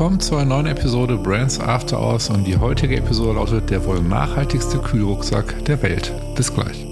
willkommen 0.00 0.20
zu 0.20 0.36
einer 0.36 0.46
neuen 0.46 0.64
Episode 0.64 1.18
Brands 1.18 1.60
After 1.60 2.00
Hours 2.00 2.30
und 2.30 2.46
die 2.46 2.56
heutige 2.56 2.96
Episode 2.96 3.34
lautet 3.34 3.68
der 3.68 3.84
wohl 3.84 4.00
nachhaltigste 4.00 4.78
Kühlrucksack 4.78 5.62
der 5.66 5.82
Welt. 5.82 6.10
Bis 6.34 6.54
gleich. 6.54 6.89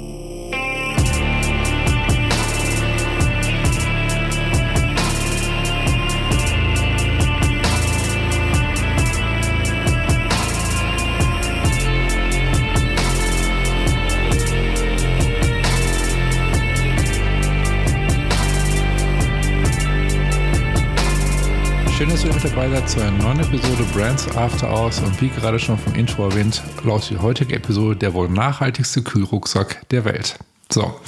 Dass 22.19 22.25
ihr 22.25 22.87
zu 22.87 23.01
einer 23.01 23.13
neuen 23.23 23.39
Episode 23.39 23.85
Brands 23.95 24.37
After 24.37 24.69
Hours 24.69 24.99
und 24.99 25.21
wie 25.21 25.29
gerade 25.29 25.57
schon 25.57 25.79
vom 25.79 25.95
Intro 25.95 26.25
erwähnt, 26.25 26.65
lautet 26.83 27.11
die 27.11 27.19
heutige 27.19 27.55
Episode 27.55 27.95
der 27.95 28.13
wohl 28.13 28.29
nachhaltigste 28.29 29.03
Kühlrucksack 29.03 29.89
der 29.91 30.05
Welt. 30.05 30.37
So, 30.69 31.01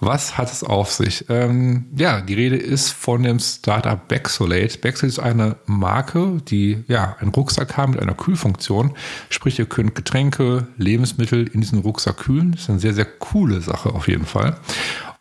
was 0.00 0.38
hat 0.38 0.50
es 0.50 0.64
auf 0.64 0.90
sich? 0.90 1.26
Ähm, 1.28 1.88
ja, 1.94 2.22
die 2.22 2.32
Rede 2.32 2.56
ist 2.56 2.92
von 2.92 3.24
dem 3.24 3.40
Startup 3.40 4.08
Baxolate. 4.08 4.78
Baxolate 4.78 5.06
ist 5.06 5.18
eine 5.18 5.56
Marke, 5.66 6.40
die 6.48 6.82
ja 6.88 7.16
einen 7.20 7.30
Rucksack 7.30 7.76
haben 7.76 7.92
mit 7.92 8.00
einer 8.00 8.14
Kühlfunktion. 8.14 8.94
Sprich, 9.28 9.58
ihr 9.58 9.66
könnt 9.66 9.94
Getränke, 9.96 10.68
Lebensmittel 10.78 11.46
in 11.48 11.60
diesen 11.60 11.80
Rucksack 11.80 12.16
kühlen. 12.16 12.52
Das 12.52 12.62
ist 12.62 12.70
eine 12.70 12.78
sehr, 12.78 12.94
sehr 12.94 13.04
coole 13.04 13.60
Sache 13.60 13.90
auf 13.90 14.08
jeden 14.08 14.24
Fall. 14.24 14.56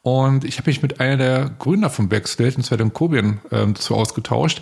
Und 0.08 0.46
ich 0.46 0.58
habe 0.58 0.70
mich 0.70 0.82
mit 0.82 1.02
einer 1.02 1.18
der 1.18 1.52
Gründer 1.60 1.90
von 1.90 2.08
Backstage, 2.08 2.54
und 2.56 2.64
zwar 2.64 2.78
dem 2.78 2.94
Kobian, 2.94 3.42
ähm, 3.52 3.74
dazu 3.74 3.94
ausgetauscht, 3.94 4.62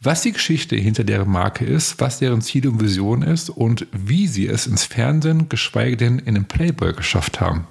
was 0.00 0.22
die 0.22 0.30
Geschichte 0.30 0.76
hinter 0.76 1.02
deren 1.02 1.28
Marke 1.28 1.64
ist, 1.64 2.00
was 2.00 2.20
deren 2.20 2.42
Ziel 2.42 2.68
und 2.68 2.80
Vision 2.80 3.22
ist 3.22 3.50
und 3.50 3.88
wie 3.90 4.28
sie 4.28 4.46
es 4.46 4.68
ins 4.68 4.84
Fernsehen, 4.84 5.48
geschweige 5.48 5.96
denn 5.96 6.20
in 6.20 6.34
den 6.34 6.44
Playboy 6.44 6.92
geschafft 6.92 7.40
haben. 7.40 7.66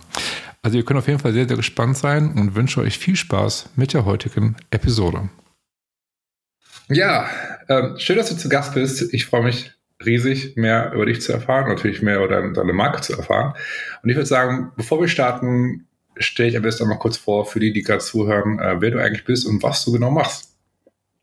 Also 0.64 0.78
ihr 0.78 0.84
könnt 0.84 1.00
auf 1.00 1.08
jeden 1.08 1.20
Fall 1.20 1.32
sehr, 1.32 1.48
sehr 1.48 1.56
gespannt 1.56 1.96
sein 1.96 2.34
und 2.34 2.56
wünsche 2.56 2.82
euch 2.82 3.00
viel 3.00 3.16
Spaß 3.16 3.70
mit 3.78 3.94
der 3.94 4.04
heutigen 4.04 4.58
Episode. 4.72 5.30
Ja, 6.90 7.30
ähm, 7.70 7.94
schön, 8.00 8.18
dass 8.18 8.28
du 8.28 8.36
zu 8.36 8.50
Gast 8.50 8.74
bist. 8.74 9.14
Ich 9.14 9.28
freue 9.28 9.44
mich 9.44 9.72
riesig, 10.06 10.58
mehr 10.58 10.92
über 10.92 11.06
dich 11.06 11.22
zu 11.22 11.32
erfahren, 11.32 11.70
natürlich 11.70 12.02
mehr 12.02 12.18
über 12.18 12.28
deine, 12.28 12.52
deine 12.52 12.74
Marke 12.74 13.00
zu 13.00 13.14
erfahren. 13.14 13.54
Und 14.02 14.10
ich 14.10 14.18
würde 14.18 14.28
sagen, 14.28 14.74
bevor 14.76 15.00
wir 15.00 15.08
starten, 15.08 15.88
stell 16.18 16.48
ich 16.48 16.58
am 16.58 16.64
besten 16.64 16.88
mal 16.88 16.98
kurz 16.98 17.18
vor, 17.18 17.46
für 17.46 17.60
die, 17.60 17.74
die 17.74 17.84
gerade 17.84 18.00
zuhören, 18.00 18.60
äh, 18.60 18.82
wer 18.82 18.92
du 18.92 19.00
eigentlich 19.00 19.26
bist 19.26 19.48
und 19.48 19.64
was 19.64 19.86
du 19.86 19.92
genau 19.92 20.12
machst. 20.12 20.54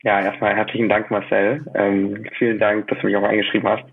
Ja, 0.03 0.21
erstmal 0.21 0.57
herzlichen 0.57 0.89
Dank, 0.89 1.11
Marcel. 1.11 1.65
Ähm, 1.75 2.25
vielen 2.39 2.59
Dank, 2.59 2.89
dass 2.89 2.99
du 3.01 3.07
mich 3.07 3.17
auch 3.17 3.23
eingeschrieben 3.23 3.69
hast. 3.69 3.85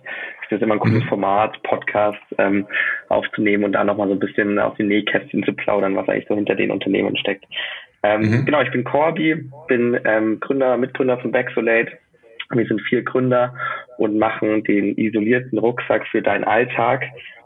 Es 0.49 0.61
immer 0.61 0.75
ein 0.75 0.79
cooles 0.79 1.03
mhm. 1.03 1.09
Format, 1.09 1.61
Podcast 1.63 2.21
ähm, 2.37 2.65
aufzunehmen 3.09 3.65
und 3.65 3.73
da 3.73 3.83
nochmal 3.83 4.07
so 4.07 4.13
ein 4.13 4.19
bisschen 4.19 4.57
auf 4.59 4.75
die 4.75 4.83
Nähkästchen 4.83 5.43
zu 5.43 5.53
plaudern, 5.53 5.95
was 5.95 6.07
eigentlich 6.07 6.27
so 6.29 6.35
hinter 6.35 6.55
den 6.55 6.71
Unternehmen 6.71 7.17
steckt. 7.17 7.45
Ähm, 8.03 8.21
mhm. 8.21 8.45
Genau, 8.45 8.61
ich 8.61 8.71
bin 8.71 8.85
Corby, 8.85 9.49
bin 9.67 9.99
ähm, 10.05 10.39
Gründer, 10.39 10.77
Mitgründer 10.77 11.17
von 11.19 11.31
Backsolate. 11.31 11.91
Wir 12.51 12.65
sind 12.65 12.81
vier 12.83 13.03
Gründer 13.03 13.53
und 13.97 14.17
machen 14.17 14.63
den 14.63 14.97
isolierten 14.97 15.59
Rucksack 15.59 16.07
für 16.07 16.21
deinen 16.21 16.45
Alltag. 16.45 17.03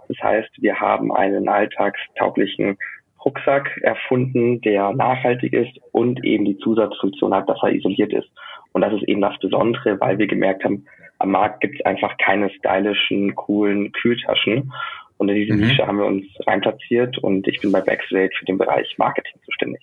Das 0.08 0.18
heißt, 0.22 0.50
wir 0.58 0.80
haben 0.80 1.12
einen 1.12 1.48
alltagstauglichen 1.48 2.78
Rucksack 3.24 3.78
erfunden, 3.82 4.62
der 4.62 4.94
nachhaltig 4.94 5.54
ist 5.54 5.80
und 5.92 6.24
eben 6.24 6.46
die 6.46 6.58
Zusatzfunktion 6.58 7.34
hat, 7.34 7.48
dass 7.50 7.60
er 7.62 7.74
isoliert 7.74 8.14
ist. 8.14 8.30
Und 8.74 8.82
das 8.82 8.94
ist 8.94 9.04
eben 9.04 9.22
das 9.22 9.38
Besondere, 9.40 10.00
weil 10.00 10.18
wir 10.18 10.28
gemerkt 10.28 10.64
haben, 10.64 10.86
am 11.20 11.32
Markt 11.32 11.62
gibt 11.62 11.80
es 11.80 11.86
einfach 11.86 12.18
keine 12.18 12.50
stylischen, 12.50 13.36
coolen 13.36 13.92
Kühltaschen. 13.92 14.72
Und 15.18 15.30
in 15.30 15.36
diese 15.36 15.54
mhm. 15.54 15.62
Nische 15.62 15.86
haben 15.86 16.00
wir 16.00 16.06
uns 16.06 16.26
reinplatziert 16.48 17.20
und 17.20 17.48
ich 17.48 17.62
bin 17.62 17.72
bei 17.72 17.82
Backstage 17.82 18.32
für 18.40 18.46
den 18.46 18.58
Bereich 18.58 18.98
Marketing 18.98 19.40
zuständig. 19.46 19.82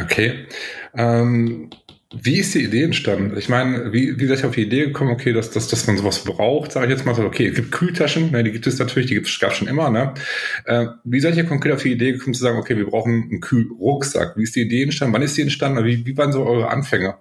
Okay. 0.00 0.46
Ähm, 0.96 1.70
wie 2.12 2.40
ist 2.40 2.54
die 2.54 2.64
Idee 2.64 2.82
entstanden? 2.82 3.36
Ich 3.38 3.48
meine, 3.48 3.92
wie, 3.92 4.18
wie 4.18 4.26
seid 4.26 4.40
ihr 4.42 4.48
auf 4.48 4.54
die 4.54 4.64
Idee 4.64 4.86
gekommen, 4.86 5.12
okay, 5.12 5.32
dass, 5.32 5.52
dass, 5.52 5.68
dass 5.68 5.86
man 5.86 5.96
sowas 5.96 6.24
braucht, 6.24 6.72
sage 6.72 6.86
ich 6.86 6.92
jetzt 6.92 7.06
mal 7.06 7.14
so, 7.14 7.24
okay, 7.24 7.46
es 7.46 7.54
gibt 7.54 7.70
Kühltaschen, 7.70 8.32
ne, 8.32 8.42
die 8.42 8.50
gibt 8.50 8.66
es 8.66 8.80
natürlich, 8.80 9.08
die 9.08 9.14
gab 9.14 9.52
es 9.52 9.56
schon 9.56 9.68
immer, 9.68 9.90
ne? 9.90 10.14
Äh, 10.66 10.86
wie 11.04 11.20
seid 11.20 11.36
ihr 11.36 11.46
konkret 11.46 11.72
auf 11.72 11.82
die 11.82 11.92
Idee 11.92 12.12
gekommen 12.12 12.34
zu 12.34 12.42
sagen, 12.42 12.58
okay, 12.58 12.76
wir 12.76 12.86
brauchen 12.86 13.28
einen 13.30 13.40
Kühlrucksack? 13.40 14.36
Wie 14.36 14.42
ist 14.42 14.56
die 14.56 14.62
Idee 14.62 14.82
entstanden? 14.82 15.14
Wann 15.14 15.22
ist 15.22 15.36
die 15.36 15.42
entstanden? 15.42 15.84
Wie, 15.84 16.04
wie 16.04 16.16
waren 16.16 16.32
so 16.32 16.44
eure 16.44 16.68
Anfänge? 16.68 17.14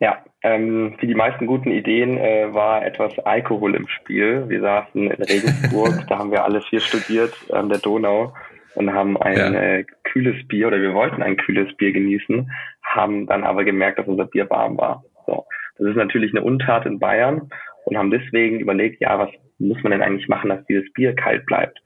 Ja, 0.00 0.24
ähm, 0.42 0.96
wie 0.98 1.06
die 1.06 1.14
meisten 1.14 1.46
guten 1.46 1.70
Ideen 1.70 2.18
äh, 2.18 2.52
war 2.52 2.84
etwas 2.84 3.16
Alkohol 3.20 3.76
im 3.76 3.86
Spiel. 3.86 4.48
Wir 4.48 4.62
saßen 4.62 5.10
in 5.10 5.22
Regensburg, 5.22 6.04
da 6.08 6.18
haben 6.18 6.32
wir 6.32 6.44
alle 6.44 6.60
vier 6.62 6.80
studiert 6.80 7.34
an 7.52 7.68
der 7.68 7.78
Donau 7.78 8.32
und 8.74 8.92
haben 8.92 9.16
ein 9.20 9.36
ja. 9.36 9.52
äh, 9.52 9.84
kühles 10.04 10.46
Bier 10.48 10.68
oder 10.68 10.80
wir 10.80 10.94
wollten 10.94 11.22
ein 11.22 11.36
kühles 11.36 11.74
Bier 11.76 11.92
genießen, 11.92 12.50
haben 12.82 13.26
dann 13.26 13.44
aber 13.44 13.64
gemerkt, 13.64 13.98
dass 13.98 14.06
unser 14.06 14.26
Bier 14.26 14.48
warm 14.50 14.78
war. 14.78 15.04
So. 15.26 15.44
Das 15.78 15.88
ist 15.88 15.96
natürlich 15.96 16.32
eine 16.32 16.44
Untat 16.44 16.86
in 16.86 16.98
Bayern 16.98 17.50
und 17.84 17.96
haben 17.96 18.10
deswegen 18.10 18.60
überlegt, 18.60 19.00
ja, 19.00 19.18
was 19.18 19.30
muss 19.58 19.82
man 19.82 19.92
denn 19.92 20.02
eigentlich 20.02 20.28
machen, 20.28 20.50
dass 20.50 20.64
dieses 20.66 20.92
Bier 20.92 21.14
kalt 21.14 21.46
bleibt? 21.46 21.78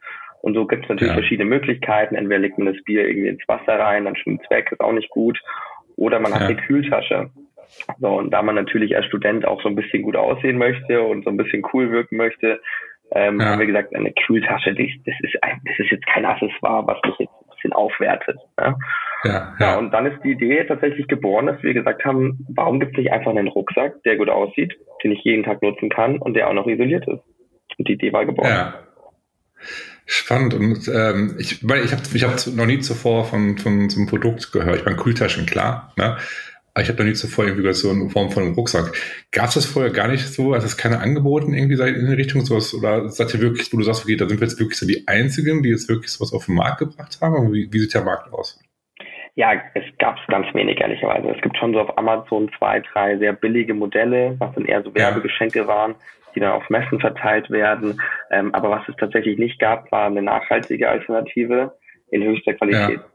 Und 0.43 0.55
so 0.55 0.67
gibt 0.67 0.85
es 0.85 0.89
natürlich 0.91 1.15
ja. 1.15 1.19
verschiedene 1.19 1.49
Möglichkeiten. 1.49 2.17
Entweder 2.17 2.41
legt 2.41 2.59
man 2.59 2.73
das 2.73 2.83
Bier 2.85 3.09
irgendwie 3.09 3.29
ins 3.29 3.49
Wasser 3.49 3.79
rein, 3.79 4.05
dann 4.05 4.17
schwimmt 4.17 4.43
es 4.45 4.51
weg, 4.51 4.69
ist 4.71 4.81
auch 4.81 4.93
nicht 4.93 5.09
gut. 5.09 5.41
Oder 5.97 6.21
man 6.21 6.33
ja. 6.33 6.41
hat 6.41 6.49
eine 6.49 6.57
Kühltasche. 6.57 7.31
So, 7.99 8.09
und 8.19 8.31
da 8.31 8.43
man 8.43 8.55
natürlich 8.55 8.95
als 8.95 9.07
Student 9.07 9.47
auch 9.47 9.63
so 9.63 9.69
ein 9.69 9.75
bisschen 9.75 10.03
gut 10.03 10.17
aussehen 10.17 10.59
möchte 10.59 11.03
und 11.03 11.25
so 11.25 11.31
ein 11.31 11.39
bisschen 11.39 11.63
cool 11.73 11.91
wirken 11.91 12.17
möchte, 12.17 12.61
ähm, 13.15 13.41
ja. 13.41 13.47
haben 13.47 13.59
wir 13.61 13.67
gesagt, 13.67 13.95
eine 13.95 14.13
Kühltasche, 14.13 14.75
das 14.75 15.15
ist, 15.21 15.43
ein, 15.43 15.61
das 15.65 15.79
ist 15.79 15.91
jetzt 15.91 16.07
kein 16.07 16.25
Accessoire, 16.25 16.87
was 16.87 16.99
mich 17.05 17.19
jetzt 17.19 17.33
ein 17.33 17.55
bisschen 17.55 17.73
aufwertet. 17.73 18.39
Ne? 18.61 18.77
Ja, 19.25 19.31
ja. 19.31 19.55
ja, 19.59 19.79
und 19.79 19.93
dann 19.93 20.07
ist 20.07 20.23
die 20.23 20.33
Idee 20.33 20.65
tatsächlich 20.65 21.07
geboren, 21.09 21.47
dass 21.47 21.63
wir 21.63 21.73
gesagt 21.73 22.05
haben, 22.05 22.45
warum 22.55 22.81
gibt 22.81 22.93
es 22.93 22.99
nicht 22.99 23.13
einfach 23.13 23.31
einen 23.31 23.49
Rucksack, 23.49 24.03
der 24.03 24.17
gut 24.17 24.29
aussieht, 24.29 24.75
den 25.03 25.13
ich 25.13 25.23
jeden 25.25 25.45
Tag 25.45 25.63
nutzen 25.63 25.89
kann 25.89 26.19
und 26.19 26.35
der 26.35 26.49
auch 26.49 26.55
noch 26.55 26.67
isoliert 26.67 27.07
ist. 27.09 27.23
Und 27.79 27.89
die 27.89 27.95
Idee 27.95 28.13
war 28.13 28.27
geboren. 28.27 28.49
Ja. 28.49 28.75
Spannend. 30.07 30.53
Und 30.53 30.89
ähm, 30.89 31.37
ich, 31.39 31.63
ich 31.63 31.69
habe 31.69 32.03
ich 32.15 32.25
hab 32.25 32.55
noch 32.55 32.67
nie 32.67 32.81
zuvor 32.81 33.25
von, 33.25 33.57
von 33.57 33.89
so 33.89 33.99
einem 33.99 34.09
Produkt 34.09 34.53
gehört. 34.53 34.77
Ich 34.77 34.85
meine, 34.85 34.99
Kühltaschen, 34.99 35.47
klar. 35.47 35.93
Ne? 35.97 36.19
Ich 36.81 36.89
habe 36.89 36.99
da 36.99 37.05
nie 37.05 37.13
zuvor 37.13 37.47
irgendwie 37.47 37.73
so 37.73 37.91
eine 37.91 38.11
Form 38.11 38.31
von 38.31 38.43
einem 38.43 38.55
Rucksack. 38.55 38.93
Gab 39.31 39.47
es 39.47 39.55
das 39.55 39.67
vorher 39.67 39.93
gar 39.93 40.09
nicht 40.09 40.27
so? 40.27 40.55
Also 40.55 40.67
es 40.67 40.77
keine 40.77 40.99
angeboten 40.99 41.55
irgendwie 41.55 41.81
in 41.81 42.07
die 42.07 42.15
Richtung 42.15 42.41
sowas? 42.41 42.75
Oder 42.75 43.09
seid 43.11 43.33
ihr 43.33 43.41
wirklich, 43.41 43.73
wo 43.73 43.77
du 43.77 43.85
sagst, 43.85 44.05
okay, 44.05 44.17
da 44.17 44.27
sind 44.27 44.41
wir 44.41 44.47
jetzt 44.47 44.59
wirklich 44.59 44.79
so 44.79 44.87
die 44.87 45.07
Einzigen, 45.07 45.63
die 45.63 45.69
jetzt 45.71 45.89
wirklich 45.89 46.11
sowas 46.11 46.33
auf 46.33 46.47
den 46.47 46.57
Markt 46.57 46.79
gebracht 46.79 47.19
haben? 47.21 47.53
Wie, 47.53 47.73
wie 47.73 47.79
sieht 47.79 47.95
der 47.95 48.03
Markt 48.03 48.33
aus? 48.33 48.61
Ja, 49.37 49.53
es 49.75 49.85
gab 49.99 50.17
es 50.19 50.27
ganz 50.27 50.47
wenig, 50.55 50.81
ehrlicherweise. 50.81 51.29
Es 51.29 51.41
gibt 51.43 51.57
schon 51.59 51.73
so 51.75 51.81
auf 51.81 51.97
Amazon 51.97 52.51
zwei, 52.59 52.81
drei 52.81 53.19
sehr 53.19 53.33
billige 53.33 53.75
Modelle, 53.75 54.37
was 54.39 54.55
dann 54.55 54.65
eher 54.65 54.83
so 54.83 54.95
Werbegeschenke 54.95 55.61
ja. 55.61 55.67
waren, 55.67 55.95
die 56.35 56.41
dann 56.41 56.53
auf 56.53 56.69
Messen 56.71 57.01
verteilt 57.01 57.51
werden. 57.51 58.01
Ähm, 58.31 58.55
aber 58.55 58.71
was 58.71 58.89
es 58.89 58.97
tatsächlich 58.97 59.39
nicht 59.39 59.61
gab, 59.61 59.91
war 59.93 60.07
eine 60.07 60.23
nachhaltige 60.23 60.89
Alternative 60.89 61.77
in 62.11 62.23
höchster 62.23 62.55
Qualität. 62.55 63.01
Ja. 63.01 63.07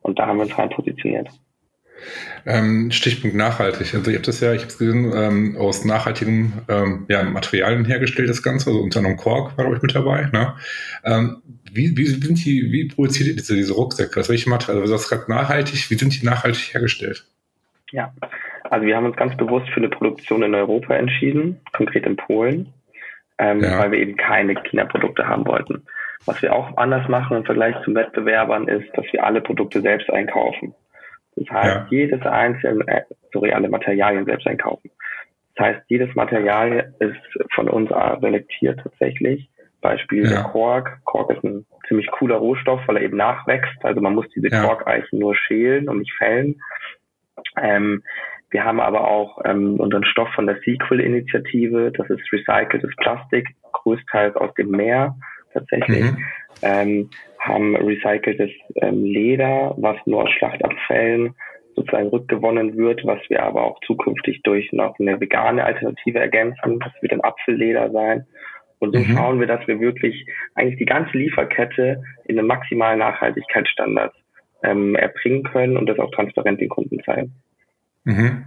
Und 0.00 0.18
da 0.18 0.26
haben 0.26 0.38
wir 0.38 0.44
uns 0.44 0.58
rein 0.58 0.70
positioniert. 0.70 1.28
Ähm, 2.44 2.90
Stichpunkt 2.90 3.36
nachhaltig. 3.36 3.94
Also 3.94 4.10
ich 4.10 4.16
habe 4.16 4.26
das 4.26 4.40
ja, 4.40 4.52
ich 4.52 4.62
habe 4.62 4.72
es 4.72 4.78
gesehen, 4.78 5.12
ähm, 5.14 5.56
aus 5.56 5.84
nachhaltigen 5.84 6.52
ähm, 6.68 7.06
ja, 7.08 7.22
Materialien 7.22 7.84
hergestellt, 7.84 8.28
das 8.28 8.42
Ganze. 8.42 8.70
Also 8.70 8.82
unter 8.82 8.98
anderem 8.98 9.16
Kork 9.16 9.56
war, 9.56 9.64
glaube 9.64 9.76
ich, 9.76 9.82
mit 9.82 9.94
dabei. 9.94 10.28
Ne? 10.32 10.54
Ähm, 11.04 11.42
wie, 11.70 11.96
wie 11.96 12.06
sind 12.06 12.44
die, 12.44 12.72
wie 12.72 12.88
produziert 12.88 13.28
ihr 13.28 13.36
diese, 13.36 13.54
diese 13.54 13.74
Rucksäcke? 13.74 14.16
Also 14.16 14.30
welche 14.30 14.50
Materialien? 14.50 14.82
Also 14.82 14.92
du 14.92 14.98
sagst 14.98 15.10
gerade 15.10 15.30
nachhaltig, 15.30 15.90
wie 15.90 15.94
sind 15.94 16.20
die 16.20 16.26
nachhaltig 16.26 16.74
hergestellt? 16.74 17.24
Ja, 17.92 18.12
also 18.64 18.86
wir 18.86 18.96
haben 18.96 19.06
uns 19.06 19.16
ganz 19.16 19.36
bewusst 19.36 19.68
für 19.68 19.76
eine 19.76 19.88
Produktion 19.88 20.42
in 20.42 20.54
Europa 20.54 20.94
entschieden, 20.94 21.60
konkret 21.72 22.06
in 22.06 22.16
Polen, 22.16 22.72
ähm, 23.38 23.62
ja. 23.62 23.78
weil 23.78 23.92
wir 23.92 23.98
eben 23.98 24.16
keine 24.16 24.54
China-Produkte 24.54 25.26
haben 25.26 25.46
wollten. 25.46 25.82
Was 26.24 26.40
wir 26.40 26.54
auch 26.54 26.76
anders 26.76 27.08
machen 27.08 27.36
im 27.36 27.44
Vergleich 27.44 27.74
zu 27.84 27.94
Wettbewerbern 27.94 28.68
ist, 28.68 28.88
dass 28.96 29.04
wir 29.12 29.24
alle 29.24 29.40
Produkte 29.40 29.80
selbst 29.80 30.08
einkaufen. 30.10 30.74
Das 31.36 31.48
heißt, 31.50 31.74
ja. 31.74 31.86
jedes 31.90 32.22
einzelne, 32.22 32.86
äh, 32.86 33.02
sorry, 33.32 33.52
alle 33.52 33.68
Materialien 33.68 34.24
selbst 34.24 34.46
einkaufen. 34.46 34.90
Das 35.56 35.66
heißt, 35.66 35.82
jedes 35.88 36.14
Material 36.14 36.94
ist 36.98 37.52
von 37.54 37.68
uns 37.68 37.90
selektiert 38.20 38.80
tatsächlich. 38.82 39.48
Beispiel 39.80 40.30
ja. 40.30 40.44
Kork. 40.44 41.00
Kork 41.04 41.30
ist 41.30 41.44
ein 41.44 41.66
ziemlich 41.88 42.10
cooler 42.10 42.36
Rohstoff, 42.36 42.80
weil 42.86 42.96
er 42.96 43.02
eben 43.02 43.16
nachwächst. 43.16 43.84
Also 43.84 44.00
man 44.00 44.14
muss 44.14 44.28
diese 44.34 44.48
ja. 44.48 44.64
Korkeichen 44.64 45.18
nur 45.18 45.34
schälen 45.34 45.88
und 45.88 45.98
nicht 45.98 46.12
fällen. 46.14 46.62
Ähm, 47.60 48.02
wir 48.50 48.64
haben 48.64 48.80
aber 48.80 49.08
auch 49.08 49.40
ähm, 49.44 49.80
unseren 49.80 50.04
Stoff 50.04 50.28
von 50.34 50.46
der 50.46 50.58
Sequel-Initiative. 50.64 51.92
Das 51.96 52.08
ist 52.10 52.32
recyceltes 52.32 52.94
Plastik, 52.96 53.48
größtenteils 53.72 54.36
aus 54.36 54.54
dem 54.54 54.70
Meer 54.70 55.16
tatsächlich. 55.52 56.02
Mhm. 56.02 56.24
Ähm, 56.62 57.10
haben 57.38 57.76
recyceltes 57.76 58.50
ähm, 58.76 59.04
Leder, 59.04 59.74
was 59.78 59.96
nur 60.06 60.22
aus 60.22 60.30
Schlachtabfällen 60.30 61.34
sozusagen 61.74 62.08
rückgewonnen 62.08 62.76
wird, 62.76 63.04
was 63.04 63.18
wir 63.28 63.42
aber 63.42 63.64
auch 63.64 63.80
zukünftig 63.86 64.42
durch 64.42 64.70
noch 64.72 64.98
eine 64.98 65.20
vegane 65.20 65.64
Alternative 65.64 66.18
ergänzen. 66.18 66.78
Das 66.80 66.92
wird 67.00 67.12
ein 67.12 67.24
Apfelleder 67.24 67.90
sein. 67.90 68.26
Und 68.78 68.94
so 68.94 69.00
mhm. 69.00 69.16
schauen 69.16 69.40
wir, 69.40 69.46
dass 69.46 69.66
wir 69.66 69.80
wirklich 69.80 70.26
eigentlich 70.54 70.78
die 70.78 70.84
ganze 70.84 71.16
Lieferkette 71.16 72.02
in 72.26 72.38
einem 72.38 72.48
maximalen 72.48 72.98
Nachhaltigkeitsstandard 72.98 74.12
ähm, 74.64 74.94
erbringen 74.96 75.44
können 75.44 75.76
und 75.76 75.86
das 75.86 75.98
auch 75.98 76.10
transparent 76.10 76.60
den 76.60 76.68
Kunden 76.68 77.02
zeigen. 77.04 77.32
Mhm. 78.04 78.44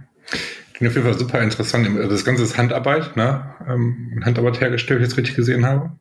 Klingt 0.74 0.90
auf 0.90 0.96
jeden 0.96 1.06
Fall 1.06 1.18
super 1.18 1.42
interessant. 1.42 1.88
Das 2.10 2.24
Ganze 2.24 2.42
ist 2.42 2.58
Handarbeit, 2.58 3.16
ne? 3.16 3.54
Ähm, 3.66 4.20
Handarbeit 4.24 4.60
hergestellt, 4.60 5.00
wenn 5.00 5.06
ich 5.06 5.12
es 5.12 5.18
richtig 5.18 5.36
gesehen 5.36 5.64
habe. 5.64 5.92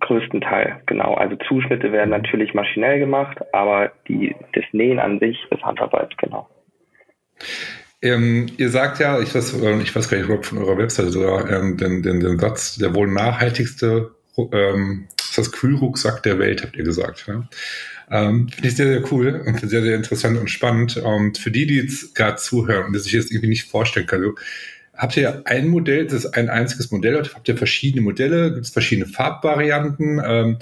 Größten 0.00 0.40
Teil, 0.40 0.80
genau. 0.86 1.14
Also 1.14 1.36
Zuschnitte 1.48 1.92
werden 1.92 2.10
natürlich 2.10 2.54
maschinell 2.54 2.98
gemacht, 2.98 3.38
aber 3.52 3.92
die, 4.08 4.34
das 4.54 4.64
Nähen 4.72 4.98
an 4.98 5.18
sich 5.18 5.38
ist 5.50 5.62
Handarbeit, 5.62 6.16
genau. 6.18 6.48
Ähm, 8.00 8.46
ihr 8.56 8.70
sagt 8.70 8.98
ja, 8.98 9.20
ich 9.20 9.34
weiß, 9.34 9.54
ich 9.54 9.94
weiß 9.94 10.08
gar 10.08 10.18
nicht, 10.18 10.30
ob 10.30 10.44
von 10.44 10.58
eurer 10.58 10.78
Webseite 10.78 11.10
sogar, 11.10 11.48
ähm, 11.50 11.76
den, 11.76 12.02
den, 12.02 12.20
den 12.20 12.38
Satz, 12.38 12.76
der 12.76 12.94
wohl 12.94 13.06
nachhaltigste 13.06 14.10
ähm, 14.52 15.08
ist 15.18 15.38
das 15.38 15.52
Kühlrucksack 15.52 16.22
der 16.22 16.38
Welt, 16.38 16.62
habt 16.62 16.76
ihr 16.76 16.84
gesagt. 16.84 17.28
Ne? 17.28 17.48
Ähm, 18.10 18.48
Finde 18.48 18.68
ich 18.68 18.76
sehr, 18.76 18.86
sehr 18.86 19.12
cool 19.12 19.42
und 19.46 19.60
sehr, 19.60 19.82
sehr 19.82 19.96
interessant 19.96 20.38
und 20.38 20.50
spannend. 20.50 20.96
Und 20.96 21.38
für 21.38 21.50
die, 21.50 21.66
die 21.66 21.76
jetzt 21.76 22.14
gerade 22.14 22.36
zuhören 22.36 22.86
und 22.86 22.92
die 22.92 22.98
sich 22.98 23.12
jetzt 23.12 23.30
irgendwie 23.30 23.48
nicht 23.48 23.70
vorstellen 23.70 24.06
können, 24.06 24.24
also, 24.24 24.36
habt 25.02 25.16
ihr 25.16 25.42
ein 25.44 25.68
Modell, 25.68 26.04
das 26.04 26.24
ist 26.24 26.34
ein 26.34 26.48
einziges 26.48 26.92
Modell, 26.92 27.20
habt 27.34 27.48
ihr 27.48 27.56
verschiedene 27.56 28.02
Modelle, 28.02 28.52
gibt 28.54 28.66
es 28.66 28.70
verschiedene 28.70 29.06
Farbvarianten? 29.06 30.22
Ähm, 30.24 30.58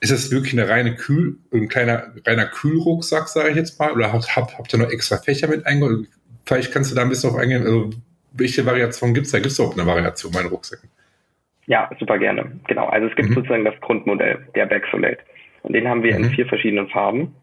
ist 0.00 0.10
das 0.10 0.32
wirklich 0.32 0.54
eine 0.54 0.68
reine 0.68 0.96
Kühl, 0.96 1.36
ein 1.52 1.68
kleiner 1.68 2.12
reiner 2.26 2.46
Kühlrucksack, 2.46 3.28
sage 3.28 3.50
ich 3.50 3.56
jetzt 3.56 3.78
mal? 3.78 3.92
Oder 3.92 4.12
habt, 4.12 4.34
habt, 4.34 4.58
habt 4.58 4.72
ihr 4.72 4.78
noch 4.80 4.90
extra 4.90 5.18
Fächer 5.18 5.46
mit 5.46 5.66
eingebaut? 5.66 6.06
Vielleicht 6.44 6.72
kannst 6.72 6.90
du 6.90 6.96
da 6.96 7.02
ein 7.02 7.08
bisschen 7.08 7.30
auf 7.30 7.36
eingehen. 7.36 7.62
Also, 7.62 7.90
welche 8.32 8.66
Variation 8.66 9.14
gibt 9.14 9.26
es 9.26 9.32
da? 9.32 9.38
Gibt 9.38 9.52
es 9.52 9.58
überhaupt 9.58 9.78
eine 9.78 9.86
Variation 9.86 10.32
bei 10.32 10.40
den 10.40 10.48
Rucksäcken? 10.48 10.88
Ja, 11.66 11.88
super 12.00 12.18
gerne. 12.18 12.50
Genau. 12.66 12.86
Also 12.86 13.06
es 13.06 13.14
gibt 13.14 13.28
mhm. 13.28 13.34
sozusagen 13.34 13.64
das 13.64 13.78
Grundmodell, 13.80 14.48
der 14.56 14.66
Backsolate. 14.66 15.18
Und 15.62 15.74
den 15.74 15.86
haben 15.86 16.02
wir 16.02 16.18
mhm. 16.18 16.24
in 16.24 16.30
vier 16.30 16.46
verschiedenen 16.46 16.88
Farben, 16.88 17.34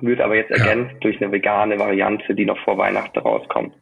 wird 0.00 0.20
aber 0.20 0.36
jetzt 0.36 0.50
ergänzt 0.50 0.92
ja. 0.92 0.98
durch 1.00 1.20
eine 1.20 1.32
vegane 1.32 1.78
Variante, 1.78 2.34
die 2.34 2.44
noch 2.44 2.58
vor 2.58 2.78
Weihnachten 2.78 3.18
rauskommt. 3.18 3.74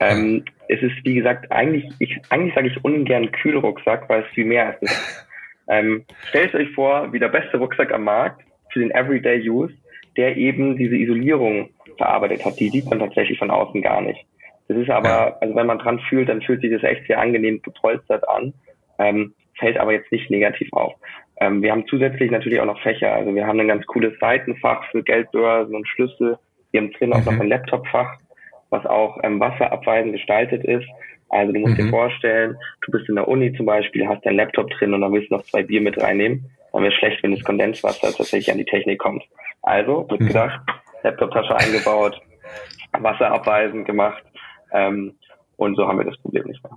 Ähm, 0.00 0.44
es 0.68 0.82
ist, 0.82 1.04
wie 1.04 1.14
gesagt, 1.14 1.50
eigentlich, 1.52 1.90
ich, 1.98 2.20
eigentlich 2.30 2.54
sage 2.54 2.68
ich 2.68 2.84
ungern 2.84 3.30
Kühlrucksack, 3.32 4.08
weil 4.08 4.22
es 4.22 4.28
viel 4.34 4.44
mehr 4.44 4.76
ist. 4.80 5.26
ähm, 5.68 6.04
stellt 6.28 6.54
euch 6.54 6.70
vor, 6.70 7.12
wie 7.12 7.18
der 7.18 7.28
beste 7.28 7.58
Rucksack 7.58 7.92
am 7.92 8.04
Markt 8.04 8.42
für 8.72 8.80
den 8.80 8.90
Everyday 8.90 9.48
Use, 9.48 9.74
der 10.16 10.36
eben 10.36 10.76
diese 10.76 10.96
Isolierung 10.96 11.70
verarbeitet 11.96 12.44
hat. 12.44 12.58
Die 12.58 12.70
sieht 12.70 12.88
man 12.88 12.98
tatsächlich 12.98 13.38
von 13.38 13.50
außen 13.50 13.82
gar 13.82 14.00
nicht. 14.00 14.24
Das 14.68 14.78
ist 14.78 14.90
aber, 14.90 15.08
ja. 15.08 15.36
also 15.40 15.54
wenn 15.54 15.66
man 15.66 15.78
dran 15.78 16.00
fühlt, 16.08 16.28
dann 16.28 16.42
fühlt 16.42 16.62
sich 16.62 16.72
das 16.72 16.82
echt 16.82 17.06
sehr 17.06 17.20
angenehm 17.20 17.60
gepolstert 17.62 18.26
an, 18.28 18.54
ähm, 18.98 19.34
fällt 19.58 19.76
aber 19.76 19.92
jetzt 19.92 20.10
nicht 20.10 20.30
negativ 20.30 20.72
auf. 20.72 20.94
Ähm, 21.40 21.62
wir 21.62 21.72
haben 21.72 21.86
zusätzlich 21.86 22.30
natürlich 22.30 22.60
auch 22.60 22.66
noch 22.66 22.80
Fächer. 22.80 23.12
Also 23.12 23.34
wir 23.34 23.46
haben 23.46 23.60
ein 23.60 23.68
ganz 23.68 23.84
cooles 23.86 24.18
Seitenfach 24.20 24.84
für 24.90 25.02
Geldbörsen 25.02 25.74
und 25.74 25.86
Schlüssel. 25.88 26.38
Wir 26.70 26.80
haben 26.80 26.92
drin 26.92 27.10
mhm. 27.10 27.14
auch 27.14 27.24
noch 27.24 27.32
mhm. 27.32 27.42
ein 27.42 27.48
Laptopfach, 27.48 28.18
was 28.74 28.86
auch 28.86 29.18
ähm, 29.22 29.38
wasserabweisend 29.38 30.12
gestaltet 30.12 30.64
ist. 30.64 30.86
Also 31.28 31.52
du 31.52 31.60
musst 31.60 31.78
mhm. 31.78 31.84
dir 31.84 31.90
vorstellen, 31.90 32.56
du 32.84 32.92
bist 32.92 33.08
in 33.08 33.14
der 33.14 33.28
Uni 33.28 33.52
zum 33.54 33.66
Beispiel, 33.66 34.06
hast 34.08 34.24
deinen 34.26 34.36
Laptop 34.36 34.70
drin 34.70 34.92
und 34.94 35.00
dann 35.00 35.12
willst 35.12 35.30
du 35.30 35.36
noch 35.36 35.44
zwei 35.44 35.62
Bier 35.62 35.80
mit 35.80 36.00
reinnehmen. 36.00 36.50
Dann 36.72 36.82
wäre 36.82 36.92
schlecht, 36.92 37.22
wenn 37.22 37.32
das 37.32 37.44
Kondenswasser 37.44 38.08
tatsächlich 38.08 38.50
an 38.50 38.58
die 38.58 38.64
Technik 38.64 38.98
kommt. 38.98 39.24
Also 39.62 40.06
wird 40.10 40.20
mhm. 40.20 40.26
gedacht, 40.26 40.60
Laptoptasche 41.02 41.56
eingebaut, 41.56 42.20
wasserabweisend 42.92 43.86
gemacht 43.86 44.22
ähm, 44.72 45.14
und 45.56 45.76
so 45.76 45.86
haben 45.86 45.98
wir 45.98 46.04
das 46.04 46.18
Problem 46.18 46.44
nicht 46.46 46.62
mehr. 46.64 46.76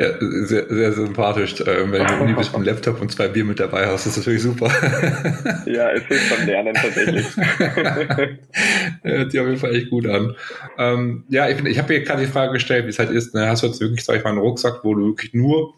Ja, 0.00 0.14
sehr, 0.18 0.66
sehr 0.66 0.92
sympathisch. 0.94 1.56
Ähm, 1.66 1.92
wenn 1.92 2.06
du 2.06 2.24
nie 2.24 2.32
bist 2.32 2.56
mit 2.56 2.66
Laptop 2.66 3.02
und 3.02 3.12
zwei 3.12 3.28
Bier 3.28 3.44
mit 3.44 3.60
dabei 3.60 3.86
hast, 3.86 4.06
ist 4.06 4.16
das 4.16 4.24
natürlich 4.24 4.42
super. 4.42 4.70
Ja, 5.66 5.90
es 5.90 6.04
hilft 6.04 6.34
beim 6.34 6.46
Lernen 6.46 6.74
tatsächlich. 6.74 7.26
Hört 9.02 9.30
sich 9.30 9.40
auf 9.40 9.46
jeden 9.46 9.58
Fall 9.58 9.76
echt 9.76 9.90
gut 9.90 10.06
an. 10.06 10.34
Ähm, 10.78 11.24
ja, 11.28 11.50
ich, 11.50 11.62
ich 11.66 11.78
habe 11.78 11.92
mir 11.92 12.02
gerade 12.02 12.24
die 12.24 12.32
Frage 12.32 12.54
gestellt, 12.54 12.86
wie 12.86 12.88
es 12.88 12.98
halt 12.98 13.10
ist. 13.10 13.34
Ne? 13.34 13.46
Hast 13.46 13.62
du 13.62 13.66
jetzt 13.66 13.82
wirklich, 13.82 14.02
sag 14.02 14.16
ich 14.16 14.24
mal, 14.24 14.30
einen 14.30 14.38
Rucksack, 14.38 14.84
wo 14.84 14.94
du 14.94 15.08
wirklich 15.08 15.34
nur 15.34 15.74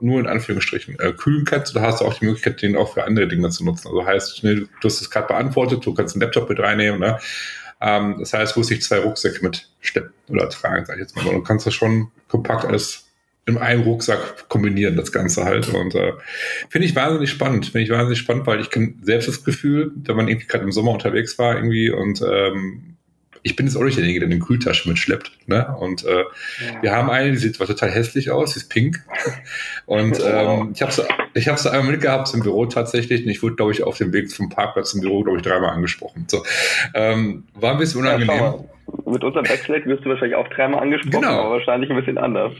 nur 0.00 0.20
in 0.20 0.26
Anführungsstrichen 0.26 0.98
äh, 0.98 1.12
kühlen 1.12 1.44
kannst, 1.44 1.74
oder 1.74 1.86
hast 1.86 2.00
du 2.00 2.04
auch 2.04 2.14
die 2.14 2.26
Möglichkeit, 2.26 2.60
den 2.60 2.76
auch 2.76 2.92
für 2.92 3.04
andere 3.04 3.28
Dinge 3.28 3.48
zu 3.48 3.64
nutzen. 3.64 3.88
Also 3.88 4.04
heißt, 4.04 4.44
ne, 4.44 4.56
du 4.56 4.68
hast 4.84 5.00
es 5.00 5.08
gerade 5.08 5.28
beantwortet, 5.28 5.86
du 5.86 5.94
kannst 5.94 6.14
einen 6.14 6.22
Laptop 6.22 6.48
mit 6.48 6.58
reinnehmen, 6.58 7.00
ne? 7.00 7.18
Ähm, 7.80 8.16
das 8.18 8.32
heißt, 8.32 8.54
du 8.56 8.60
musst 8.60 8.70
nicht 8.70 8.82
zwei 8.82 8.98
Rucksäcke 8.98 9.42
mit 9.42 9.70
steppen 9.80 10.12
oder 10.28 10.48
tragen, 10.48 10.84
sag 10.84 10.96
ich 10.96 11.02
jetzt 11.02 11.16
mal. 11.16 11.24
Du 11.24 11.42
kannst 11.42 11.64
das 11.64 11.74
schon 11.74 12.10
kompakt 12.28 12.64
alles 12.64 13.05
in 13.46 13.58
einem 13.58 13.82
Rucksack 13.82 14.48
kombinieren, 14.48 14.96
das 14.96 15.12
Ganze 15.12 15.44
halt. 15.44 15.68
Und 15.68 15.94
äh, 15.94 16.12
finde 16.68 16.86
ich 16.86 16.96
wahnsinnig 16.96 17.30
spannend. 17.30 17.66
Finde 17.66 17.82
ich 17.82 17.90
wahnsinnig 17.90 18.18
spannend, 18.18 18.46
weil 18.46 18.60
ich 18.60 18.70
kenne 18.70 18.94
selbst 19.02 19.28
das 19.28 19.44
Gefühl, 19.44 19.92
wenn 19.94 20.16
man 20.16 20.28
irgendwie 20.28 20.48
gerade 20.48 20.64
im 20.64 20.72
Sommer 20.72 20.90
unterwegs 20.90 21.38
war 21.38 21.54
irgendwie 21.54 21.90
und 21.90 22.22
ähm, 22.22 22.96
ich 23.46 23.54
bin 23.54 23.66
jetzt 23.66 23.76
auch 23.76 23.84
nicht 23.84 23.96
derjenige, 23.96 24.26
der 24.26 24.28
eine 24.28 24.40
Kühltasche 24.40 24.88
mitschleppt. 24.88 25.30
Ne? 25.46 25.72
Und 25.78 26.04
äh, 26.04 26.18
ja. 26.18 26.82
wir 26.82 26.90
haben 26.90 27.08
eine, 27.08 27.30
die 27.30 27.36
sieht 27.36 27.54
zwar 27.54 27.68
total 27.68 27.92
hässlich 27.92 28.32
aus, 28.32 28.54
die 28.54 28.58
ist 28.58 28.68
pink. 28.68 29.04
Und 29.86 30.18
ähm, 30.18 30.72
ich 30.74 30.82
habe 30.82 30.90
sie, 30.90 31.04
ich 31.34 31.46
habe 31.46 31.56
sie 31.56 31.70
einmal 31.70 31.92
mitgehabt 31.92 32.34
im 32.34 32.40
Büro 32.40 32.66
tatsächlich. 32.66 33.22
Und 33.22 33.30
ich 33.30 33.40
wurde, 33.44 33.54
glaube 33.54 33.70
ich, 33.70 33.84
auf 33.84 33.98
dem 33.98 34.12
Weg 34.12 34.30
zum 34.30 34.48
Parkplatz 34.48 34.94
im 34.94 35.00
Büro, 35.00 35.22
glaube 35.22 35.38
ich, 35.38 35.44
dreimal 35.44 35.70
angesprochen. 35.70 36.24
So, 36.28 36.44
ähm, 36.94 37.44
war 37.54 37.74
ein 37.74 37.78
bisschen 37.78 38.00
unangenehm. 38.00 38.36
Ja, 38.36 38.58
mit 39.04 39.24
unserem 39.24 39.44
Backslate 39.44 39.84
wirst 39.86 40.04
du 40.04 40.10
wahrscheinlich 40.10 40.36
auch 40.36 40.48
dreimal 40.48 40.82
angesprochen, 40.82 41.22
genau. 41.22 41.40
aber 41.40 41.50
wahrscheinlich 41.52 41.90
ein 41.90 41.96
bisschen 41.96 42.18
anders. 42.18 42.52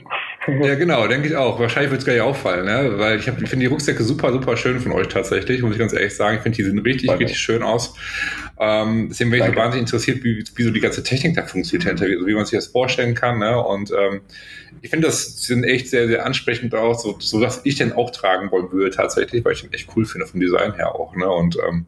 Ja, 0.62 0.74
genau, 0.74 1.06
denke 1.06 1.28
ich 1.28 1.36
auch. 1.36 1.58
Wahrscheinlich 1.58 1.90
wird 1.90 2.00
es 2.00 2.04
gleich 2.04 2.20
auffallen, 2.20 2.66
ne? 2.66 2.98
weil 2.98 3.18
ich, 3.18 3.26
ich 3.26 3.34
finde 3.34 3.58
die 3.58 3.66
Rucksäcke 3.66 4.02
super, 4.02 4.32
super 4.32 4.56
schön 4.56 4.80
von 4.80 4.92
euch 4.92 5.08
tatsächlich, 5.08 5.62
muss 5.62 5.72
ich 5.72 5.78
ganz 5.78 5.92
ehrlich 5.92 6.14
sagen. 6.14 6.36
Ich 6.36 6.42
finde, 6.42 6.56
die 6.56 6.64
sehen 6.64 6.78
richtig, 6.78 7.08
Danke. 7.08 7.24
richtig 7.24 7.38
schön 7.38 7.62
aus. 7.62 7.94
Ähm, 8.58 9.08
deswegen 9.10 9.30
bin 9.30 9.40
ich 9.40 9.46
so 9.46 9.56
wahnsinnig 9.56 9.86
interessiert, 9.86 10.24
wie, 10.24 10.44
wie 10.54 10.62
so 10.62 10.70
die 10.70 10.80
ganze 10.80 11.02
Technik 11.02 11.34
da 11.34 11.42
funktioniert, 11.42 12.00
also 12.00 12.04
wie 12.04 12.34
man 12.34 12.44
sich 12.44 12.58
das 12.58 12.68
vorstellen 12.68 13.14
kann. 13.14 13.38
Ne? 13.38 13.60
Und 13.60 13.90
ähm, 13.90 14.22
ich 14.82 14.90
finde, 14.90 15.06
das 15.06 15.42
sind 15.42 15.64
echt 15.64 15.88
sehr, 15.88 16.06
sehr 16.06 16.24
ansprechend 16.24 16.74
auch, 16.74 16.94
so, 16.94 17.16
so 17.18 17.40
dass 17.40 17.60
ich 17.64 17.76
den 17.76 17.92
auch 17.92 18.10
tragen 18.10 18.50
wollen 18.50 18.70
würde 18.72 18.90
tatsächlich, 18.90 19.44
weil 19.44 19.52
ich 19.52 19.62
den 19.62 19.72
echt 19.72 19.88
cool 19.96 20.04
finde 20.04 20.26
vom 20.26 20.40
Design 20.40 20.74
her 20.74 20.94
auch. 20.94 21.14
Ne? 21.16 21.28
Und 21.28 21.56
ähm, 21.56 21.86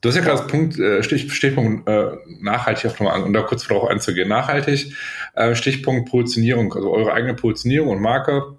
Du 0.00 0.08
hast 0.08 0.16
ja 0.16 0.22
gerade 0.22 0.38
das 0.38 0.46
Punkt, 0.46 0.78
äh, 0.78 1.02
Stich, 1.02 1.32
Stichpunkt 1.32 1.88
äh, 1.88 2.10
nachhaltig 2.40 2.90
auch 2.90 3.00
nochmal 3.00 3.14
an, 3.14 3.22
um 3.24 3.32
da 3.32 3.42
kurz 3.42 3.66
darauf 3.66 3.88
einzugehen. 3.88 4.28
Nachhaltig, 4.28 4.94
äh, 5.34 5.54
Stichpunkt 5.54 6.10
Positionierung, 6.10 6.72
also 6.74 6.92
eure 6.92 7.12
eigene 7.12 7.34
Positionierung 7.34 7.88
und 7.88 8.00
Marke. 8.00 8.56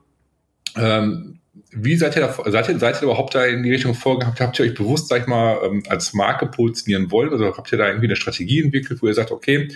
Ähm, 0.75 1.39
wie 1.71 1.95
seid 1.95 2.15
ihr, 2.15 2.21
da, 2.21 2.51
seid, 2.51 2.69
ihr, 2.69 2.79
seid 2.79 2.97
ihr 2.97 3.03
überhaupt 3.03 3.35
da 3.35 3.45
in 3.45 3.63
die 3.63 3.71
Richtung 3.71 3.93
vorgehabt? 3.93 4.39
Habt 4.39 4.59
ihr 4.59 4.65
euch 4.65 4.73
bewusst, 4.73 5.09
sag 5.09 5.21
ich 5.21 5.27
mal, 5.27 5.59
ähm, 5.63 5.83
als 5.89 6.13
Marke 6.13 6.47
positionieren 6.47 7.11
wollt? 7.11 7.31
Oder 7.31 7.55
habt 7.55 7.71
ihr 7.71 7.77
da 7.77 7.87
irgendwie 7.87 8.07
eine 8.07 8.15
Strategie 8.15 8.61
entwickelt, 8.63 9.01
wo 9.01 9.07
ihr 9.07 9.13
sagt, 9.13 9.31
okay, 9.31 9.69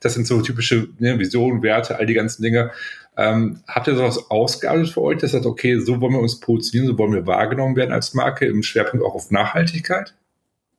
das 0.00 0.14
sind 0.14 0.26
so 0.26 0.40
typische 0.40 0.88
ne, 0.98 1.18
Visionen, 1.18 1.62
Werte, 1.62 1.96
all 1.96 2.06
die 2.06 2.14
ganzen 2.14 2.42
Dinge. 2.42 2.72
Ähm, 3.16 3.60
habt 3.66 3.88
ihr 3.88 3.96
sowas 3.96 4.30
ausgearbeitet 4.30 4.92
für 4.92 5.02
euch, 5.02 5.18
dass 5.18 5.30
ihr 5.30 5.38
sagt, 5.38 5.46
okay, 5.46 5.78
so 5.78 6.00
wollen 6.00 6.12
wir 6.12 6.20
uns 6.20 6.40
positionieren, 6.40 6.92
so 6.92 6.98
wollen 6.98 7.12
wir 7.12 7.26
wahrgenommen 7.26 7.76
werden 7.76 7.92
als 7.92 8.12
Marke, 8.12 8.46
im 8.46 8.62
Schwerpunkt 8.62 9.04
auch 9.04 9.14
auf 9.14 9.30
Nachhaltigkeit? 9.30 10.14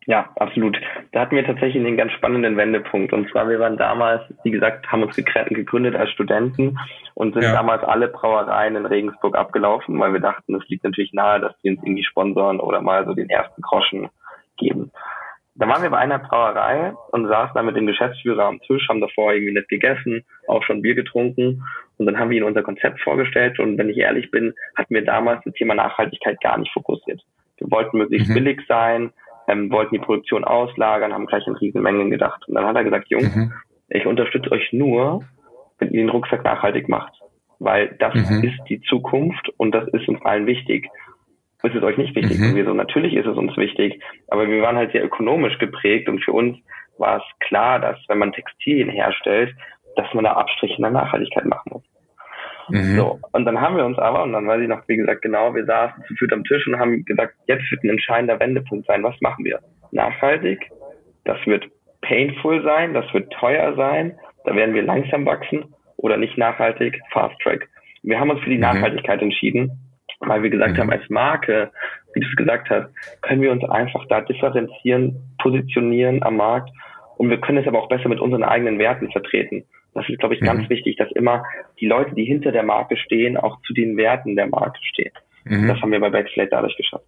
Ja, 0.08 0.30
absolut. 0.38 0.80
Da 1.12 1.20
hatten 1.20 1.36
wir 1.36 1.46
tatsächlich 1.46 1.86
einen 1.86 1.98
ganz 1.98 2.14
spannenden 2.14 2.56
Wendepunkt. 2.56 3.12
Und 3.12 3.30
zwar, 3.30 3.50
wir 3.50 3.60
waren 3.60 3.76
damals, 3.76 4.22
wie 4.44 4.52
gesagt, 4.52 4.90
haben 4.90 5.04
uns 5.04 5.18
gegründet 5.18 5.98
als 5.98 6.10
Studenten 6.12 6.80
und 7.14 7.34
sind 7.34 7.44
ja. 7.44 7.52
damals 7.52 7.84
alle 7.84 8.08
Brauereien 8.08 8.78
in 8.78 8.86
Regensburg 8.86 9.36
abgelaufen, 9.38 10.00
weil 10.00 10.14
wir 10.14 10.22
dachten, 10.22 10.56
es 10.56 10.66
liegt 10.70 10.86
natürlich 10.86 11.12
nahe, 11.12 11.42
dass 11.42 11.60
die 11.62 11.72
uns 11.72 11.84
irgendwie 11.84 12.06
sponsoren 12.06 12.62
oder 12.62 12.82
mal 12.82 13.06
so 13.06 13.14
den 13.14 13.30
ersten 13.30 13.62
Groschen 13.62 14.08
geben. 14.56 14.94
Da 15.56 15.68
waren 15.68 15.84
wir 15.84 15.90
bei 15.90 15.98
einer 15.98 16.20
Brauerei 16.20 16.94
und 17.12 17.28
saßen 17.28 17.56
da 17.56 17.62
mit 17.62 17.76
dem 17.76 17.88
Geschäftsführer 17.88 18.46
am 18.46 18.62
Tisch, 18.62 18.88
haben 18.88 19.02
davor 19.02 19.34
irgendwie 19.34 19.56
nicht 19.56 19.68
gegessen, 19.68 20.24
auch 20.48 20.64
schon 20.64 20.84
Bier 20.84 20.96
getrunken. 20.96 21.64
Und 21.98 22.06
dann 22.06 22.18
haben 22.18 22.30
wir 22.30 22.38
ihnen 22.38 22.46
unser 22.46 22.64
Konzept 22.64 23.02
vorgestellt. 23.02 23.60
Und 23.60 23.78
wenn 23.78 23.90
ich 23.90 23.98
ehrlich 23.98 24.32
bin, 24.32 24.54
hatten 24.78 24.94
wir 24.94 25.04
damals 25.04 25.44
das 25.44 25.54
Thema 25.56 25.76
Nachhaltigkeit 25.76 26.40
gar 26.40 26.58
nicht 26.58 26.72
fokussiert. 26.72 27.22
Wir 27.58 27.70
wollten 27.72 27.98
möglichst 27.98 28.30
mhm. 28.30 28.36
billig 28.36 28.62
sein, 28.70 29.12
ähm, 29.48 29.72
wollten 29.72 29.96
die 29.96 30.02
Produktion 30.02 30.44
auslagern, 30.44 31.14
haben 31.14 31.26
gleich 31.26 31.48
in 31.48 31.56
Riesenmengen 31.56 32.10
gedacht. 32.10 32.48
Und 32.48 32.56
dann 32.56 32.66
hat 32.66 32.76
er 32.76 32.84
gesagt, 32.84 33.10
Jungs, 33.10 33.36
mhm. 33.36 33.54
ich 33.90 34.06
unterstütze 34.06 34.52
euch 34.52 34.72
nur, 34.74 35.24
wenn 35.80 35.92
ihr 35.92 36.02
den 36.02 36.10
Rucksack 36.10 36.44
nachhaltig 36.44 36.90
macht. 36.90 37.14
Weil 37.60 37.96
das 38.00 38.14
mhm. 38.14 38.44
ist 38.44 38.60
die 38.70 38.82
Zukunft 38.82 39.50
und 39.58 39.74
das 39.74 39.88
ist 39.90 40.08
uns 40.08 40.22
allen 40.24 40.46
wichtig. 40.46 40.88
Ist 41.64 41.76
es 41.76 41.84
euch 41.84 41.98
nicht 41.98 42.16
wichtig? 42.16 42.38
Mhm. 42.38 42.50
Und 42.50 42.56
wir 42.56 42.66
so, 42.66 42.74
natürlich 42.74 43.14
ist 43.14 43.26
es 43.26 43.38
uns 43.38 43.56
wichtig. 43.58 44.02
Aber 44.28 44.48
wir 44.48 44.62
waren 44.62 44.76
halt 44.76 44.92
sehr 44.92 45.04
ökonomisch 45.04 45.58
geprägt 45.58 46.08
und 46.10 46.24
für 46.24 46.34
uns 46.34 46.58
war 46.98 47.18
es 47.18 47.48
klar, 47.48 47.80
dass 47.80 47.98
wenn 48.08 48.20
man 48.20 48.34
Textilien 48.34 48.90
herstellt, 48.90 49.56
dass 49.96 50.14
man 50.14 50.26
da 50.26 50.34
Abstriche 50.34 50.76
in 50.76 50.84
der 50.84 50.92
Nachhaltigkeit 50.92 51.46
machen 51.46 51.72
muss. 51.74 51.84
Mhm. 52.70 52.98
So, 52.98 53.20
und 53.32 53.46
dann 53.46 53.62
haben 53.62 53.78
wir 53.78 53.86
uns 53.86 53.98
aber, 53.98 54.24
und 54.24 54.34
dann 54.34 54.48
weiß 54.48 54.62
ich 54.62 54.68
noch, 54.68 54.88
wie 54.88 54.98
gesagt, 54.98 55.22
genau, 55.22 55.56
wir 55.56 55.66
saßen 55.66 56.04
zu 56.06 56.16
viert 56.16 56.34
am 56.34 56.44
Tisch 56.44 56.68
und 56.68 56.80
haben 56.80 57.06
gesagt, 57.06 57.36
jetzt 57.48 57.70
wird 57.72 57.84
ein 57.84 57.90
entscheidender 57.90 58.40
Wendepunkt 58.40 58.88
sein. 58.88 59.04
Was 59.04 59.20
machen 59.22 59.46
wir? 59.46 59.60
Nachhaltig, 59.92 60.70
das 61.24 61.38
wird 61.46 61.66
painful 62.02 62.64
sein, 62.64 62.94
das 62.94 63.12
wird 63.14 63.32
teuer 63.34 63.76
sein, 63.76 64.18
da 64.46 64.56
werden 64.56 64.76
wir 64.76 64.84
langsam 64.84 65.26
wachsen 65.26 65.66
oder 65.98 66.18
nicht 66.18 66.38
nachhaltig, 66.38 67.00
Fast 67.12 67.40
Track. 67.42 67.68
Wir 68.04 68.20
haben 68.20 68.30
uns 68.30 68.42
für 68.42 68.50
die 68.50 68.56
mhm. 68.56 68.62
Nachhaltigkeit 68.62 69.22
entschieden, 69.22 69.72
weil 70.20 70.44
wir 70.44 70.50
gesagt 70.50 70.74
mhm. 70.74 70.80
haben, 70.80 70.92
als 70.92 71.10
Marke, 71.10 71.72
wie 72.14 72.20
du 72.22 72.28
es 72.28 72.36
gesagt 72.36 72.70
hast, 72.70 72.90
können 73.22 73.42
wir 73.42 73.52
uns 73.52 73.64
einfach 73.70 74.06
da 74.08 74.22
differenzieren, 74.22 75.36
positionieren 75.42 76.24
am 76.24 76.38
Markt 76.38 76.70
und 77.18 77.30
wir 77.30 77.40
können 77.40 77.58
es 77.58 77.68
aber 77.68 77.80
auch 77.80 77.90
besser 77.90 78.10
mit 78.10 78.20
unseren 78.20 78.44
eigenen 78.44 78.80
Werten 78.80 79.12
vertreten. 79.12 79.66
Das 79.98 80.08
ist, 80.10 80.20
glaube 80.20 80.36
ich, 80.36 80.42
ganz 80.42 80.64
mhm. 80.64 80.70
wichtig, 80.70 80.96
dass 80.98 81.12
immer 81.14 81.44
die 81.80 81.88
Leute, 81.88 82.14
die 82.14 82.24
hinter 82.24 82.52
der 82.52 82.62
Marke 82.62 82.96
stehen, 82.98 83.36
auch 83.36 83.60
zu 83.64 83.74
den 83.74 83.98
Werten 83.98 84.36
der 84.36 84.46
Marke 84.46 84.78
stehen. 84.82 85.12
Mhm. 85.46 85.68
Das 85.68 85.82
haben 85.82 85.92
wir 85.92 86.00
bei 86.00 86.12
Backslate 86.12 86.50
dadurch 86.52 86.78
geschafft. 86.78 87.06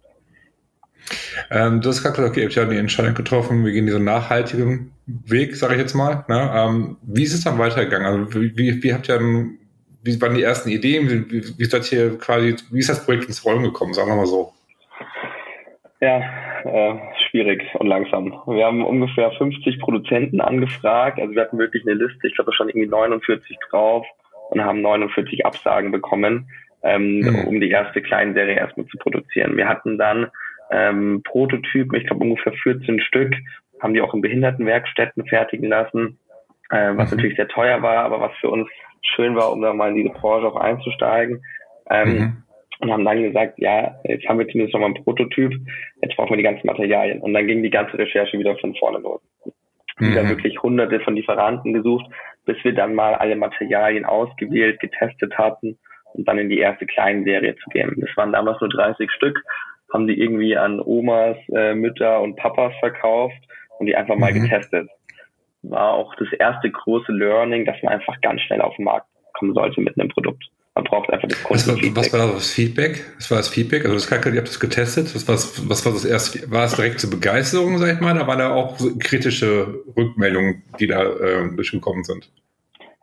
Ähm, 1.50 1.80
du 1.80 1.88
hast 1.88 2.02
gerade 2.02 2.16
gesagt, 2.16 2.32
okay, 2.32 2.40
ihr 2.40 2.46
habt 2.46 2.56
ja 2.56 2.64
die 2.64 2.76
Entscheidung 2.76 3.14
getroffen, 3.14 3.64
wir 3.64 3.72
gehen 3.72 3.86
diesen 3.86 4.02
nachhaltigen 4.02 4.90
Weg, 5.06 5.54
sage 5.54 5.74
ich 5.74 5.80
jetzt 5.80 5.94
mal. 5.94 6.24
Ne? 6.28 6.52
Ähm, 6.52 6.96
wie 7.02 7.22
ist 7.22 7.32
es 7.32 7.44
dann 7.44 7.58
weitergegangen? 7.58 8.06
Also 8.06 8.40
wie, 8.40 8.56
wie, 8.56 8.82
wie 8.82 8.92
habt 8.92 9.08
ihr 9.08 9.18
dann, 9.18 9.58
wie 10.02 10.20
waren 10.20 10.34
die 10.34 10.42
ersten 10.42 10.68
Ideen? 10.68 11.08
Wie, 11.08 11.30
wie, 11.30 11.58
wie 11.58 11.64
seid 11.64 11.90
ihr 11.92 12.18
quasi, 12.18 12.56
wie 12.72 12.80
ist 12.80 12.88
das 12.88 13.04
Projekt 13.04 13.26
ins 13.26 13.44
Rollen 13.44 13.62
gekommen, 13.62 13.94
sagen 13.94 14.08
wir 14.10 14.16
mal 14.16 14.26
so? 14.26 14.52
Ja, 16.00 16.22
äh, 16.64 16.94
schwierig 17.28 17.62
und 17.74 17.86
langsam. 17.86 18.32
Wir 18.46 18.64
haben 18.64 18.84
ungefähr 18.84 19.30
50 19.32 19.80
Produzenten 19.80 20.40
angefragt. 20.40 21.20
Also 21.20 21.34
wir 21.34 21.42
hatten 21.42 21.58
wirklich 21.58 21.86
eine 21.86 21.94
Liste, 21.94 22.26
ich 22.26 22.34
glaube, 22.34 22.50
da 22.50 22.54
stand 22.54 22.70
irgendwie 22.70 22.88
49 22.88 23.58
drauf 23.68 24.06
und 24.48 24.64
haben 24.64 24.80
49 24.80 25.44
Absagen 25.44 25.90
bekommen, 25.90 26.48
ähm, 26.82 27.20
mhm. 27.20 27.44
um 27.46 27.60
die 27.60 27.70
erste 27.70 28.00
Kleinserie 28.00 28.56
erstmal 28.56 28.86
zu 28.86 28.96
produzieren. 28.96 29.58
Wir 29.58 29.68
hatten 29.68 29.98
dann 29.98 30.28
ähm, 30.70 31.22
Prototypen, 31.22 31.98
ich 31.98 32.06
glaube 32.06 32.24
ungefähr 32.24 32.52
14 32.52 33.00
Stück, 33.00 33.34
haben 33.82 33.92
die 33.92 34.00
auch 34.00 34.14
in 34.14 34.22
Behindertenwerkstätten 34.22 35.26
fertigen 35.26 35.68
lassen, 35.68 36.18
äh, 36.70 36.96
was 36.96 37.10
mhm. 37.10 37.16
natürlich 37.16 37.36
sehr 37.36 37.48
teuer 37.48 37.82
war, 37.82 38.04
aber 38.04 38.20
was 38.20 38.32
für 38.40 38.48
uns 38.48 38.68
schön 39.02 39.36
war, 39.36 39.52
um 39.52 39.60
da 39.60 39.74
mal 39.74 39.90
in 39.90 39.96
diese 39.96 40.10
Branche 40.10 40.46
auch 40.46 40.56
einzusteigen. 40.56 41.42
Ähm, 41.90 42.08
mhm. 42.08 42.42
Und 42.80 42.90
haben 42.90 43.04
dann 43.04 43.22
gesagt, 43.22 43.58
ja, 43.58 43.96
jetzt 44.04 44.26
haben 44.26 44.38
wir 44.38 44.48
zumindest 44.48 44.72
noch 44.72 44.80
mal 44.80 44.86
einen 44.86 45.04
Prototyp, 45.04 45.52
jetzt 46.02 46.16
brauchen 46.16 46.30
wir 46.30 46.36
die 46.38 46.42
ganzen 46.42 46.66
Materialien. 46.66 47.20
Und 47.20 47.34
dann 47.34 47.46
ging 47.46 47.62
die 47.62 47.70
ganze 47.70 47.98
Recherche 47.98 48.38
wieder 48.38 48.56
von 48.56 48.74
vorne 48.76 48.98
los. 48.98 49.20
Mhm. 49.98 50.10
Wieder 50.10 50.28
wirklich 50.28 50.62
hunderte 50.62 51.00
von 51.00 51.14
Lieferanten 51.14 51.74
gesucht, 51.74 52.06
bis 52.46 52.56
wir 52.64 52.72
dann 52.74 52.94
mal 52.94 53.14
alle 53.14 53.36
Materialien 53.36 54.06
ausgewählt, 54.06 54.80
getestet 54.80 55.36
hatten 55.36 55.78
und 56.14 56.26
dann 56.26 56.38
in 56.38 56.48
die 56.48 56.58
erste 56.58 56.86
Kleinserie 56.86 57.54
zu 57.56 57.68
gehen. 57.70 57.94
Das 57.98 58.16
waren 58.16 58.32
damals 58.32 58.60
nur 58.60 58.70
30 58.70 59.10
Stück 59.10 59.42
haben 59.92 60.06
die 60.06 60.18
irgendwie 60.18 60.56
an 60.56 60.80
Omas, 60.80 61.36
äh, 61.54 61.74
Mütter 61.74 62.20
und 62.20 62.36
Papas 62.36 62.72
verkauft 62.80 63.38
und 63.78 63.86
die 63.86 63.96
einfach 63.96 64.16
mal 64.16 64.32
mhm. 64.32 64.42
getestet. 64.42 64.88
War 65.62 65.92
auch 65.92 66.14
das 66.16 66.32
erste 66.32 66.70
große 66.70 67.12
Learning, 67.12 67.64
dass 67.64 67.76
man 67.82 67.94
einfach 67.94 68.20
ganz 68.20 68.40
schnell 68.42 68.62
auf 68.62 68.74
den 68.76 68.84
Markt 68.84 69.06
kommen 69.34 69.54
sollte 69.54 69.80
mit 69.80 69.98
einem 69.98 70.08
Produkt. 70.08 70.44
Das 71.30 71.42
Kundenfeedback. 71.66 71.96
Was, 71.96 72.12
war, 72.12 72.20
was 72.20 72.28
war 72.28 72.34
das 72.34 72.50
Feedback? 72.52 73.04
Was 73.16 73.30
war 73.30 73.38
das 73.38 73.48
Feedback? 73.48 73.84
Also 73.84 73.94
das 73.94 74.06
Kacke, 74.08 74.30
ihr 74.30 74.38
habt 74.38 74.48
das 74.48 74.60
getestet. 74.60 75.14
Was, 75.14 75.28
was, 75.28 75.68
was 75.68 75.86
war 75.86 75.92
das 75.92 76.04
erste? 76.04 76.50
War 76.50 76.64
es 76.64 76.74
direkt 76.74 77.00
zur 77.00 77.10
Begeisterung, 77.10 77.78
sag 77.78 77.94
ich 77.94 78.00
mal? 78.00 78.14
Da 78.14 78.26
waren 78.26 78.38
da 78.38 78.52
auch 78.52 78.76
kritische 78.98 79.82
Rückmeldungen, 79.96 80.62
die 80.78 80.86
da 80.86 81.02
äh, 81.02 81.54
durchgekommen 81.54 82.04
sind? 82.04 82.30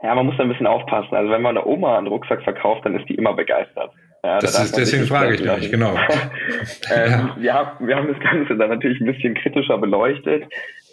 Ja, 0.04 0.14
man 0.14 0.28
muss 0.28 0.38
da 0.38 0.44
ein 0.44 0.50
bisschen 0.50 0.68
aufpassen. 0.68 1.16
Also 1.16 1.32
wenn 1.32 1.42
man 1.42 1.58
einer 1.58 1.66
Oma 1.66 1.98
einen 1.98 2.08
Rucksack 2.08 2.44
verkauft, 2.44 2.86
dann 2.86 2.96
ist 2.96 3.10
die 3.10 3.16
immer 3.16 3.34
begeistert. 3.34 3.92
Ja, 4.24 4.40
das 4.40 4.60
ist, 4.60 4.78
deswegen 4.78 5.06
frage 5.06 5.36
ich 5.36 5.42
dich, 5.42 5.72
genau. 5.72 5.96
ähm, 6.94 7.32
ja. 7.38 7.38
ja. 7.40 7.78
wir 7.80 7.96
haben 7.96 8.08
das 8.08 8.20
Ganze 8.20 8.56
dann 8.56 8.70
natürlich 8.70 9.00
ein 9.00 9.06
bisschen 9.06 9.36
kritischer 9.36 9.78
beleuchtet. 9.78 10.44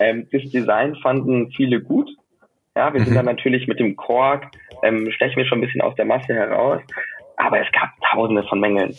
Ähm, 0.00 0.26
das 0.30 0.42
Design 0.50 0.96
fanden 1.02 1.50
viele 1.52 1.80
gut. 1.80 2.08
Ja, 2.76 2.92
wir 2.92 3.00
mhm. 3.00 3.04
sind 3.04 3.14
dann 3.14 3.26
natürlich 3.26 3.68
mit 3.68 3.78
dem 3.78 3.94
Kork, 3.94 4.46
ähm, 4.82 5.10
stechen 5.12 5.36
wir 5.36 5.46
schon 5.46 5.58
ein 5.58 5.60
bisschen 5.60 5.80
aus 5.80 5.94
der 5.94 6.04
Masse 6.04 6.34
heraus, 6.34 6.80
aber 7.36 7.60
es 7.60 7.70
gab 7.72 7.90
tausende 8.10 8.42
von 8.44 8.60
Mängeln. 8.60 8.94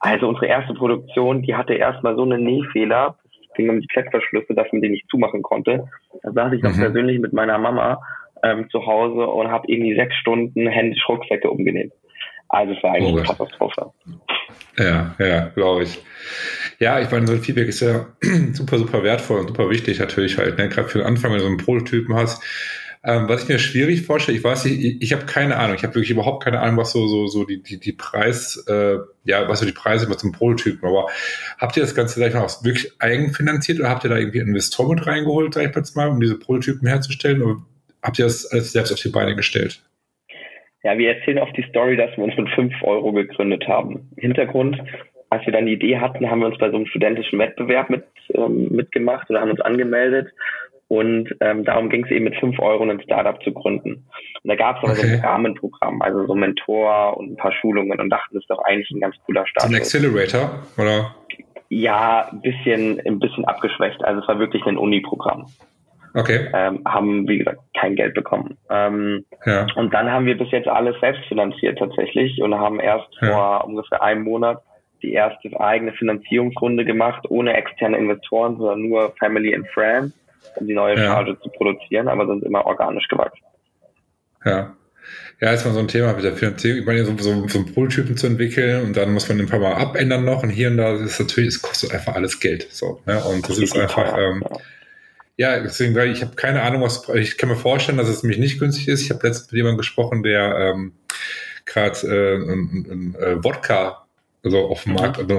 Also 0.00 0.28
unsere 0.28 0.46
erste 0.46 0.74
Produktion, 0.74 1.42
die 1.42 1.54
hatte 1.54 1.74
erstmal 1.74 2.16
so 2.16 2.22
einen 2.22 2.42
Nähfehler, 2.42 3.16
es 3.42 3.54
ging 3.54 3.68
um 3.68 3.80
die 3.80 3.86
Klettverschlüsse, 3.86 4.54
dass 4.54 4.70
man 4.72 4.80
die 4.80 4.88
nicht 4.88 5.08
zumachen 5.10 5.42
konnte. 5.42 5.88
Da 6.22 6.32
saß 6.32 6.52
ich 6.54 6.62
noch 6.62 6.74
mhm. 6.74 6.80
persönlich 6.80 7.18
mit 7.18 7.32
meiner 7.32 7.58
Mama 7.58 8.00
ähm, 8.42 8.68
zu 8.70 8.86
Hause 8.86 9.26
und 9.26 9.50
habe 9.50 9.64
irgendwie 9.68 9.94
sechs 9.94 10.14
Stunden 10.16 10.66
händisch 10.66 11.06
Rucksäcke 11.08 11.50
umgenäht. 11.50 11.92
Also 12.48 12.72
es 12.72 12.82
war 12.82 12.94
eigentlich 12.94 13.14
oh 13.14 13.18
eine 13.18 13.26
Katastrophe. 13.26 13.92
Ja, 14.76 15.14
ja, 15.18 15.48
glaube 15.54 15.84
ich. 15.84 15.98
Ja, 16.78 16.98
ich 16.98 17.10
meine, 17.10 17.26
so 17.26 17.34
ein 17.34 17.40
Feedback 17.40 17.68
ist 17.68 17.80
ja 17.80 18.06
super, 18.52 18.78
super 18.78 19.02
wertvoll 19.02 19.40
und 19.40 19.48
super 19.48 19.70
wichtig 19.70 20.00
natürlich 20.00 20.38
halt, 20.38 20.58
ne? 20.58 20.68
gerade 20.68 20.88
für 20.88 20.98
den 20.98 21.06
Anfang, 21.06 21.30
wenn 21.30 21.38
du 21.38 21.44
so 21.44 21.48
einen 21.48 21.58
Prototypen 21.58 22.14
hast. 22.16 22.42
Ähm, 23.02 23.30
was 23.30 23.44
ich 23.44 23.48
mir 23.48 23.58
schwierig 23.58 24.02
vorstelle, 24.02 24.36
ich 24.36 24.44
weiß 24.44 24.66
nicht, 24.66 24.84
ich, 24.84 25.02
ich 25.02 25.12
habe 25.14 25.24
keine 25.24 25.56
Ahnung, 25.56 25.74
ich 25.74 25.84
habe 25.84 25.94
wirklich 25.94 26.10
überhaupt 26.10 26.44
keine 26.44 26.60
Ahnung, 26.60 26.76
was 26.76 26.92
so 26.92 27.06
so 27.06 27.28
so 27.28 27.46
die 27.46 27.62
die, 27.62 27.80
die 27.80 27.92
Preis, 27.92 28.62
äh, 28.68 28.98
ja, 29.24 29.48
was 29.48 29.60
so 29.60 29.66
die 29.66 29.72
Preise 29.72 30.06
mit 30.06 30.20
zum 30.20 30.32
Prototypen. 30.32 30.86
Aber 30.86 31.06
habt 31.58 31.76
ihr 31.78 31.82
das 31.82 31.94
Ganze 31.94 32.20
sag 32.20 32.28
ich 32.28 32.34
mal, 32.34 32.44
auch 32.44 32.62
wirklich 32.62 32.92
eigenfinanziert 32.98 33.80
oder 33.80 33.88
habt 33.88 34.04
ihr 34.04 34.10
da 34.10 34.18
irgendwie 34.18 34.40
Investoren 34.40 34.96
mit 34.96 35.06
reingeholt, 35.06 35.54
sag 35.54 35.70
ich 35.70 35.74
jetzt 35.74 35.96
mal, 35.96 36.08
um 36.08 36.20
diese 36.20 36.38
Prototypen 36.38 36.86
herzustellen? 36.86 37.40
Oder 37.40 37.56
habt 38.02 38.18
ihr 38.18 38.26
das 38.26 38.44
alles 38.52 38.72
selbst 38.72 38.92
auf 38.92 39.00
die 39.00 39.08
Beine 39.08 39.34
gestellt? 39.34 39.82
Ja, 40.82 40.96
wir 40.96 41.14
erzählen 41.14 41.38
oft 41.38 41.56
die 41.56 41.66
Story, 41.68 41.96
dass 41.96 42.14
wir 42.18 42.24
uns 42.24 42.36
mit 42.36 42.50
fünf 42.50 42.74
Euro 42.82 43.12
gegründet 43.12 43.66
haben. 43.66 44.10
Hintergrund, 44.16 44.78
als 45.30 45.44
wir 45.46 45.52
dann 45.52 45.66
die 45.66 45.74
Idee 45.74 45.98
hatten, 45.98 46.28
haben 46.28 46.40
wir 46.40 46.46
uns 46.46 46.58
bei 46.58 46.70
so 46.70 46.76
einem 46.76 46.86
studentischen 46.86 47.38
Wettbewerb 47.38 47.88
mit, 47.88 48.04
ähm, 48.34 48.68
mitgemacht 48.70 49.28
oder 49.30 49.40
haben 49.40 49.50
uns 49.50 49.60
angemeldet. 49.60 50.32
Und 50.90 51.32
ähm, 51.38 51.64
darum 51.64 51.88
ging 51.88 52.04
es 52.04 52.10
eben 52.10 52.24
mit 52.24 52.34
fünf 52.40 52.58
Euro 52.58 52.82
ein 52.82 53.00
Startup 53.02 53.40
zu 53.44 53.52
gründen. 53.52 54.08
Und 54.42 54.48
da 54.48 54.56
gab 54.56 54.82
es 54.82 54.90
okay. 54.90 54.94
so 54.94 55.06
ein 55.06 55.20
Rahmenprogramm, 55.20 56.02
also 56.02 56.26
so 56.26 56.32
ein 56.32 56.40
Mentor 56.40 57.16
und 57.16 57.30
ein 57.30 57.36
paar 57.36 57.52
Schulungen 57.52 58.00
und 58.00 58.10
dachten, 58.10 58.34
das 58.34 58.42
ist 58.42 58.50
doch 58.50 58.60
eigentlich 58.64 58.90
ein 58.90 58.98
ganz 58.98 59.14
cooler 59.24 59.46
Start. 59.46 59.68
Ein 59.68 59.76
Accelerator, 59.76 60.50
oder? 60.76 61.14
Ja, 61.68 62.28
ein 62.32 62.40
bisschen, 62.40 63.00
ein 63.06 63.20
bisschen 63.20 63.44
abgeschwächt. 63.44 64.02
Also 64.02 64.20
es 64.20 64.26
war 64.26 64.40
wirklich 64.40 64.66
ein 64.66 64.76
Uni-Programm. 64.76 65.46
Okay. 66.14 66.48
Ähm, 66.52 66.82
haben, 66.84 67.28
wie 67.28 67.38
gesagt, 67.38 67.60
kein 67.78 67.94
Geld 67.94 68.14
bekommen. 68.14 68.58
Ähm, 68.68 69.24
ja. 69.46 69.68
Und 69.76 69.94
dann 69.94 70.10
haben 70.10 70.26
wir 70.26 70.36
bis 70.36 70.50
jetzt 70.50 70.66
alles 70.66 70.98
selbst 70.98 71.22
finanziert 71.26 71.78
tatsächlich 71.78 72.42
und 72.42 72.52
haben 72.52 72.80
erst 72.80 73.06
ja. 73.20 73.28
vor 73.30 73.64
ungefähr 73.64 74.02
einem 74.02 74.24
Monat 74.24 74.60
die 75.02 75.12
erste 75.12 75.48
eigene 75.60 75.92
Finanzierungsrunde 75.92 76.84
gemacht, 76.84 77.26
ohne 77.28 77.54
externe 77.54 77.96
Investoren, 77.96 78.56
sondern 78.56 78.82
nur 78.82 79.14
Family 79.20 79.54
and 79.54 79.68
Friends, 79.68 80.16
um 80.56 80.66
die 80.66 80.74
neue 80.74 80.96
ja. 80.96 81.04
Charge 81.06 81.38
zu 81.40 81.48
produzieren, 81.50 82.08
aber 82.08 82.26
sind 82.26 82.44
immer 82.44 82.66
organisch 82.66 83.08
gewachsen. 83.08 83.44
Ja. 84.44 84.76
Ja, 85.40 85.52
ist 85.52 85.64
mal 85.64 85.72
so 85.72 85.80
ein 85.80 85.88
Thema 85.88 86.12
mit 86.12 86.22
der 86.22 86.36
Finanzierung. 86.36 86.80
Ich 86.80 86.86
meine, 86.86 87.04
so, 87.04 87.16
so, 87.16 87.48
so 87.48 87.58
einen 87.58 87.72
Prototypen 87.72 88.16
zu 88.16 88.26
entwickeln 88.26 88.84
und 88.84 88.96
dann 88.96 89.12
muss 89.12 89.28
man 89.28 89.40
ein 89.40 89.46
paar 89.46 89.58
Mal 89.58 89.72
abändern 89.72 90.24
noch 90.24 90.42
und 90.42 90.50
hier 90.50 90.68
und 90.68 90.76
da, 90.76 90.94
ist 90.94 91.18
natürlich, 91.18 91.48
es 91.48 91.62
kostet 91.62 91.94
einfach 91.94 92.14
alles 92.14 92.40
Geld. 92.40 92.68
So, 92.70 93.00
ne? 93.06 93.22
Und 93.24 93.48
das, 93.48 93.56
das 93.56 93.70
ist 93.70 93.78
einfach, 93.78 94.16
ähm, 94.18 94.44
ja. 95.38 95.58
Deswegen 95.60 95.94
sage 95.94 96.10
ich, 96.10 96.18
ich 96.18 96.22
habe 96.22 96.36
keine 96.36 96.62
Ahnung, 96.62 96.82
was 96.82 97.08
ich 97.14 97.38
kann 97.38 97.48
mir 97.48 97.56
vorstellen, 97.56 97.96
dass 97.96 98.08
es 98.08 98.22
nämlich 98.22 98.38
nicht 98.38 98.58
günstig 98.58 98.88
ist. 98.88 99.00
Ich 99.00 99.10
habe 99.10 99.26
letztens 99.26 99.50
mit 99.50 99.56
jemandem 99.56 99.78
gesprochen, 99.78 100.22
der 100.22 100.56
ähm, 100.58 100.92
gerade 101.64 101.98
äh, 102.06 102.36
ein, 102.36 102.50
ein, 102.50 102.86
ein 102.90 103.14
äh, 103.18 103.42
Wodka 103.42 104.06
also 104.42 104.58
auf 104.58 104.84
dem 104.84 104.94
Markt, 104.94 105.18
also, 105.18 105.34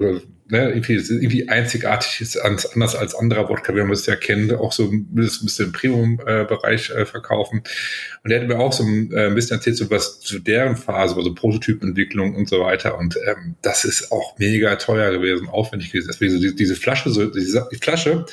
äh, 0.00 0.20
ne, 0.48 0.68
irgendwie, 0.68 0.94
irgendwie 0.94 1.48
einzigartig 1.48 2.20
ist 2.20 2.36
anders 2.36 2.94
als 2.94 3.14
anderer 3.14 3.48
Wodka, 3.48 3.74
wie 3.74 3.80
man 3.80 3.92
es 3.92 4.04
ja 4.04 4.14
kennt, 4.14 4.52
auch 4.52 4.72
so 4.72 4.84
ein 4.84 5.06
bisschen 5.14 5.66
im 5.66 5.72
Premium-Bereich 5.72 6.90
äh, 6.90 7.06
verkaufen. 7.06 7.62
Und 8.22 8.30
der 8.30 8.40
hat 8.40 8.48
mir 8.48 8.58
auch 8.58 8.72
so 8.72 8.84
ein, 8.84 9.10
äh, 9.12 9.28
ein 9.28 9.34
bisschen 9.34 9.56
erzählt, 9.56 9.78
so 9.78 9.90
was 9.90 10.20
zu 10.20 10.38
deren 10.38 10.76
Phase, 10.76 11.16
also 11.16 11.34
Prototypenentwicklung 11.34 12.34
und 12.34 12.48
so 12.48 12.60
weiter. 12.60 12.98
Und 12.98 13.16
ähm, 13.26 13.56
das 13.62 13.86
ist 13.86 14.12
auch 14.12 14.38
mega 14.38 14.76
teuer 14.76 15.10
gewesen, 15.12 15.48
aufwendig 15.48 15.90
gewesen. 15.90 16.08
Deswegen 16.12 16.32
so 16.32 16.38
diese, 16.38 16.54
diese 16.54 16.76
Flasche, 16.76 17.08
so 17.08 17.24
diese, 17.30 17.66
die 17.72 17.76
Flasche, 17.76 18.26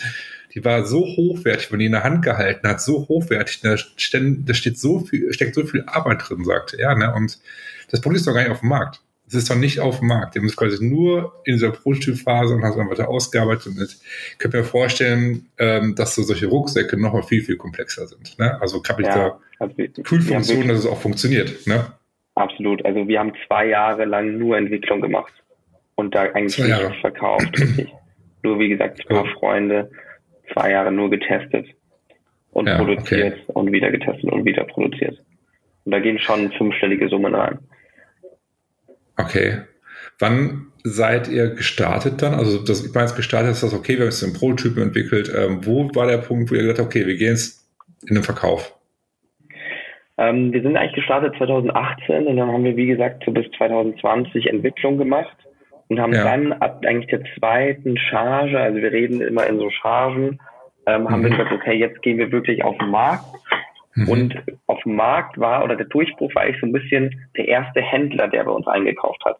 die 0.53 0.65
war 0.65 0.85
so 0.85 0.99
hochwertig, 0.99 1.71
wenn 1.71 1.79
die 1.79 1.85
in 1.85 1.93
der 1.93 2.03
Hand 2.03 2.25
gehalten 2.25 2.67
hat, 2.67 2.81
so 2.81 3.07
hochwertig, 3.07 3.61
da, 3.61 3.75
da 3.75 4.53
steht 4.53 4.77
so 4.77 4.99
viel, 4.99 5.31
steckt 5.31 5.55
so 5.55 5.65
viel 5.65 5.83
Arbeit 5.85 6.27
drin, 6.27 6.43
sagte 6.43 6.77
er. 6.77 6.95
Ne? 6.95 7.13
Und 7.13 7.39
das 7.89 8.01
Produkt 8.01 8.19
ist 8.19 8.27
doch 8.27 8.33
gar 8.33 8.41
nicht 8.41 8.51
auf 8.51 8.59
dem 8.59 8.69
Markt. 8.69 9.01
Es 9.29 9.36
ist 9.36 9.50
doch 9.50 9.55
nicht 9.55 9.79
auf 9.79 10.00
dem 10.00 10.07
Markt. 10.07 10.33
Die 10.33 10.39
haben 10.39 10.48
es 10.48 10.57
quasi 10.57 10.83
nur 10.83 11.41
in 11.45 11.53
dieser 11.53 11.71
Prototypphase 11.71 12.55
und 12.55 12.63
haben 12.63 12.71
es 12.71 12.77
dann 12.77 12.89
weiter 12.89 13.09
ausgearbeitet. 13.09 13.67
Und 13.67 13.81
ich 13.81 14.39
könnte 14.39 14.57
mir 14.57 14.63
vorstellen, 14.63 15.48
ähm, 15.59 15.93
dass 15.95 16.15
so 16.15 16.24
solche 16.24 16.48
Rucksäcke 16.48 17.00
noch 17.00 17.13
mal 17.13 17.21
viel, 17.21 17.43
viel 17.43 17.55
komplexer 17.55 18.07
sind. 18.07 18.38
Ne? 18.39 18.59
Also 18.59 18.81
Kapital, 18.81 19.17
ja, 19.17 19.39
also 19.59 19.75
Kühlfunktion, 20.03 20.67
dass 20.67 20.79
es 20.79 20.88
auch 20.88 21.00
funktioniert. 21.00 21.67
Ne? 21.67 21.86
Absolut. 22.33 22.83
Also 22.86 23.07
wir 23.07 23.19
haben 23.19 23.33
zwei 23.45 23.67
Jahre 23.67 24.05
lang 24.05 24.38
nur 24.38 24.57
Entwicklung 24.57 25.00
gemacht 25.00 25.33
und 25.95 26.15
da 26.15 26.24
eigentlich 26.24 26.57
nichts 26.57 27.00
verkauft. 27.01 27.63
Nur 28.43 28.57
wie 28.59 28.69
gesagt, 28.69 29.00
ein 29.00 29.07
paar 29.07 29.25
ja. 29.25 29.33
Freunde 29.33 29.91
zwei 30.53 30.71
Jahre 30.71 30.91
nur 30.91 31.09
getestet 31.09 31.67
und 32.51 32.67
ja, 32.67 32.77
produziert 32.77 33.33
okay. 33.33 33.51
und 33.53 33.71
wieder 33.71 33.91
getestet 33.91 34.31
und 34.31 34.45
wieder 34.45 34.63
produziert. 34.63 35.21
Und 35.86 35.91
da 35.91 36.00
gehen 36.00 36.19
schon 36.19 36.51
fünfstellige 36.51 37.09
Summen 37.09 37.36
rein. 37.36 37.59
Okay. 39.19 39.61
Wann 40.17 40.67
seid 40.83 41.27
ihr 41.27 41.49
gestartet 41.49 42.21
dann? 42.21 42.33
Also 42.33 42.63
das, 42.63 42.85
ich 42.85 42.93
meine, 42.93 43.07
jetzt 43.07 43.15
gestartet 43.15 43.51
ist 43.51 43.63
das 43.63 43.73
okay, 43.73 43.93
wir 43.93 44.01
haben 44.01 44.11
jetzt 44.11 44.23
einen 44.23 44.33
Prototypen 44.33 44.83
entwickelt. 44.83 45.31
Ähm, 45.35 45.65
wo 45.65 45.89
war 45.93 46.07
der 46.07 46.17
Punkt, 46.17 46.49
wo 46.49 46.55
ihr 46.55 46.61
gesagt 46.61 46.79
habt, 46.79 46.88
okay, 46.88 47.05
wir 47.05 47.15
gehen 47.15 47.31
jetzt 47.31 47.67
in 48.07 48.15
den 48.15 48.23
Verkauf? 48.23 48.75
Ähm, 50.17 50.51
wir 50.51 50.61
sind 50.61 50.75
eigentlich 50.75 50.95
gestartet 50.95 51.35
2018 51.38 52.27
und 52.27 52.38
dann 52.38 52.51
haben 52.51 52.63
wir, 52.63 52.75
wie 52.75 52.88
gesagt, 52.88 53.23
so 53.25 53.31
bis 53.31 53.45
2020 53.57 54.47
Entwicklung 54.47 54.97
gemacht 54.97 55.35
und 55.88 55.99
haben 55.99 56.13
ja. 56.13 56.23
dann 56.23 56.53
ab 56.53 56.83
eigentlich 56.85 57.09
der 57.09 57.23
zweiten 57.38 57.97
Charge, 57.97 58.59
also 58.59 58.81
wir 58.81 58.91
reden 58.91 59.21
immer 59.21 59.47
in 59.47 59.59
so 59.59 59.69
Chargen, 59.69 60.39
ähm, 60.85 61.03
mhm. 61.03 61.09
haben 61.09 61.23
wir 61.23 61.29
mhm. 61.29 61.38
gesagt, 61.38 61.53
okay, 61.53 61.73
jetzt 61.73 62.01
gehen 62.01 62.17
wir 62.17 62.31
wirklich 62.31 62.63
auf 62.63 62.77
den 62.77 62.89
Markt. 62.89 63.25
Mhm. 63.99 64.07
Und 64.07 64.43
auf 64.67 64.81
dem 64.83 64.95
Markt 64.95 65.39
war, 65.39 65.63
oder 65.63 65.75
der 65.75 65.87
Durchbruch 65.87 66.33
war 66.35 66.43
eigentlich 66.43 66.61
so 66.61 66.67
ein 66.67 66.73
bisschen 66.73 67.27
der 67.35 67.47
erste 67.47 67.81
Händler, 67.81 68.27
der 68.27 68.43
bei 68.43 68.51
uns 68.51 68.67
eingekauft 68.67 69.23
hat. 69.25 69.37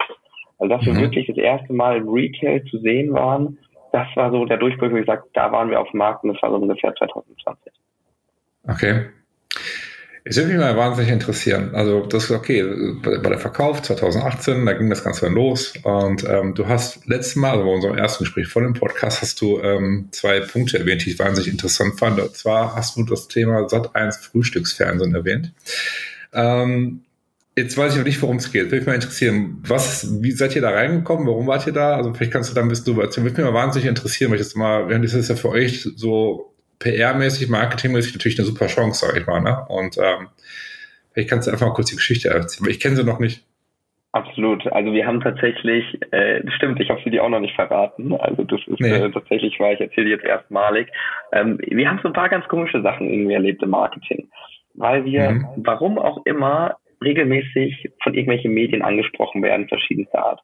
Also 0.58 0.76
dass 0.76 0.86
mhm. 0.86 0.96
wir 0.96 1.02
wirklich 1.04 1.28
das 1.28 1.38
erste 1.38 1.74
Mal 1.74 1.98
im 1.98 2.10
Retail 2.10 2.64
zu 2.66 2.80
sehen 2.80 3.14
waren, 3.14 3.58
das 3.92 4.08
war 4.16 4.32
so 4.32 4.46
der 4.46 4.58
Durchbruch, 4.58 4.92
wo 4.92 4.98
ich 4.98 5.06
sage, 5.06 5.24
da 5.34 5.52
waren 5.52 5.70
wir 5.70 5.80
auf 5.80 5.90
dem 5.92 5.98
Markt 5.98 6.24
und 6.24 6.34
das 6.34 6.42
war 6.42 6.52
so 6.52 6.58
ungefähr 6.58 6.94
2020. 6.94 7.74
Okay. 8.68 9.06
Es 10.26 10.36
würde 10.36 10.50
mich 10.50 10.58
mal 10.58 10.76
wahnsinnig 10.76 11.12
interessieren. 11.12 11.74
Also, 11.74 12.06
das 12.06 12.26
ist 12.26 12.32
okay. 12.32 12.64
Bei, 13.02 13.18
der 13.18 13.40
Verkauf 13.40 13.82
2018, 13.82 14.66
da 14.66 14.74
ging 14.74 14.90
das 14.90 15.04
Ganze 15.04 15.26
dann 15.26 15.34
los. 15.34 15.74
Und 15.84 16.26
ähm, 16.28 16.54
du 16.56 16.68
hast 16.68 17.08
letztes 17.08 17.36
Mal, 17.36 17.52
also 17.52 17.64
bei 17.64 17.72
unserem 17.72 17.98
ersten 17.98 18.26
Gespräch 18.26 18.48
vor 18.48 18.62
dem 18.62 18.74
Podcast, 18.74 19.22
hast 19.22 19.40
du 19.42 19.62
ähm, 19.62 20.10
zwei 20.12 20.42
Punkte 20.42 20.80
erwähnt, 20.80 21.06
die 21.06 21.12
ich 21.12 21.20
wahnsinnig 21.20 21.52
interessant 21.52 21.98
fand. 22.00 22.20
Und 22.20 22.36
zwar 22.36 22.76
hast 22.76 22.98
du 22.98 23.04
das 23.04 23.28
Thema 23.28 23.62
Sat1 23.68 24.20
Frühstücksfernsehen 24.20 25.16
erwähnt. 25.16 25.54
Ähm, 26.34 27.02
jetzt 27.56 27.78
weiß 27.78 27.94
ich 27.94 27.98
noch 28.00 28.06
nicht, 28.06 28.22
worum 28.22 28.38
es 28.38 28.52
geht. 28.52 28.66
Würde 28.66 28.78
mich 28.78 28.88
mal 28.88 28.96
interessieren, 28.96 29.64
was, 29.66 30.22
wie 30.22 30.32
seid 30.32 30.56
ihr 30.56 30.62
da 30.62 30.72
reingekommen? 30.72 31.28
Warum 31.28 31.48
wart 31.48 31.66
ihr 31.66 31.74
da? 31.74 31.96
Also, 31.96 32.14
vielleicht 32.14 32.34
kannst 32.34 32.52
du 32.52 32.56
da 32.56 32.62
ein 32.62 32.68
bisschen 32.68 32.86
drüber 32.86 33.04
erzählen. 33.04 33.26
Würde 33.26 33.42
mich 33.42 33.52
mal 33.52 33.58
wahnsinnig 33.58 33.88
interessieren, 33.88 34.32
weil 34.32 34.40
ich 34.40 34.46
das 34.46 34.56
mal, 34.56 34.90
während 34.90 35.06
das 35.06 35.14
ist 35.14 35.30
ja 35.30 35.36
für 35.36 35.50
euch 35.50 35.88
so 35.96 36.49
PR-mäßig, 36.80 37.50
marketingmäßig 37.50 38.14
natürlich 38.14 38.40
eine 38.40 38.48
super 38.48 38.68
Chance, 38.68 39.06
sage 39.06 39.20
ich 39.20 39.28
mal. 39.28 39.42
Ne? 39.42 39.66
Und 39.68 39.98
ähm, 39.98 40.30
vielleicht 41.12 41.30
kannst 41.30 41.48
du 41.48 41.52
einfach 41.52 41.68
mal 41.68 41.74
kurz 41.74 41.90
die 41.90 41.96
Geschichte 41.96 42.30
erzählen. 42.30 42.70
Ich 42.70 42.80
kenne 42.80 42.96
sie 42.96 43.04
noch 43.04 43.20
nicht. 43.20 43.46
Absolut. 44.12 44.66
Also 44.72 44.92
wir 44.92 45.06
haben 45.06 45.22
tatsächlich, 45.22 45.86
äh, 46.12 46.42
stimmt, 46.56 46.80
ich 46.80 46.90
habe 46.90 47.00
sie 47.04 47.12
dir 47.12 47.24
auch 47.24 47.30
noch 47.30 47.42
nicht 47.42 47.54
verraten. 47.54 48.14
Also 48.16 48.44
das 48.44 48.60
ist 48.66 48.80
nee. 48.80 48.90
äh, 48.90 49.12
tatsächlich, 49.12 49.60
weil 49.60 49.76
ich 49.76 49.82
erzähle 49.82 50.10
jetzt 50.10 50.26
erstmalig. 50.26 50.88
Ähm, 51.32 51.60
wir 51.62 51.88
haben 51.88 52.00
so 52.02 52.08
ein 52.08 52.14
paar 52.14 52.30
ganz 52.30 52.48
komische 52.48 52.82
Sachen 52.82 53.08
irgendwie 53.08 53.34
erlebt 53.34 53.62
im 53.62 53.70
Marketing, 53.70 54.30
weil 54.74 55.06
wir, 55.06 55.30
mhm. 55.30 55.48
warum 55.58 56.00
auch 56.00 56.26
immer, 56.26 56.78
regelmäßig 57.04 57.92
von 58.02 58.14
irgendwelchen 58.14 58.52
Medien 58.52 58.82
angesprochen 58.82 59.44
werden, 59.44 59.68
verschiedenster 59.68 60.26
Art. 60.26 60.42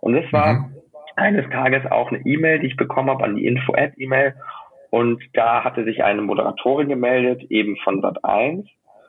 Und 0.00 0.12
das 0.12 0.30
war 0.30 0.52
mhm. 0.52 0.74
eines 1.16 1.48
Tages 1.50 1.90
auch 1.90 2.12
eine 2.12 2.20
E-Mail, 2.26 2.58
die 2.58 2.66
ich 2.66 2.76
bekommen 2.76 3.08
habe 3.08 3.24
an 3.24 3.36
die 3.36 3.46
Info-Ad-E-Mail 3.46 4.34
und 4.96 5.22
da 5.34 5.62
hatte 5.62 5.84
sich 5.84 6.02
eine 6.02 6.22
Moderatorin 6.22 6.88
gemeldet, 6.88 7.42
eben 7.50 7.76
von 7.84 8.00
Sat 8.00 8.24
1. 8.24 8.66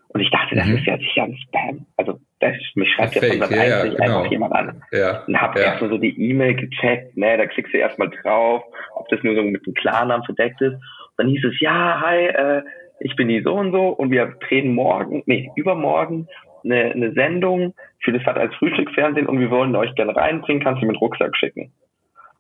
Und 0.10 0.20
ich 0.20 0.30
dachte, 0.32 0.54
das 0.54 0.68
mhm. 0.68 0.76
ist 0.76 0.86
ja 0.86 0.98
sicher 0.98 1.24
ein 1.24 1.38
Spam. 1.38 1.86
Also 1.96 2.20
das, 2.42 2.58
mich 2.76 2.90
schreibt 2.92 3.16
ja 3.16 3.22
von 3.22 3.40
Sat 3.40 3.54
1 3.54 3.70
ja, 3.70 3.84
nicht 3.86 3.96
genau. 3.96 4.18
einfach 4.18 4.32
jemand 4.32 4.54
an. 4.54 4.84
Ja, 4.92 5.24
und 5.26 5.40
habe 5.40 5.62
ja. 5.62 5.68
erstmal 5.68 5.90
so 5.90 5.98
die 5.98 6.30
E-Mail 6.30 6.56
gecheckt, 6.56 7.16
ne, 7.16 7.38
da 7.38 7.46
klickst 7.46 7.74
du 7.74 7.78
erstmal 7.78 8.10
drauf, 8.10 8.64
ob 8.96 9.08
das 9.08 9.24
nur 9.24 9.36
so 9.36 9.44
mit 9.44 9.66
dem 9.66 9.76
Klarnamen 9.76 10.26
verdeckt 10.26 10.60
ist. 10.60 10.74
Und 10.74 10.82
dann 11.16 11.30
hieß 11.30 11.46
es, 11.46 11.58
ja, 11.62 12.02
hi, 12.02 12.26
äh, 12.26 12.64
ich 13.00 13.16
bin 13.16 13.30
die 13.30 13.42
so 13.42 13.54
und 13.54 13.72
so 13.72 13.88
und 13.88 14.12
wir 14.12 14.36
drehen 14.46 14.76
morgen, 14.76 15.24
nee, 15.26 15.52
übermorgen 15.56 16.28
eine, 16.66 16.92
eine 16.92 17.14
Sendung 17.14 17.76
für 18.00 18.12
das 18.12 18.24
Sat 18.24 18.38
1 18.38 18.54
Frühstücksfernsehen 18.56 19.28
und 19.28 19.40
wir 19.40 19.52
wollen 19.52 19.74
euch 19.78 19.96
gerne 19.96 20.14
reinbringen, 20.14 20.62
kannst 20.62 20.82
du 20.82 20.86
mit 20.86 21.00
Rucksack 21.00 21.38
schicken. 21.38 21.72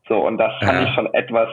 So, 0.10 0.27
und 0.27 0.38
das 0.38 0.52
fand 0.60 0.82
ja. 0.82 0.84
ich 0.89 0.95
schon 0.95 1.13
etwas 1.13 1.48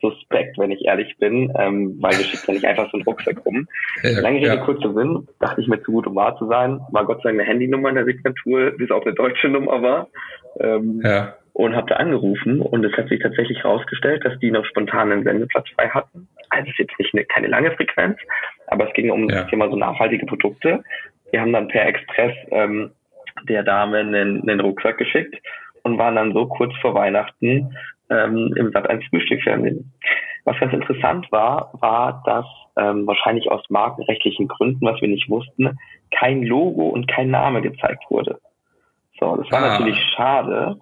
suspekt, 0.00 0.58
wenn 0.58 0.70
ich 0.70 0.84
ehrlich 0.84 1.16
bin, 1.18 1.52
ähm, 1.58 1.96
weil 2.00 2.12
wir 2.12 2.24
schicken 2.24 2.44
ja 2.48 2.54
nicht 2.54 2.64
einfach 2.66 2.90
so 2.90 2.96
einen 2.96 3.04
Rucksack 3.04 3.44
rum. 3.44 3.66
Ja, 4.02 4.20
Lange 4.20 4.38
Rede, 4.38 4.46
ja. 4.48 4.56
kurzer 4.56 4.92
Sinn, 4.94 5.26
dachte 5.40 5.60
ich 5.60 5.68
mir 5.68 5.82
zu 5.82 5.92
gut, 5.92 6.06
um 6.06 6.16
wahr 6.16 6.36
zu 6.38 6.46
sein, 6.46 6.80
war 6.92 7.04
Gott 7.04 7.22
sei 7.22 7.30
Dank 7.30 7.40
eine 7.40 7.48
Handynummer 7.48 7.90
in 7.90 7.96
der 7.96 8.04
Signatur, 8.04 8.72
bis 8.72 8.90
auch 8.90 9.04
eine 9.04 9.14
deutsche 9.14 9.48
Nummer 9.48 9.82
war. 9.82 10.08
Ähm, 10.60 11.00
ja. 11.04 11.34
Und 11.52 11.74
habe 11.74 11.88
da 11.88 11.96
angerufen 11.96 12.60
und 12.60 12.84
es 12.84 12.96
hat 12.96 13.08
sich 13.08 13.20
tatsächlich 13.20 13.64
herausgestellt, 13.64 14.24
dass 14.24 14.38
die 14.38 14.52
noch 14.52 14.64
spontan 14.64 15.10
einen 15.10 15.24
Sendeplatz 15.24 15.68
frei 15.70 15.88
hatten. 15.88 16.28
Also 16.50 16.66
es 16.66 16.70
ist 16.70 16.78
jetzt 16.78 16.98
nicht 17.00 17.14
eine, 17.14 17.24
keine 17.24 17.48
lange 17.48 17.72
Frequenz, 17.72 18.16
aber 18.68 18.86
es 18.86 18.94
ging 18.94 19.10
um 19.10 19.26
das 19.26 19.48
Thema 19.48 19.68
so 19.68 19.76
nachhaltige 19.76 20.24
Produkte. 20.26 20.84
Wir 21.32 21.40
haben 21.40 21.52
dann 21.52 21.66
per 21.66 21.84
Express 21.86 22.32
ähm, 22.52 22.92
der 23.48 23.64
Dame 23.64 23.98
einen, 23.98 24.48
einen 24.48 24.60
Rucksack 24.60 24.98
geschickt 24.98 25.36
und 25.82 25.98
waren 25.98 26.16
dann 26.16 26.32
so 26.32 26.46
kurz 26.46 26.72
vor 26.80 26.94
Weihnachten 26.94 27.74
ähm, 28.10 28.52
im 28.56 28.72
Sat 28.72 28.88
1 28.88 29.04
Frühstückfernsehen. 29.10 29.92
Was 30.44 30.58
ganz 30.60 30.72
interessant 30.72 31.30
war, 31.30 31.70
war, 31.80 32.22
dass 32.24 32.46
ähm, 32.76 33.06
wahrscheinlich 33.06 33.50
aus 33.50 33.62
markenrechtlichen 33.68 34.48
Gründen, 34.48 34.84
was 34.86 35.00
wir 35.00 35.08
nicht 35.08 35.28
wussten, 35.28 35.78
kein 36.10 36.42
Logo 36.42 36.88
und 36.88 37.08
kein 37.08 37.30
Name 37.30 37.60
gezeigt 37.60 38.04
wurde. 38.08 38.40
So, 39.20 39.36
das 39.36 39.50
war 39.50 39.62
ah, 39.62 39.68
natürlich 39.70 40.00
schade. 40.16 40.76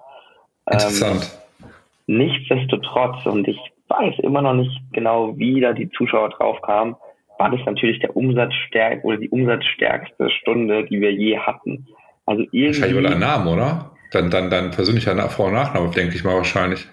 Interessant. 0.70 1.38
Ähm, 1.62 1.68
nichtsdestotrotz, 2.06 3.24
und 3.26 3.48
ich 3.48 3.58
weiß 3.88 4.18
immer 4.20 4.42
noch 4.42 4.54
nicht 4.54 4.80
genau, 4.92 5.36
wie 5.38 5.60
da 5.60 5.72
die 5.72 5.90
Zuschauer 5.90 6.30
drauf 6.30 6.60
kamen, 6.62 6.96
war 7.38 7.50
das 7.50 7.60
natürlich 7.66 7.98
der 8.00 8.16
Umsatzstärk 8.16 9.04
oder 9.04 9.16
die 9.16 9.28
umsatzstärkste 9.28 10.30
Stunde, 10.30 10.84
die 10.84 11.00
wir 11.00 11.12
je 11.12 11.38
hatten. 11.38 11.86
Also 12.24 12.42
irgendwie. 12.50 12.66
Wahrscheinlich 12.66 12.96
wohl 12.96 13.06
ein 13.06 13.18
Name, 13.18 13.50
oder? 13.50 13.90
Dann, 14.12 14.30
dann, 14.30 14.50
dann 14.50 14.70
persönlicher 14.70 15.16
Vor- 15.28 15.46
und 15.46 15.54
Nachname, 15.54 15.90
denke 15.90 16.14
ich 16.14 16.24
mal 16.24 16.36
wahrscheinlich. 16.36 16.88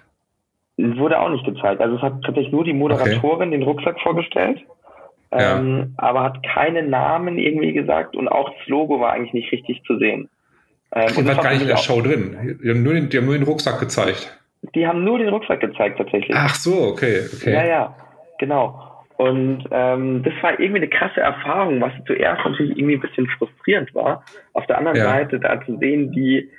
Wurde 0.78 1.20
auch 1.20 1.30
nicht 1.30 1.46
gezeigt. 1.46 1.82
Also 1.82 1.98
es 1.98 2.02
hat 2.02 2.24
tatsächlich 2.24 2.52
nur 2.52 2.64
die 2.64 2.74
Moderatorin 2.74 3.50
okay. 3.50 3.58
den 3.58 3.64
Rucksack 3.64 4.00
vorgestellt, 4.02 4.60
ja. 5.32 5.60
ähm, 5.60 5.94
aber 5.98 6.24
hat 6.24 6.44
keinen 6.44 6.90
Namen 6.90 7.38
irgendwie 7.38 7.74
gesagt 7.74 8.16
und 8.16 8.28
auch 8.28 8.50
das 8.50 8.68
Logo 8.68 9.00
war 9.00 9.14
eigentlich 9.14 9.34
nicht 9.34 9.52
richtig 9.52 9.84
zu 9.86 9.98
sehen. 9.98 10.30
Ähm, 10.96 11.16
und 11.18 11.28
war 11.28 11.36
gar 11.36 11.52
nicht 11.52 11.62
in 11.62 11.68
der 11.68 11.78
Show 11.78 12.02
drin. 12.02 12.60
Die 12.64 12.70
haben, 12.70 12.84
nur 12.84 12.94
den, 12.94 13.10
die 13.10 13.18
haben 13.18 13.26
nur 13.26 13.36
den 13.36 13.44
Rucksack 13.44 13.80
gezeigt. 13.80 14.36
Die 14.76 14.88
haben 14.88 15.04
nur 15.04 15.20
den 15.20 15.30
Rucksack 15.30 15.60
gezeigt 15.60 15.98
tatsächlich. 15.98 16.36
Ach 16.36 16.56
so, 16.56 16.88
okay, 16.88 17.22
okay. 17.34 17.54
Ja, 17.54 17.66
ja, 17.66 17.96
genau. 18.40 18.80
Und 19.18 19.66
ähm, 19.72 20.24
das 20.24 20.34
war 20.42 20.60
irgendwie 20.60 20.82
eine 20.82 20.88
krasse 20.88 21.20
Erfahrung, 21.20 21.80
was 21.82 21.92
zuerst 22.08 22.44
natürlich 22.46 22.78
irgendwie 22.78 22.96
ein 22.96 23.02
bisschen 23.02 23.28
frustrierend 23.38 23.94
war. 23.94 24.24
Auf 24.54 24.66
der 24.66 24.78
anderen 24.80 24.98
ja. 24.98 25.04
Seite 25.04 25.40
da 25.40 25.64
zu 25.66 25.78
sehen, 25.78 26.12
die 26.12 26.50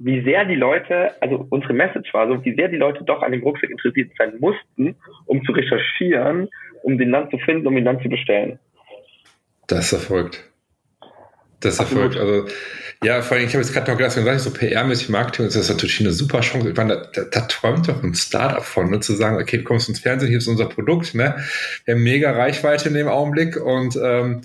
wie 0.00 0.22
sehr 0.22 0.44
die 0.44 0.54
Leute, 0.54 1.10
also 1.20 1.46
unsere 1.50 1.72
Message 1.72 2.12
war 2.14 2.28
so, 2.28 2.44
wie 2.44 2.54
sehr 2.54 2.68
die 2.68 2.76
Leute 2.76 3.02
doch 3.04 3.22
an 3.22 3.32
dem 3.32 3.42
Rucksack 3.42 3.70
interessiert 3.70 4.10
sein 4.16 4.34
mussten, 4.38 4.94
um 5.26 5.44
zu 5.44 5.52
recherchieren, 5.52 6.48
um 6.82 6.98
den 6.98 7.12
dann 7.12 7.30
zu 7.30 7.38
finden, 7.38 7.66
um 7.66 7.76
ihn 7.76 7.84
dann 7.84 8.00
zu 8.00 8.08
bestellen. 8.08 8.58
Das 9.66 9.86
ist 9.86 9.92
erfolgt. 9.92 10.44
Das 11.60 11.74
ist 11.74 11.80
erfolgt. 11.80 12.16
Also, 12.16 12.46
ja, 13.02 13.22
vor 13.22 13.36
allem, 13.36 13.46
ich 13.46 13.52
habe 13.52 13.62
jetzt 13.62 13.72
gerade 13.72 13.90
noch 13.90 13.98
gedacht, 13.98 14.16
wenn 14.16 14.24
sagst, 14.24 14.44
so 14.44 14.50
PR-mäßig 14.50 15.10
Marketing, 15.10 15.46
das 15.46 15.56
ist 15.56 15.68
natürlich 15.68 16.00
eine 16.00 16.12
super 16.12 16.40
Chance. 16.40 16.70
Ich 16.70 16.76
meine, 16.76 16.94
da, 16.94 17.22
da, 17.22 17.28
da 17.30 17.40
träumt 17.42 17.88
doch 17.88 18.02
ein 18.02 18.14
Startup 18.14 18.64
von, 18.64 18.90
ne, 18.90 19.00
zu 19.00 19.14
sagen, 19.14 19.36
okay, 19.36 19.58
du 19.58 19.64
kommst 19.64 19.88
ins 19.88 20.00
Fernsehen, 20.00 20.28
hier 20.28 20.38
ist 20.38 20.48
unser 20.48 20.66
Produkt, 20.66 21.14
ne? 21.14 21.36
Wir 21.84 21.94
haben 21.94 22.02
mega 22.02 22.32
Reichweite 22.32 22.88
in 22.88 22.94
dem 22.94 23.08
Augenblick 23.08 23.56
und 23.56 23.96
ähm, 24.02 24.42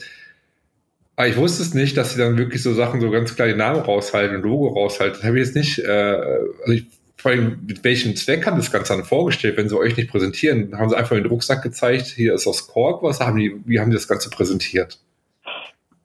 aber 1.15 1.27
ich 1.27 1.37
wusste 1.37 1.61
es 1.61 1.73
nicht, 1.73 1.95
dass 1.95 2.13
sie 2.13 2.19
dann 2.19 2.37
wirklich 2.37 2.63
so 2.63 2.73
Sachen, 2.73 2.99
so 2.99 3.11
ganz 3.11 3.35
klar 3.35 3.47
den 3.47 3.57
Namen 3.57 3.81
raushalten, 3.81 4.37
ein 4.37 4.41
Logo 4.41 4.69
raushalten. 4.69 5.19
Das 5.19 5.27
habe 5.27 5.39
ich 5.39 5.45
jetzt 5.45 5.55
nicht, 5.55 5.79
äh, 5.79 5.91
also 5.91 6.73
ich, 6.73 6.85
vor 7.17 7.31
allem 7.31 7.59
mit 7.67 7.83
welchem 7.83 8.15
Zweck 8.15 8.47
haben 8.47 8.57
das 8.57 8.71
Ganze 8.71 8.93
dann 8.95 9.05
vorgestellt, 9.05 9.57
wenn 9.57 9.69
sie 9.69 9.77
euch 9.77 9.95
nicht 9.95 10.09
präsentieren? 10.09 10.77
Haben 10.77 10.89
sie 10.89 10.97
einfach 10.97 11.15
den 11.15 11.27
Rucksack 11.27 11.61
gezeigt, 11.61 12.07
hier 12.07 12.33
ist 12.33 12.47
aus 12.47 12.67
Kork, 12.67 13.03
was 13.03 13.19
haben 13.19 13.37
die, 13.37 13.55
wie 13.65 13.79
haben 13.79 13.91
die 13.91 13.95
das 13.95 14.07
Ganze 14.07 14.29
präsentiert? 14.29 14.99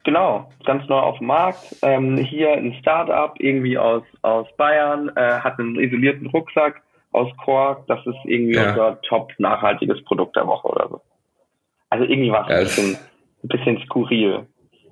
Genau, 0.05 0.51
ganz 0.65 0.87
neu 0.89 0.99
auf 0.99 1.19
dem 1.19 1.27
Markt. 1.27 1.77
Ähm, 1.83 2.17
hier 2.17 2.53
ein 2.53 2.75
Startup 2.81 3.35
irgendwie 3.39 3.77
aus, 3.77 4.05
aus 4.23 4.47
Bayern, 4.57 5.11
äh, 5.17 5.41
hat 5.41 5.59
einen 5.59 5.79
isolierten 5.79 6.27
Rucksack 6.29 6.83
aus 7.13 7.29
Kork. 7.45 7.87
Das 7.89 7.99
ist 8.07 8.17
irgendwie 8.25 8.55
ja. 8.55 8.71
unser 8.71 9.01
top 9.03 9.33
nachhaltiges 9.39 10.03
Produkt 10.05 10.37
der 10.37 10.47
Woche 10.47 10.69
oder 10.69 10.89
so. 10.89 11.01
Also 11.91 12.05
irgendwie 12.05 12.31
war 12.31 12.43
es 12.45 12.49
ja, 12.49 12.57
ein, 12.57 12.65
bisschen, 12.65 12.99
ein 13.43 13.49
bisschen 13.49 13.83
skurril 13.87 14.47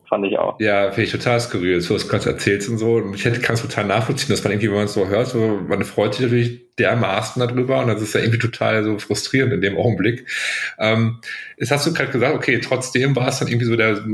fand 0.08 0.26
ich 0.26 0.38
auch. 0.38 0.58
Ja, 0.60 0.90
finde 0.90 1.02
ich 1.02 1.12
total 1.12 1.40
skurril, 1.40 1.80
so 1.80 1.94
was 1.94 2.04
du 2.04 2.08
gerade 2.08 2.30
erzählst 2.30 2.68
und 2.68 2.78
so. 2.78 2.96
Und 2.96 3.14
ich 3.14 3.24
hätte, 3.24 3.40
kann 3.40 3.54
es 3.54 3.62
total 3.62 3.84
nachvollziehen, 3.84 4.30
dass 4.30 4.42
man 4.44 4.52
irgendwie, 4.52 4.68
wenn 4.68 4.76
man 4.76 4.84
es 4.86 4.94
so 4.94 5.08
hört, 5.08 5.28
so, 5.28 5.60
man 5.66 5.84
freut 5.84 6.14
sich 6.14 6.24
natürlich 6.24 6.74
dermaßen 6.76 7.40
darüber 7.40 7.80
und 7.80 7.88
das 7.88 8.02
ist 8.02 8.14
ja 8.14 8.20
irgendwie 8.20 8.38
total 8.38 8.84
so 8.84 8.98
frustrierend 8.98 9.52
in 9.52 9.60
dem 9.60 9.76
Augenblick. 9.76 10.26
Ähm, 10.78 11.20
jetzt 11.56 11.70
hast 11.70 11.86
du 11.86 11.92
gerade 11.92 12.10
gesagt, 12.10 12.34
okay, 12.34 12.60
trotzdem 12.60 13.16
war 13.16 13.28
es 13.28 13.38
dann 13.38 13.48
irgendwie 13.48 13.66
so 13.66 13.76
der, 13.76 14.04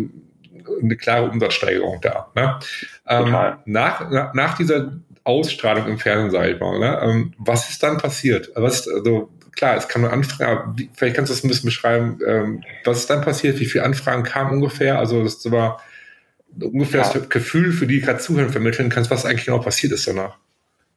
eine 0.81 0.97
klare 0.97 1.29
Umsatzsteigerung 1.29 2.01
da. 2.01 2.31
Ne? 2.35 2.59
Ähm, 3.09 3.31
nach, 3.67 4.11
nach, 4.11 4.35
nach 4.35 4.57
dieser 4.57 4.93
Ausstrahlung 5.25 5.87
im 5.87 5.99
Fernsehen, 5.99 6.31
sag 6.31 6.49
ich 6.49 6.61
mal, 6.61 6.79
ne? 6.79 7.01
Ähm, 7.03 7.35
was 7.39 7.71
ist 7.71 7.83
dann 7.83 7.99
passiert? 7.99 8.51
Was 8.55 8.89
also, 8.89 9.31
klar, 9.53 9.77
es 9.77 9.89
kann 9.89 10.03
man 10.03 10.11
Anfragen, 10.11 10.51
aber 10.51 10.79
wie, 10.79 10.91
vielleicht 10.95 11.17
kannst 11.17 11.31
du 11.31 11.35
das 11.35 11.45
ein 11.45 11.49
bisschen 11.49 11.67
beschreiben, 11.67 12.19
ähm, 12.27 12.65
was 12.85 12.99
ist 12.99 13.11
dann 13.11 13.23
passiert, 13.23 13.61
wie 13.61 13.67
viele 13.67 13.85
Anfragen 13.85 14.23
kamen 14.23 14.53
ungefähr? 14.53 14.99
Also 14.99 15.23
das 15.23 15.51
war 15.51 15.81
ungefähr 16.61 17.01
ja. 17.01 17.13
das 17.13 17.29
Gefühl, 17.29 17.73
für 17.73 17.87
die 17.87 18.01
gerade 18.01 18.19
zuhören, 18.19 18.51
vermitteln 18.51 18.91
kannst, 18.91 19.11
was 19.11 19.25
eigentlich 19.25 19.47
genau 19.47 19.59
passiert 19.59 19.93
ist 19.93 20.07
danach. 20.07 20.37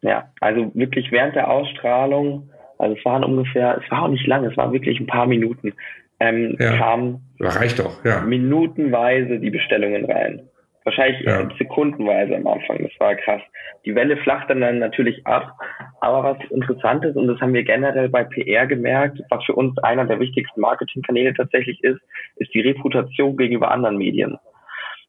Ja, 0.01 0.29
also 0.41 0.71
wirklich 0.73 1.11
während 1.11 1.35
der 1.35 1.49
Ausstrahlung, 1.49 2.49
also 2.77 2.95
es 2.95 3.05
waren 3.05 3.23
ungefähr, 3.23 3.81
es 3.83 3.89
war 3.91 4.03
auch 4.03 4.09
nicht 4.09 4.27
lang, 4.27 4.45
es 4.45 4.57
war 4.57 4.71
wirklich 4.71 4.99
ein 4.99 5.07
paar 5.07 5.25
Minuten, 5.25 5.73
ähm, 6.19 6.55
ja. 6.59 6.77
kamen 6.77 7.21
reicht 7.39 7.79
doch, 7.79 8.03
ja. 8.05 8.21
minutenweise 8.21 9.39
die 9.39 9.49
Bestellungen 9.49 10.05
rein. 10.05 10.41
Wahrscheinlich 10.85 11.21
ja. 11.21 11.49
sekundenweise 11.57 12.35
am 12.35 12.45
Anfang. 12.45 12.77
Das 12.83 12.91
war 12.99 13.15
krass. 13.15 13.41
Die 13.85 13.95
Welle 13.95 14.17
flacht 14.17 14.51
dann, 14.51 14.61
dann 14.61 14.77
natürlich 14.77 15.25
ab. 15.25 15.51
Aber 15.99 16.23
was 16.23 16.51
interessant 16.51 17.03
ist, 17.03 17.15
und 17.15 17.27
das 17.27 17.41
haben 17.41 17.55
wir 17.55 17.63
generell 17.63 18.07
bei 18.07 18.23
PR 18.23 18.67
gemerkt, 18.67 19.19
was 19.31 19.43
für 19.45 19.55
uns 19.55 19.75
einer 19.79 20.05
der 20.05 20.19
wichtigsten 20.19 20.61
Marketingkanäle 20.61 21.33
tatsächlich 21.33 21.83
ist, 21.83 21.99
ist 22.35 22.53
die 22.53 22.61
Reputation 22.61 23.35
gegenüber 23.35 23.71
anderen 23.71 23.97
Medien. 23.97 24.37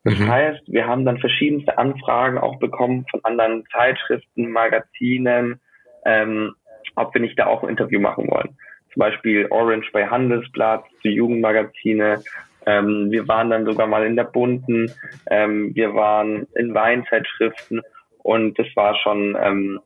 Das 0.05 0.19
mhm. 0.19 0.29
heißt, 0.31 0.63
wir 0.69 0.87
haben 0.87 1.05
dann 1.05 1.19
verschiedenste 1.19 1.77
Anfragen 1.77 2.39
auch 2.39 2.59
bekommen 2.59 3.05
von 3.11 3.21
anderen 3.25 3.65
Zeitschriften, 3.71 4.51
Magazinen, 4.51 5.61
ähm, 6.07 6.55
ob 6.95 7.13
wir 7.13 7.21
nicht 7.21 7.39
da 7.39 7.47
auch 7.47 7.63
ein 7.63 7.69
Interview 7.69 8.01
machen 8.01 8.31
wollen. 8.31 8.57
Zum 8.95 9.01
Beispiel 9.01 9.47
Orange 9.51 9.91
bei 9.93 10.07
Handelsblatt, 10.07 10.85
die 11.05 11.11
Jugendmagazine, 11.11 12.23
ähm, 12.67 13.11
wir 13.11 13.27
waren 13.29 13.51
dann 13.51 13.65
sogar 13.65 13.87
mal 13.87 14.05
in 14.05 14.17
der 14.17 14.25
Bunten, 14.25 14.91
ähm, 15.31 15.75
wir 15.75 15.95
waren 15.95 16.47
in 16.57 16.75
Weinzeitschriften 16.75 17.81
und 18.23 18.59
das 18.59 18.67
war 18.75 18.97
schon 18.97 19.37
ähm, 19.41 19.81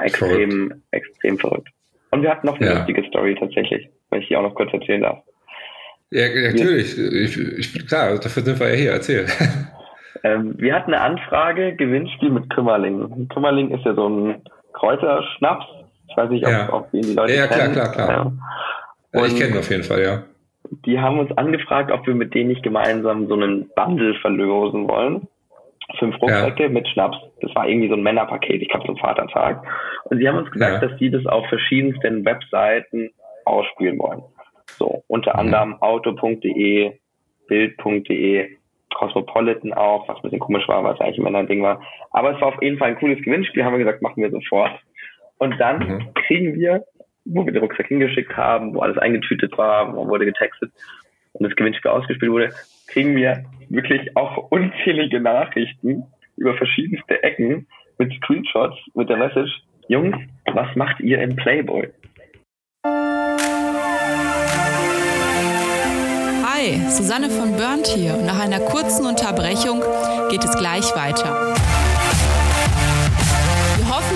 extrem, 0.00 0.68
verrückt. 0.68 0.82
extrem 0.92 1.38
verrückt. 1.38 1.68
Und 2.12 2.22
wir 2.22 2.30
hatten 2.30 2.46
noch 2.46 2.58
eine 2.58 2.66
ja. 2.66 2.78
lustige 2.78 3.04
Story 3.08 3.36
tatsächlich, 3.38 3.90
wenn 4.10 4.22
ich 4.22 4.28
die 4.28 4.36
auch 4.36 4.42
noch 4.42 4.54
kurz 4.54 4.72
erzählen 4.72 5.02
darf. 5.02 5.18
Ja, 6.10 6.26
natürlich. 6.28 6.98
Ich, 6.98 7.36
ich, 7.36 7.86
klar, 7.86 8.18
dafür 8.18 8.42
sind 8.42 8.58
wir 8.58 8.68
ja 8.70 8.74
hier. 8.74 8.92
Erzähl. 8.92 9.26
Ähm, 10.22 10.54
wir 10.58 10.74
hatten 10.74 10.92
eine 10.92 11.02
Anfrage, 11.02 11.74
Gewinnspiel 11.76 12.28
mit 12.28 12.50
Kümmerling. 12.50 13.28
Kümmerling 13.28 13.70
ist 13.70 13.86
ja 13.86 13.94
so 13.94 14.06
ein 14.06 14.42
Kräuterschnaps. 14.74 15.64
Ich 16.10 16.16
weiß 16.16 16.28
nicht, 16.28 16.44
ob, 16.44 16.52
ja. 16.52 16.72
ob 16.72 16.90
die 16.90 17.14
Leute 17.14 17.32
ja, 17.32 17.42
ja, 17.42 17.46
kennen. 17.46 17.74
Ja, 17.74 17.88
klar, 17.88 17.92
klar, 17.92 18.06
klar. 18.06 18.32
Ja. 19.14 19.26
ich 19.26 19.38
kenne 19.38 19.60
auf 19.60 19.70
jeden 19.70 19.84
Fall, 19.84 20.02
ja 20.02 20.24
die 20.70 21.00
haben 21.00 21.18
uns 21.18 21.36
angefragt, 21.36 21.90
ob 21.90 22.06
wir 22.06 22.14
mit 22.14 22.34
denen 22.34 22.48
nicht 22.48 22.62
gemeinsam 22.62 23.26
so 23.26 23.34
einen 23.34 23.68
Bundle 23.74 24.14
verlosen 24.14 24.88
wollen. 24.88 25.28
Fünf 25.98 26.20
Rucksäcke 26.22 26.64
ja. 26.64 26.68
mit 26.68 26.86
Schnaps. 26.88 27.18
Das 27.40 27.54
war 27.56 27.68
irgendwie 27.68 27.88
so 27.88 27.94
ein 27.94 28.02
Männerpaket, 28.02 28.62
ich 28.62 28.68
glaube 28.68 28.86
zum 28.86 28.96
Vatertag. 28.96 29.62
Und 30.04 30.18
sie 30.18 30.28
haben 30.28 30.38
uns 30.38 30.50
gesagt, 30.50 30.82
ja. 30.82 30.88
dass 30.88 30.98
sie 30.98 31.10
das 31.10 31.26
auf 31.26 31.44
verschiedensten 31.48 32.24
Webseiten 32.24 33.10
ausspielen 33.44 33.98
wollen. 33.98 34.22
So, 34.78 35.02
unter 35.08 35.32
mhm. 35.34 35.40
anderem 35.40 35.82
auto.de, 35.82 36.92
bild.de, 37.48 38.48
Cosmopolitan 38.94 39.72
auch, 39.72 40.06
was 40.08 40.16
ein 40.16 40.22
bisschen 40.22 40.38
komisch 40.38 40.68
war, 40.68 40.84
was 40.84 41.00
eigentlich 41.00 41.18
ein 41.18 41.24
Männerding 41.24 41.62
war. 41.62 41.82
Aber 42.12 42.34
es 42.34 42.40
war 42.40 42.48
auf 42.48 42.62
jeden 42.62 42.78
Fall 42.78 42.90
ein 42.90 42.98
cooles 42.98 43.22
Gewinnspiel, 43.22 43.64
haben 43.64 43.72
wir 43.72 43.84
gesagt, 43.84 44.02
machen 44.02 44.22
wir 44.22 44.30
sofort. 44.30 44.72
Und 45.38 45.58
dann 45.58 45.78
mhm. 45.78 46.14
kriegen 46.14 46.54
wir 46.54 46.84
wo 47.32 47.46
wir 47.46 47.52
den 47.52 47.62
Rucksack 47.62 47.86
hingeschickt 47.86 48.36
haben, 48.36 48.74
wo 48.74 48.80
alles 48.80 48.98
eingetütet 48.98 49.56
war, 49.56 49.94
wo 49.94 50.06
wurde 50.08 50.24
getextet 50.24 50.72
und 51.32 51.46
das 51.46 51.56
Gewinnspiel 51.56 51.90
ausgespielt 51.90 52.32
wurde, 52.32 52.52
kriegen 52.88 53.14
wir 53.16 53.44
wirklich 53.68 54.16
auch 54.16 54.50
unzählige 54.50 55.20
Nachrichten 55.20 56.04
über 56.36 56.54
verschiedenste 56.54 57.22
Ecken 57.22 57.66
mit 57.98 58.12
Screenshots, 58.14 58.76
mit 58.94 59.08
der 59.08 59.16
Message, 59.16 59.62
Jungs, 59.88 60.16
was 60.46 60.74
macht 60.74 61.00
ihr 61.00 61.20
im 61.20 61.36
Playboy? 61.36 61.88
Hi, 66.44 66.76
Susanne 66.88 67.30
von 67.30 67.56
Burnt 67.56 67.86
hier 67.86 68.16
nach 68.24 68.40
einer 68.40 68.60
kurzen 68.60 69.06
Unterbrechung 69.06 69.82
geht 70.30 70.44
es 70.44 70.56
gleich 70.56 70.94
weiter 70.94 71.49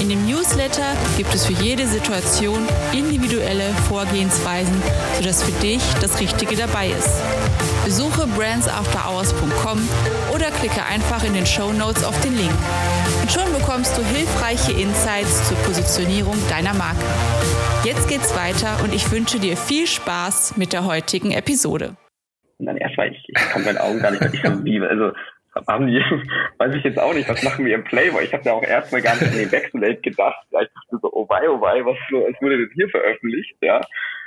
In 0.00 0.08
dem 0.08 0.26
Newsletter 0.26 0.96
gibt 1.16 1.34
es 1.34 1.46
für 1.46 1.52
jede 1.52 1.86
Situation 1.86 2.66
individuelle 2.92 3.70
Vorgehensweisen, 3.88 4.74
sodass 5.16 5.42
für 5.42 5.52
dich 5.60 5.82
das 6.00 6.20
Richtige 6.20 6.56
dabei 6.56 6.88
ist. 6.88 7.22
Besuche 7.84 8.26
brandsafterhours.com 8.26 9.88
oder 10.34 10.50
klicke 10.50 10.84
einfach 10.84 11.22
in 11.24 11.34
den 11.34 11.46
Show 11.46 11.72
Notes 11.72 12.04
auf 12.04 12.20
den 12.22 12.36
Link. 12.36 12.52
Und 13.22 13.30
schon 13.30 13.52
bekommst 13.52 13.96
du 13.96 14.02
hilfreiche 14.02 14.72
Insights 14.72 15.48
zur 15.48 15.56
Positionierung 15.58 16.36
deiner 16.48 16.74
Marke. 16.74 17.04
Jetzt 17.84 18.08
geht's 18.08 18.34
weiter 18.36 18.82
und 18.82 18.94
ich 18.94 19.10
wünsche 19.12 19.38
dir 19.38 19.56
viel 19.56 19.86
Spaß 19.86 20.56
mit 20.56 20.72
der 20.72 20.84
heutigen 20.84 21.30
Episode. 21.30 21.96
Und 22.58 22.66
dann 22.66 22.76
erst 22.76 22.96
mal, 22.96 23.10
ich, 23.10 23.24
ich 23.28 23.34
kann 23.34 23.64
meinen 23.64 23.78
Augen 23.78 24.00
gar 24.00 24.10
nicht 24.10 24.22
ich 24.22 24.42
liebe, 24.62 24.88
also 24.88 25.12
haben 25.66 25.86
die, 25.86 26.00
weiß 26.58 26.74
ich 26.74 26.84
jetzt 26.84 26.98
auch 26.98 27.14
nicht, 27.14 27.28
was 27.28 27.42
machen 27.42 27.64
wir 27.64 27.74
im 27.74 27.84
Playboy? 27.84 28.24
Ich 28.24 28.32
habe 28.32 28.44
ja 28.44 28.52
auch 28.52 28.62
erstmal 28.62 29.02
gar 29.02 29.14
nicht 29.14 29.32
an 29.32 29.38
den 29.38 29.52
Wechsellate 29.52 30.00
gedacht. 30.00 30.46
Ich 30.50 30.52
dachte 30.52 30.98
so, 31.02 31.12
oh 31.12 31.28
wei, 31.28 31.48
oh 31.48 31.60
wei, 31.60 31.84
was, 31.84 31.96
was 32.10 32.42
wurde 32.42 32.58
denn 32.58 32.70
hier 32.74 32.88
veröffentlicht? 32.88 33.56
Ja, 33.60 33.80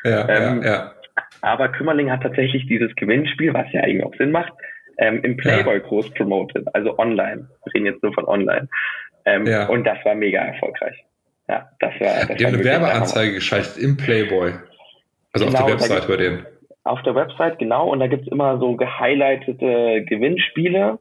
ja, 0.04 0.30
ähm, 0.30 0.64
ja, 0.64 0.70
ja. 0.70 0.94
Aber 1.42 1.70
Kümmerling 1.70 2.12
hat 2.12 2.22
tatsächlich 2.22 2.68
dieses 2.68 2.96
Gewinnspiel, 2.96 3.54
was 3.54 3.72
ja 3.72 3.82
eigentlich 3.82 4.04
auch 4.04 4.16
Sinn 4.16 4.32
macht, 4.32 4.54
ähm, 4.98 5.22
im 5.24 5.38
Playboy 5.38 5.76
ja. 5.76 5.80
groß 5.80 6.12
promoted, 6.12 6.68
also 6.74 6.98
online. 6.98 7.50
Wir 7.66 7.74
reden 7.74 7.86
jetzt 7.88 8.04
nur 8.04 8.14
von 8.14 8.26
online. 8.26 8.68
Ähm, 9.26 9.46
ja. 9.46 9.68
Und 9.68 9.84
das 9.84 9.98
war 10.06 10.16
mega 10.16 10.40
erfolgreich. 10.40 10.96
Ja, 11.50 11.70
das 11.80 11.94
war. 12.00 12.28
Das 12.28 12.38
die 12.38 12.46
haben 12.46 12.56
eine 12.56 12.64
Werbeanzeige 12.64 13.34
geschaltet 13.36 13.78
im 13.78 13.98
Playboy. 13.98 14.54
Also 15.34 15.46
genau, 15.46 15.60
auf 15.60 15.66
der 15.66 15.74
Website 15.76 16.08
bei 16.08 16.18
denen. 16.18 16.46
Auf 16.84 17.02
der 17.04 17.16
Website, 17.16 17.60
genau. 17.60 17.90
Und 17.90 18.00
da 18.00 18.08
gibt's 18.08 18.28
immer 18.30 18.58
so 18.60 18.76
gehighlightete 18.76 20.06
Gewinnspiele 20.06 21.00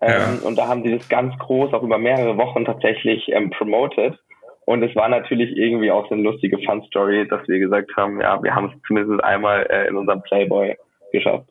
ähm, 0.00 0.40
Und 0.44 0.56
da 0.56 0.68
haben 0.68 0.82
sie 0.82 0.96
das 0.96 1.08
ganz 1.08 1.36
groß 1.38 1.72
auch 1.72 1.82
über 1.82 1.98
mehrere 1.98 2.36
Wochen 2.36 2.64
tatsächlich 2.64 3.28
ähm, 3.28 3.50
promoted. 3.50 4.18
Und 4.66 4.82
es 4.82 4.94
war 4.96 5.08
natürlich 5.08 5.56
irgendwie 5.56 5.90
auch 5.90 6.08
so 6.08 6.14
eine 6.14 6.24
lustige 6.24 6.58
Fun-Story, 6.58 7.28
dass 7.28 7.46
wir 7.46 7.58
gesagt 7.60 7.90
haben, 7.96 8.20
ja, 8.20 8.42
wir 8.42 8.54
haben 8.54 8.66
es 8.66 8.82
zumindest 8.86 9.22
einmal 9.22 9.66
äh, 9.70 9.86
in 9.88 9.96
unserem 9.96 10.22
Playboy 10.22 10.76
geschafft. 11.12 11.48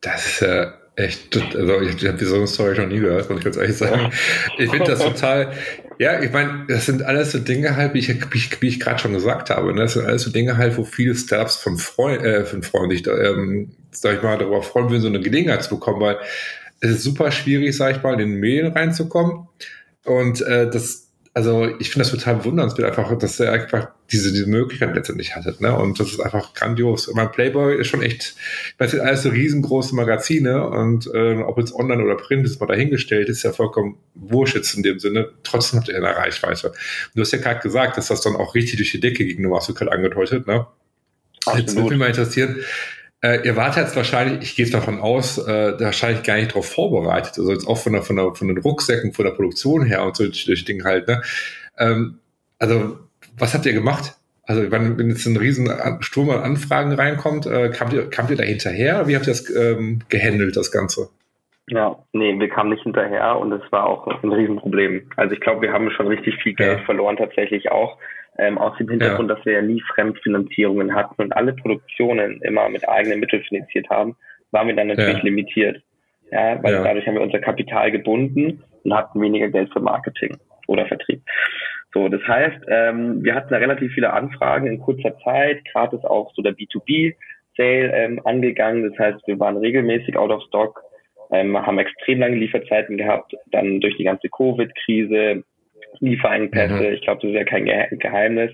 Das 0.00 0.26
ist 0.26 0.40
ja 0.40 0.72
echt, 0.96 1.36
also 1.54 1.80
ich, 1.82 2.02
ich 2.02 2.08
habe 2.08 2.24
so 2.24 2.36
eine 2.36 2.46
Story 2.46 2.74
schon 2.74 2.88
nie 2.88 2.98
gehört, 2.98 3.28
muss 3.30 3.38
ich 3.38 3.44
ganz 3.44 3.56
ehrlich 3.56 3.76
sagen. 3.76 4.10
Ich 4.58 4.70
finde 4.70 4.90
das 4.90 4.98
total, 5.04 5.52
ja, 5.98 6.20
ich 6.20 6.32
meine, 6.32 6.64
das 6.68 6.86
sind 6.86 7.02
alles 7.02 7.32
so 7.32 7.38
Dinge 7.38 7.76
halt, 7.76 7.94
wie 7.94 7.98
ich, 8.00 8.08
wie 8.08 8.38
ich, 8.38 8.62
wie 8.62 8.68
ich 8.68 8.80
gerade 8.80 8.98
schon 8.98 9.12
gesagt 9.12 9.50
habe, 9.50 9.72
ne? 9.72 9.82
das 9.82 9.92
sind 9.92 10.06
alles 10.06 10.22
so 10.22 10.32
Dinge 10.32 10.56
halt, 10.56 10.76
wo 10.76 10.84
viele 10.84 11.14
Startups 11.14 11.56
von 11.56 11.76
Freunden, 11.76 12.24
äh, 12.24 12.44
von 12.44 12.62
Freunden 12.62 12.96
sich, 12.96 13.06
ähm, 13.06 13.72
sag 13.92 14.16
ich 14.16 14.22
mal, 14.22 14.38
darüber 14.38 14.62
freuen 14.62 14.90
würden, 14.90 15.02
so 15.02 15.08
eine 15.08 15.20
Gelegenheit 15.20 15.62
zu 15.62 15.76
bekommen, 15.76 16.00
weil 16.00 16.18
es 16.80 16.90
ist 16.90 17.02
super 17.02 17.30
schwierig, 17.30 17.76
sag 17.76 17.96
ich 17.96 18.02
mal, 18.02 18.12
in 18.14 18.18
den 18.18 18.34
Medien 18.40 18.72
reinzukommen. 18.72 19.48
Und 20.04 20.40
äh, 20.42 20.70
das, 20.70 21.08
also 21.34 21.68
ich 21.78 21.90
finde 21.90 22.08
das 22.08 22.10
total 22.10 22.36
bewundernswert, 22.36 22.88
einfach, 22.96 23.16
dass 23.18 23.40
er 23.40 23.52
einfach 23.52 23.88
diese, 24.12 24.32
diese 24.32 24.46
Möglichkeit 24.46 24.94
letztendlich 24.94 25.34
hatte. 25.34 25.56
Ne? 25.58 25.76
Und 25.76 25.98
das 25.98 26.12
ist 26.12 26.20
einfach 26.20 26.54
grandios. 26.54 27.12
Mein 27.12 27.30
Playboy 27.32 27.76
ist 27.76 27.88
schon 27.88 28.02
echt, 28.02 28.36
ich 28.68 28.74
weiß 28.78 28.92
nicht, 28.92 29.02
alles 29.02 29.22
so 29.22 29.30
riesengroße 29.30 29.94
Magazine 29.94 30.68
und 30.68 31.10
äh, 31.12 31.36
ob 31.38 31.58
jetzt 31.58 31.74
online 31.74 32.04
oder 32.04 32.16
print 32.16 32.46
ist 32.46 32.60
mal 32.60 32.66
dahingestellt, 32.66 33.28
ist 33.28 33.42
ja 33.42 33.52
vollkommen 33.52 33.96
wurscht 34.14 34.54
jetzt 34.54 34.74
in 34.74 34.82
dem 34.82 35.00
Sinne. 35.00 35.30
Trotzdem 35.42 35.80
hat 35.80 35.88
er 35.88 35.96
eine 35.96 36.16
Reichweite. 36.16 36.72
du 37.14 37.20
hast 37.20 37.32
ja 37.32 37.38
gerade 37.38 37.60
gesagt, 37.60 37.96
dass 37.96 38.08
das 38.08 38.20
dann 38.20 38.36
auch 38.36 38.54
richtig 38.54 38.76
durch 38.76 38.92
die 38.92 39.00
Decke 39.00 39.24
ging, 39.24 39.42
du 39.42 39.56
hast 39.56 39.68
du 39.68 39.74
gerade 39.74 39.92
angedeutet. 39.92 40.46
Ne? 40.46 40.66
Absolut. 41.46 41.60
Jetzt 41.60 41.76
würde 41.76 41.90
mich 41.90 41.98
mal 41.98 42.08
interessieren, 42.08 42.56
äh, 43.26 43.44
ihr 43.44 43.56
wart 43.56 43.76
jetzt 43.76 43.96
wahrscheinlich, 43.96 44.42
ich 44.42 44.56
gehe 44.56 44.70
davon 44.70 45.00
aus, 45.00 45.38
äh, 45.38 45.80
wahrscheinlich 45.80 46.22
gar 46.22 46.36
nicht 46.36 46.50
darauf 46.50 46.70
vorbereitet. 46.70 47.38
Also 47.38 47.50
jetzt 47.50 47.66
auch 47.66 47.78
von, 47.78 47.92
der, 47.92 48.02
von, 48.02 48.16
der, 48.16 48.34
von 48.34 48.46
den 48.48 48.58
Rucksäcken, 48.58 49.12
von 49.12 49.24
der 49.24 49.32
Produktion 49.32 49.84
her 49.84 50.04
und 50.04 50.16
solche, 50.16 50.46
solche 50.46 50.64
Dinge 50.64 50.84
halt. 50.84 51.08
Ne? 51.08 51.22
Ähm, 51.78 52.18
also, 52.58 52.98
was 53.36 53.52
habt 53.52 53.66
ihr 53.66 53.72
gemacht? 53.72 54.14
Also 54.44 54.70
wenn, 54.70 54.96
wenn 54.96 55.10
jetzt 55.10 55.26
ein 55.26 55.36
riesen 55.36 55.68
Sturm 56.00 56.30
an 56.30 56.40
Anfragen 56.40 56.92
reinkommt, 56.92 57.46
äh, 57.46 57.70
kamt, 57.70 57.92
ihr, 57.92 58.08
kamt 58.08 58.30
ihr 58.30 58.36
da 58.36 58.44
hinterher? 58.44 59.08
Wie 59.08 59.16
habt 59.16 59.26
ihr 59.26 59.32
das 59.32 59.50
ähm, 59.50 60.02
gehandelt, 60.08 60.56
das 60.56 60.70
Ganze? 60.70 61.08
Ja, 61.68 61.96
nee, 62.12 62.38
wir 62.38 62.48
kamen 62.48 62.70
nicht 62.70 62.84
hinterher 62.84 63.38
und 63.38 63.52
es 63.52 63.72
war 63.72 63.86
auch 63.86 64.06
ein 64.06 64.32
Riesenproblem. 64.32 65.10
Also 65.16 65.34
ich 65.34 65.40
glaube, 65.40 65.62
wir 65.62 65.72
haben 65.72 65.90
schon 65.90 66.06
richtig 66.06 66.36
viel 66.42 66.54
Geld 66.54 66.78
ja. 66.78 66.84
verloren 66.84 67.16
tatsächlich 67.16 67.70
auch. 67.70 67.98
Ähm, 68.38 68.58
aus 68.58 68.76
dem 68.76 68.88
Hintergrund, 68.88 69.30
ja. 69.30 69.34
dass 69.34 69.46
wir 69.46 69.54
ja 69.54 69.62
nie 69.62 69.82
Fremdfinanzierungen 69.94 70.94
hatten 70.94 71.22
und 71.22 71.32
alle 71.34 71.54
Produktionen 71.54 72.40
immer 72.42 72.68
mit 72.68 72.86
eigenen 72.86 73.18
Mitteln 73.18 73.42
finanziert 73.42 73.88
haben, 73.88 74.14
waren 74.50 74.68
wir 74.68 74.76
dann 74.76 74.88
natürlich 74.88 75.18
ja. 75.18 75.24
limitiert. 75.24 75.82
Ja, 76.30 76.62
weil 76.62 76.82
dadurch 76.82 77.06
haben 77.06 77.14
wir 77.14 77.22
unser 77.22 77.38
Kapital 77.38 77.90
gebunden 77.90 78.62
und 78.84 78.94
hatten 78.94 79.20
weniger 79.20 79.48
Geld 79.48 79.72
für 79.72 79.80
Marketing 79.80 80.36
oder 80.66 80.86
Vertrieb. 80.86 81.22
So, 81.94 82.08
das 82.08 82.20
heißt, 82.26 82.64
ähm, 82.68 83.24
wir 83.24 83.34
hatten 83.34 83.50
da 83.50 83.56
relativ 83.56 83.92
viele 83.92 84.12
Anfragen 84.12 84.66
in 84.66 84.80
kurzer 84.80 85.16
Zeit. 85.24 85.64
Gerade 85.72 85.96
ist 85.96 86.04
auch 86.04 86.32
so 86.34 86.42
der 86.42 86.52
B2B-Sale 86.52 87.92
ähm, 87.92 88.20
angegangen. 88.24 88.90
Das 88.90 88.98
heißt, 88.98 89.26
wir 89.26 89.38
waren 89.40 89.56
regelmäßig 89.56 90.16
out 90.16 90.30
of 90.30 90.42
stock, 90.48 90.82
ähm, 91.30 91.56
haben 91.56 91.78
extrem 91.78 92.20
lange 92.20 92.36
Lieferzeiten 92.36 92.96
gehabt. 92.96 93.34
Dann 93.50 93.80
durch 93.80 93.96
die 93.96 94.04
ganze 94.04 94.28
Covid-Krise, 94.28 95.44
Lieferengpässe, 96.00 96.88
mhm. 96.88 96.94
ich 96.94 97.02
glaube, 97.02 97.22
das 97.22 97.30
ist 97.30 97.36
ja 97.36 97.44
kein 97.44 97.64
Geheimnis, 97.64 98.52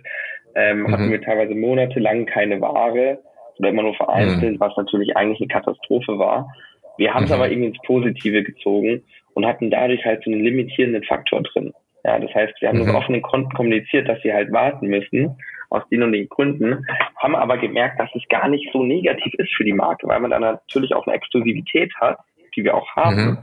ähm, 0.55 0.83
mhm. 0.83 0.93
hatten 0.93 1.11
wir 1.11 1.23
teilweise 1.23 1.55
monatelang 1.55 2.27
keine 2.27 2.61
Ware 2.61 3.19
oder 3.59 3.69
immer 3.69 3.83
nur 3.83 3.95
vereinzelt, 3.95 4.55
mhm. 4.55 4.61
was 4.61 4.77
natürlich 4.77 5.17
eigentlich 5.17 5.41
eine 5.41 5.49
Katastrophe 5.49 6.19
war. 6.19 6.53
Wir 6.99 7.15
haben 7.15 7.25
es 7.25 7.31
mhm. 7.31 7.37
aber 7.37 7.51
irgendwie 7.51 7.69
ins 7.69 7.83
Positive 7.85 8.43
gezogen 8.43 9.03
und 9.35 9.47
hatten 9.47 9.71
dadurch 9.71 10.05
halt 10.05 10.23
so 10.25 10.31
einen 10.31 10.43
limitierenden 10.43 11.03
Faktor 11.05 11.43
drin. 11.43 11.73
Ja, 12.05 12.19
das 12.19 12.35
heißt, 12.35 12.55
wir 12.61 12.69
haben 12.69 12.81
mhm. 12.81 12.91
auf 12.91 12.97
offenen 12.97 13.23
Konten 13.23 13.51
kommuniziert, 13.53 14.09
dass 14.09 14.21
sie 14.23 14.33
halt 14.33 14.53
warten 14.53 14.89
müssen, 14.89 15.37
aus 15.71 15.83
den 15.91 16.03
und 16.03 16.13
den 16.13 16.29
Gründen, 16.29 16.87
haben 17.17 17.35
aber 17.35 17.57
gemerkt, 17.57 17.99
dass 17.99 18.11
es 18.15 18.23
gar 18.29 18.49
nicht 18.49 18.69
so 18.73 18.83
negativ 18.83 19.33
ist 19.39 19.55
für 19.55 19.65
die 19.65 19.73
Marke, 19.73 20.07
weil 20.07 20.21
man 20.21 20.31
dann 20.31 20.43
natürlich 20.43 20.95
auch 20.95 21.07
eine 21.07 21.17
Exklusivität 21.17 21.95
hat, 22.01 22.19
die 22.57 22.65
wir 22.65 22.75
auch 22.75 22.89
haben, 22.97 23.25
mhm. 23.25 23.39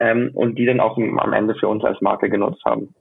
ähm, 0.00 0.30
und 0.34 0.58
die 0.58 0.66
dann 0.66 0.80
auch 0.80 0.96
am 0.96 1.32
Ende 1.32 1.54
für 1.54 1.68
uns 1.68 1.84
als 1.84 2.00
Marke 2.00 2.28
genutzt 2.28 2.64
haben. 2.64 2.94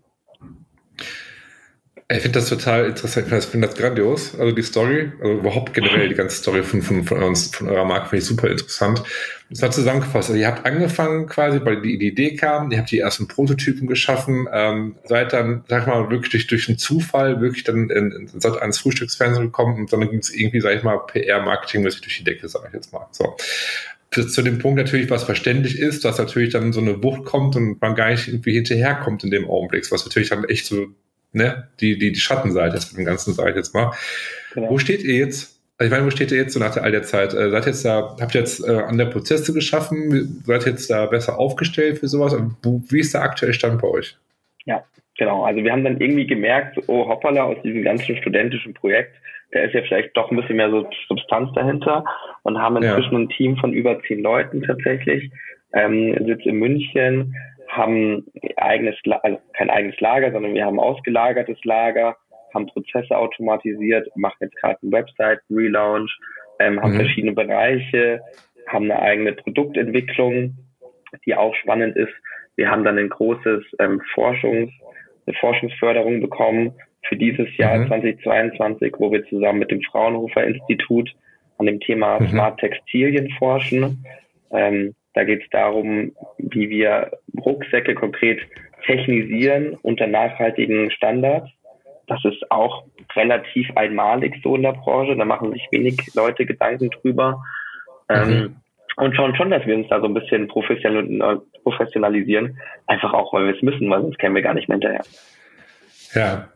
Ich 2.10 2.22
finde 2.22 2.40
das 2.40 2.48
total 2.48 2.86
interessant, 2.86 3.28
ich 3.28 3.46
finde 3.48 3.68
das 3.68 3.76
grandios. 3.76 4.40
Also 4.40 4.56
die 4.56 4.62
Story, 4.62 5.12
also 5.20 5.34
überhaupt 5.34 5.74
generell 5.74 6.08
die 6.08 6.16
ganze 6.16 6.38
Story 6.38 6.64
von, 6.64 6.82
von, 6.82 7.04
von, 7.04 7.22
uns, 7.22 7.54
von 7.54 7.68
eurer 7.68 7.84
Marke 7.84 8.08
finde 8.08 8.22
ich 8.22 8.26
super 8.26 8.50
interessant. 8.50 9.04
Das 9.50 9.62
war 9.62 9.72
zusammengefasst. 9.72 10.30
Also 10.30 10.40
ihr 10.40 10.48
habt 10.48 10.66
angefangen 10.66 11.28
quasi, 11.28 11.60
weil 11.66 11.82
die, 11.82 11.98
die 11.98 12.08
Idee 12.08 12.36
kam, 12.38 12.72
ihr 12.72 12.78
habt 12.78 12.92
die 12.92 13.00
ersten 13.00 13.28
Prototypen 13.28 13.88
geschaffen, 13.88 14.48
ähm, 14.54 14.96
seid 15.04 15.34
dann, 15.34 15.66
sag 15.68 15.82
ich 15.82 15.88
mal, 15.88 16.10
wirklich 16.10 16.32
durch, 16.32 16.48
durch 16.48 16.70
einen 16.70 16.78
Zufall 16.78 17.42
wirklich 17.42 17.66
dann 17.66 17.90
in, 17.90 18.12
in, 18.12 18.30
in 18.34 18.56
ans 18.56 18.80
Frühstücksfernsehen 18.80 19.48
gekommen 19.48 19.78
und 19.78 19.92
dann 19.92 20.10
ging 20.10 20.20
es 20.20 20.34
irgendwie, 20.34 20.62
sag 20.62 20.78
ich 20.78 20.84
mal, 20.84 21.00
PR-Marketing-mäßig 21.08 22.02
durch 22.02 22.18
die 22.20 22.24
Decke, 22.24 22.48
sage 22.48 22.68
ich 22.70 22.74
jetzt 22.74 22.94
mal. 22.94 23.08
So 23.12 23.36
zu 24.12 24.42
dem 24.42 24.60
Punkt 24.60 24.78
natürlich, 24.78 25.10
was 25.10 25.24
verständlich 25.24 25.78
ist, 25.80 26.06
dass 26.06 26.18
natürlich 26.18 26.54
dann 26.54 26.74
so 26.74 26.82
eine 26.82 27.04
Wucht 27.04 27.26
kommt 27.26 27.56
und 27.56 27.82
man 27.82 27.96
gar 27.96 28.10
nicht 28.10 28.28
irgendwie 28.28 28.54
hinterherkommt 28.54 29.24
in 29.24 29.32
dem 29.32 29.50
Augenblick, 29.50 29.92
was 29.92 30.06
natürlich 30.06 30.30
dann 30.30 30.46
echt 30.46 30.66
so 30.66 30.88
ne, 31.34 31.68
die, 31.80 31.98
die, 31.98 32.12
die 32.12 32.20
Schattenseite 32.20 32.78
ist 32.78 32.90
von 32.90 32.98
dem 32.98 33.06
Ganzen, 33.06 33.34
sage 33.34 33.52
ich 33.52 33.56
jetzt 33.56 33.74
mal. 33.74 33.92
Genau. 34.54 34.70
Wo 34.70 34.78
steht 34.78 35.04
ihr 35.04 35.16
jetzt? 35.16 35.60
Also 35.78 35.88
ich 35.88 35.92
meine, 35.92 36.06
wo 36.06 36.10
steht 36.10 36.32
ihr 36.32 36.38
jetzt 36.38 36.54
so 36.54 36.60
nach 36.60 36.76
all 36.76 36.92
der 36.92 37.04
Zeit? 37.04 37.34
Äh, 37.34 37.52
seid 37.52 37.66
jetzt 37.68 37.86
da, 37.86 38.16
habt 38.20 38.34
ihr 38.34 38.42
jetzt 38.42 38.68
äh, 38.68 38.72
an 38.72 38.98
der 38.98 39.06
Prozesse 39.06 39.54
geschaffen? 39.54 40.42
Seid 40.46 40.66
ihr 40.66 40.72
jetzt 40.72 40.90
da 40.90 41.06
besser 41.06 41.38
aufgestellt 41.38 42.00
für 42.00 42.08
sowas? 42.08 42.36
Wo, 42.64 42.82
wie 42.90 43.00
ist 43.00 43.14
der 43.14 43.22
aktuelle 43.22 43.54
Stand 43.54 43.82
bei 43.82 43.88
euch? 43.88 44.18
Ja, 44.66 44.84
genau. 45.18 45.44
Also 45.44 45.64
wir 45.64 45.72
haben 45.72 45.84
dann 45.84 46.02
irgendwie 46.02 46.26
gemerkt, 46.26 46.80
oh 46.88 47.08
hoppala, 47.08 47.44
aus 47.44 47.62
diesem 47.64 47.84
ganzen 47.84 48.18
studentischen 48.18 48.74
Projekt, 48.74 49.16
da 49.52 49.62
ist 49.62 49.74
ja 49.74 49.82
vielleicht 49.84 50.16
doch 50.18 50.30
ein 50.30 50.38
bisschen 50.38 50.58
mehr 50.58 50.70
so 50.70 50.88
Substanz 51.08 51.52
dahinter 51.54 52.04
und 52.44 52.60
haben 52.60 52.78
inzwischen 52.78 53.14
ja. 53.14 53.20
ein 53.20 53.30
Team 53.30 53.58
von 53.58 53.74
über 53.74 54.02
zehn 54.04 54.22
Leuten 54.22 54.62
tatsächlich, 54.64 55.32
ähm, 55.74 56.16
sitzt 56.26 56.46
in 56.46 56.56
München, 56.58 57.36
haben 57.70 58.26
eigenes, 58.58 58.96
also 59.22 59.40
kein 59.54 59.70
eigenes 59.70 60.00
Lager, 60.00 60.32
sondern 60.32 60.54
wir 60.54 60.66
haben 60.66 60.80
ausgelagertes 60.80 61.58
Lager, 61.64 62.16
haben 62.54 62.68
Prozesse 62.68 63.18
automatisiert, 63.18 64.10
machen 64.16 64.38
jetzt 64.42 64.56
gerade 64.58 64.78
einen 64.82 64.92
Website-Relaunch, 64.92 66.12
ähm, 66.60 66.82
haben 66.82 66.94
mhm. 66.94 67.00
verschiedene 67.00 67.34
Bereiche, 67.34 68.22
haben 68.68 68.86
eine 68.86 69.02
eigene 69.02 69.34
Produktentwicklung, 69.34 70.58
die 71.26 71.36
auch 71.36 71.56
spannend 71.56 71.96
ist. 71.96 72.14
Wir 72.56 72.70
haben 72.70 72.84
dann 72.84 72.98
ein 72.98 73.10
großes 73.10 73.64
ähm, 73.80 74.02
Forschungs, 74.14 74.72
eine 75.26 75.36
Forschungsförderung 75.38 76.22
bekommen 76.22 76.74
für 77.08 77.16
dieses 77.16 77.56
Jahr 77.58 77.78
mhm. 77.78 77.88
2022, 77.88 78.94
wo 78.98 79.12
wir 79.12 79.26
zusammen 79.28 79.60
mit 79.60 79.72
dem 79.72 79.82
Fraunhofer 79.82 80.44
Institut 80.44 81.14
an 81.58 81.66
dem 81.66 81.80
Thema 81.80 82.20
mhm. 82.20 82.30
Smart 82.30 82.60
Textilien 82.60 83.30
forschen. 83.38 84.06
Ähm, 84.52 84.96
da 85.14 85.24
geht 85.24 85.44
es 85.44 85.50
darum, 85.50 86.12
wie 86.38 86.70
wir 86.70 87.12
Rucksäcke 87.44 87.96
konkret 87.96 88.40
technisieren 88.86 89.76
unter 89.82 90.08
nachhaltigen 90.08 90.92
Standards. 90.92 91.50
Das 92.08 92.24
ist 92.24 92.52
auch 92.52 92.84
relativ 93.16 93.70
einmalig 93.76 94.36
so 94.44 94.56
in 94.56 94.62
der 94.62 94.74
Branche. 94.74 95.16
Da 95.16 95.26
machen 95.26 95.52
sich 95.52 95.68
wenig 95.72 95.98
Leute 96.14 96.46
Gedanken 96.46 96.90
drüber. 96.90 97.44
Ähm, 98.10 98.28
mhm. 98.28 98.34
Ähm, 98.34 98.56
und 98.98 99.16
schauen 99.16 99.36
schon, 99.36 99.52
dass 99.52 99.66
wir 99.66 99.76
uns 99.76 99.88
da 99.90 100.00
so 100.00 100.08
ein 100.08 100.16
bisschen 100.16 100.48
professionalisieren. 100.48 102.58
Einfach 102.88 103.14
auch, 103.14 103.32
weil 103.34 103.46
wir 103.46 103.56
es 103.56 103.62
müssen, 103.62 103.90
weil 103.90 104.02
sonst 104.02 104.18
kämen 104.18 104.36
wir 104.36 104.42
gar 104.42 104.56
nicht 104.56 104.70
mehr 104.70 104.76
hinterher. 104.76 105.04
Ja. 106.14 106.48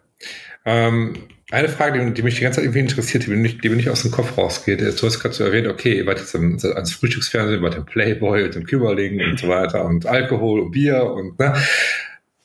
Ähm, 0.66 1.14
eine 1.52 1.68
Frage, 1.68 2.06
die, 2.06 2.14
die, 2.14 2.24
mich 2.24 2.36
die 2.36 2.44
ganze 2.44 2.58
Zeit 2.58 2.66
irgendwie 2.66 2.80
interessiert, 2.80 3.26
die 3.26 3.30
mir 3.30 3.38
nicht, 3.38 3.64
die 3.64 3.70
mir 3.70 3.76
nicht 3.76 3.90
aus 3.90 4.04
dem 4.04 4.12
Kopf 4.12 4.38
rausgeht. 4.38 4.80
Du 4.80 5.06
hast 5.06 5.20
gerade 5.20 5.34
so 5.34 5.44
erwähnt, 5.44 5.68
okay, 5.68 5.98
ihr 5.98 6.06
wart 6.06 6.20
jetzt 6.20 6.34
ans 6.34 6.94
Frühstücksfernsehen, 6.94 7.62
wart 7.62 7.76
im 7.76 7.86
Playboy 7.86 8.46
und 8.46 8.56
im 8.56 8.66
Küberling 8.66 9.22
und 9.22 9.40
so 9.40 9.50
weiter 9.50 9.86
und 9.86 10.06
Alkohol 10.06 10.62
und 10.62 10.72
Bier 10.72 11.04
und, 11.04 11.38
ne? 11.40 11.54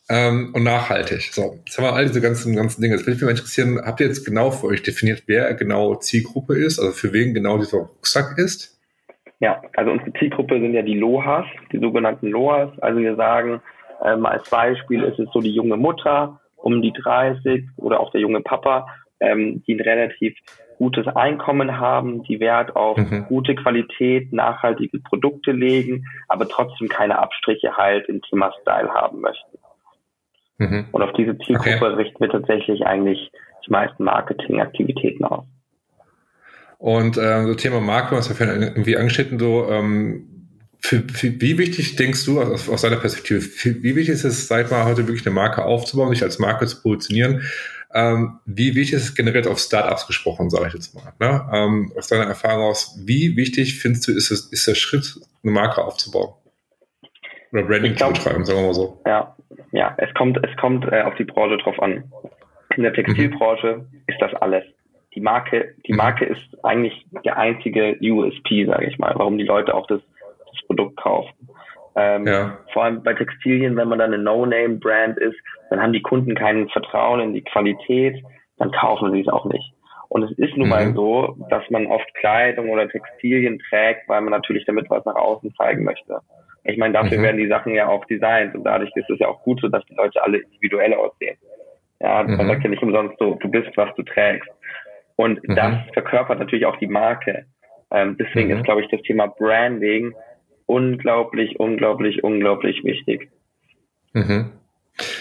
Ähm, 0.09 0.53
und 0.55 0.63
nachhaltig. 0.63 1.33
So, 1.33 1.61
jetzt 1.65 1.79
haben 1.79 1.85
wir 1.85 1.93
all 1.93 2.07
diese 2.07 2.21
ganzen, 2.21 2.55
ganzen 2.55 2.81
Dinge. 2.81 2.95
Jetzt 2.95 3.07
würde 3.07 3.17
mich 3.17 3.23
mal 3.23 3.31
interessieren, 3.31 3.81
habt 3.85 4.01
ihr 4.01 4.07
jetzt 4.07 4.25
genau 4.25 4.53
für 4.53 4.69
euch 4.69 4.83
definiert, 4.83 5.25
wer 5.27 5.53
genau 5.55 5.97
Zielgruppe 5.97 6.57
ist, 6.57 6.79
also 6.79 6.93
für 6.93 7.13
wen 7.13 7.35
genau 7.35 7.59
dieser 7.59 7.79
Rucksack 7.79 8.39
ist? 8.39 8.81
Ja, 9.41 9.61
also 9.77 9.91
unsere 9.91 10.13
Zielgruppe 10.15 10.61
sind 10.61 10.75
ja 10.75 10.83
die 10.83 10.95
Lohas, 10.95 11.45
die 11.73 11.79
sogenannten 11.79 12.29
Lohas. 12.29 12.71
Also 12.81 13.01
wir 13.01 13.17
sagen, 13.17 13.61
ähm, 14.05 14.25
als 14.27 14.49
Beispiel 14.49 15.03
ist 15.03 15.19
es 15.19 15.29
so 15.33 15.41
die 15.41 15.53
junge 15.53 15.77
Mutter, 15.77 16.41
um 16.57 16.83
die 16.83 16.93
30 16.93 17.67
oder 17.77 18.01
auch 18.01 18.11
der 18.11 18.21
junge 18.21 18.41
Papa, 18.41 18.87
ähm, 19.21 19.63
die 19.67 19.75
ein 19.75 19.81
relativ 19.81 20.37
gutes 20.79 21.07
Einkommen 21.07 21.79
haben, 21.79 22.23
die 22.25 22.41
Wert 22.41 22.77
auf 22.77 22.99
mhm. 22.99 23.27
gute 23.29 23.55
Qualität, 23.55 24.33
nachhaltige 24.33 24.99
Produkte 25.01 25.53
legen, 25.53 26.05
aber 26.29 26.49
trotzdem 26.49 26.89
keine 26.89 27.19
Abstriche 27.19 27.77
halt 27.77 28.09
im 28.09 28.21
Thema 28.23 28.53
Style 28.61 28.91
haben 28.93 29.21
möchten. 29.21 29.59
Mhm. 30.59 30.87
Und 30.93 31.03
auf 31.03 31.13
diese 31.15 31.39
Zielgruppe 31.39 31.93
okay. 31.93 31.95
richten 31.95 32.21
wir 32.21 32.31
tatsächlich 32.31 32.87
eigentlich 32.87 33.31
die 33.67 33.71
meisten 33.71 34.05
Marketingaktivitäten 34.05 35.25
aus. 35.25 35.45
Und 36.79 37.17
äh, 37.17 37.45
so 37.45 37.55
Thema 37.55 37.81
Marke, 37.81 38.17
was 38.17 38.29
wir 38.29 38.37
vorhin 38.37 38.63
irgendwie 38.63 38.97
angeschnitten, 38.97 39.39
so 39.39 39.69
ähm, 39.71 40.36
für, 40.79 41.01
für, 41.01 41.41
wie 41.41 41.59
wichtig 41.59 41.97
denkst 41.97 42.25
du 42.25 42.41
aus, 42.41 42.69
aus 42.69 42.83
deiner 42.83 42.97
Perspektive, 42.97 43.41
für, 43.41 43.83
wie 43.83 43.97
wichtig 43.97 44.15
ist 44.15 44.25
es, 44.25 44.49
sag 44.49 44.71
mal, 44.71 44.85
heute 44.85 45.07
wirklich 45.07 45.27
eine 45.27 45.35
Marke 45.35 45.65
aufzubauen, 45.65 46.11
sich 46.11 46.23
als 46.23 46.39
Marke 46.39 46.67
zu 46.67 46.81
positionieren? 46.83 47.43
Ähm, 47.95 48.41
wie 48.45 48.75
wichtig 48.75 48.95
ist 48.95 49.05
es 49.05 49.15
generell 49.15 49.47
auf 49.49 49.59
Startups 49.59 50.07
gesprochen, 50.07 50.51
sage 50.51 50.69
ich 50.69 50.75
jetzt 50.75 50.95
mal? 50.95 51.13
Ne? 51.19 51.49
Ähm, 51.53 51.93
aus 51.97 52.09
deiner 52.09 52.25
Erfahrung 52.25 52.65
aus, 52.65 53.01
wie 53.07 53.37
wichtig 53.37 53.79
findest 53.81 54.07
du, 54.09 54.13
ist, 54.13 54.31
es, 54.31 54.53
ist 54.53 54.67
der 54.67 54.75
Schritt, 54.75 55.19
eine 55.43 55.53
Marke 55.53 55.83
aufzubauen? 55.83 56.35
Oder 57.53 57.63
Branding 57.63 57.95
glaub, 57.95 58.15
zu 58.15 58.23
betreiben, 58.23 58.45
sagen 58.45 58.59
wir 58.61 58.67
mal 58.67 58.75
so. 58.75 59.01
Ja, 59.07 59.37
ja 59.73 59.95
es 59.99 60.13
kommt, 60.15 60.39
es 60.45 60.57
kommt 60.59 60.85
äh, 60.93 61.03
auf 61.03 61.15
die 61.15 61.25
Branche 61.25 61.57
drauf 61.59 61.81
an. 61.81 62.05
In 62.77 62.83
der 62.83 62.93
Textilbranche 62.93 63.79
mhm. 63.79 64.03
ist 64.07 64.21
das 64.21 64.35
alles. 64.35 64.65
Die 65.15 65.21
Marke, 65.21 65.75
die 65.87 65.93
mhm. 65.93 65.99
Marke 65.99 66.27
ist 66.27 66.65
eigentlich 66.65 67.07
der 67.25 67.39
einzige 67.39 67.97
USP, 68.03 68.67
sage 68.67 68.87
ich 68.87 68.99
mal, 68.99 69.15
warum 69.17 69.39
die 69.39 69.45
Leute 69.45 69.75
auch 69.75 69.87
das 69.87 70.03
Produkt 70.67 70.97
kaufen. 70.97 71.49
Ähm, 71.97 72.27
ja. 72.27 72.59
Vor 72.73 72.85
allem 72.85 73.03
bei 73.03 73.15
Textilien, 73.15 73.77
wenn 73.77 73.89
man 73.89 73.99
dann 73.99 74.13
eine 74.13 74.23
No-Name-Brand 74.23 75.19
ist, 75.19 75.37
dann 75.71 75.81
haben 75.81 75.93
die 75.93 76.03
Kunden 76.03 76.35
kein 76.35 76.69
Vertrauen 76.69 77.21
in 77.21 77.35
die 77.35 77.43
Qualität, 77.43 78.23
dann 78.59 78.71
kaufen 78.71 79.13
sie 79.13 79.21
es 79.21 79.29
auch 79.29 79.47
nicht. 79.47 79.73
Und 80.09 80.23
es 80.23 80.31
ist 80.39 80.57
nun 80.57 80.67
mhm. 80.67 80.71
mal 80.71 80.95
so, 80.95 81.37
dass 81.51 81.69
man 81.71 81.87
oft 81.87 82.13
Kleidung 82.15 82.71
oder 82.71 82.89
Textilien 82.89 83.59
trägt, 83.69 84.09
weil 84.09 84.21
man 84.21 84.31
natürlich 84.31 84.65
damit 84.67 84.89
was 84.91 85.05
nach 85.05 85.17
außen 85.17 85.53
zeigen 85.55 85.85
möchte. 85.85 86.21
Ich 86.65 86.79
meine, 86.79 86.95
dafür 86.95 87.19
mhm. 87.19 87.23
werden 87.23 87.37
die 87.39 87.49
Sachen 87.49 87.75
ja 87.75 87.89
auch 87.89 88.05
designt 88.05 88.55
und 88.55 88.65
dadurch 88.65 88.91
ist 88.95 89.09
es 89.09 89.19
ja 89.19 89.29
auch 89.29 89.43
gut 89.43 89.61
so, 89.61 89.69
dass 89.69 89.85
die 89.87 89.95
Leute 89.95 90.23
alle 90.23 90.39
individuell 90.39 90.95
aussehen. 90.95 91.37
Ja, 92.01 92.23
mhm. 92.23 92.37
man 92.37 92.47
sagt 92.49 92.63
ja 92.63 92.71
nicht 92.71 92.83
umsonst 92.83 93.17
so, 93.19 93.35
du 93.35 93.49
bist, 93.49 93.71
was 93.77 93.95
du 93.95 94.03
trägst. 94.03 94.49
Und 95.17 95.47
mhm. 95.49 95.55
das 95.55 95.75
verkörpert 95.93 96.39
natürlich 96.39 96.67
auch 96.67 96.77
die 96.77 96.89
Marke. 96.89 97.47
Ähm, 97.91 98.17
deswegen 98.19 98.51
ist, 98.51 98.59
mhm. 98.59 98.65
glaube 98.65 98.83
ich, 98.83 98.89
das 98.89 99.01
Thema 99.03 99.29
Branding 99.29 100.15
unglaublich, 100.67 101.59
unglaublich, 101.59 102.23
unglaublich 102.23 102.85
wichtig. 102.85 103.31
Mhm. 104.13 104.53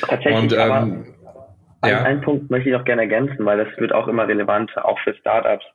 Tatsächlich, 0.01 0.35
Und, 0.35 0.53
ähm, 0.53 1.05
ja. 1.85 2.03
einen 2.03 2.21
Punkt 2.21 2.49
möchte 2.49 2.69
ich 2.69 2.75
noch 2.75 2.85
gerne 2.85 3.03
ergänzen, 3.03 3.45
weil 3.45 3.63
das 3.63 3.77
wird 3.77 3.93
auch 3.93 4.07
immer 4.07 4.27
relevanter, 4.27 4.85
auch 4.85 4.99
für 4.99 5.13
Startups. 5.15 5.65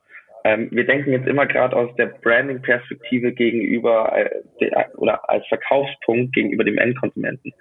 Ähm, 0.43 0.69
wir 0.71 0.85
denken 0.85 1.11
jetzt 1.11 1.27
immer 1.27 1.45
gerade 1.45 1.75
aus 1.75 1.95
der 1.95 2.07
Branding-Perspektive 2.07 3.31
gegenüber 3.31 4.11
äh, 4.15 4.29
der, 4.59 4.89
oder 4.97 5.29
als 5.29 5.45
Verkaufspunkt 5.47 6.33
gegenüber 6.33 6.63
dem 6.63 6.77
Endkonsumenten. 6.77 7.53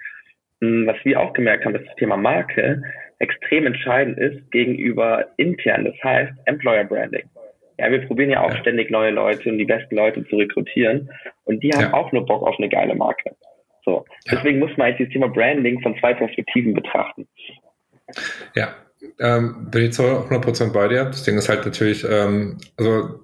Hm, 0.61 0.87
was 0.87 0.97
wir 1.05 1.21
auch 1.21 1.33
gemerkt 1.33 1.65
haben, 1.65 1.75
dass 1.75 1.85
das 1.85 1.97
Thema 1.97 2.17
Marke 2.17 2.83
extrem 3.19 3.67
entscheidend 3.67 4.19
ist 4.19 4.51
gegenüber 4.51 5.27
intern, 5.37 5.85
das 5.85 5.95
heißt 6.03 6.33
Employer 6.47 6.85
Branding. 6.85 7.29
Ja, 7.81 7.91
wir 7.91 8.07
probieren 8.07 8.31
ja 8.31 8.43
auch 8.43 8.51
ja. 8.51 8.59
ständig 8.59 8.91
neue 8.91 9.11
Leute 9.11 9.49
und 9.49 9.59
die 9.59 9.65
besten 9.65 9.97
Leute 9.97 10.27
zu 10.29 10.37
rekrutieren 10.37 11.11
und 11.45 11.63
die 11.63 11.71
haben 11.71 11.81
ja. 11.81 11.95
auch 11.95 12.13
nur 12.13 12.27
Bock 12.27 12.47
auf 12.47 12.57
eine 12.59 12.69
geile 12.69 12.95
Marke. 12.95 13.35
So. 13.85 14.05
Ja. 14.27 14.37
Deswegen 14.37 14.59
muss 14.59 14.71
man 14.77 14.89
eigentlich 14.89 15.09
das 15.09 15.13
Thema 15.15 15.29
Branding 15.29 15.81
von 15.81 15.99
zwei 15.99 16.13
Perspektiven 16.13 16.75
betrachten. 16.75 17.27
Ja, 18.55 18.75
ähm, 19.19 19.69
bin 19.71 19.85
ich 19.85 19.93
zu 19.93 20.03
100% 20.03 20.73
bei 20.73 20.89
dir. 20.89 21.05
Das 21.07 21.23
Ding 21.23 21.39
ist 21.39 21.49
halt 21.49 21.65
natürlich, 21.65 22.05
ähm, 22.05 22.59
also 22.77 23.21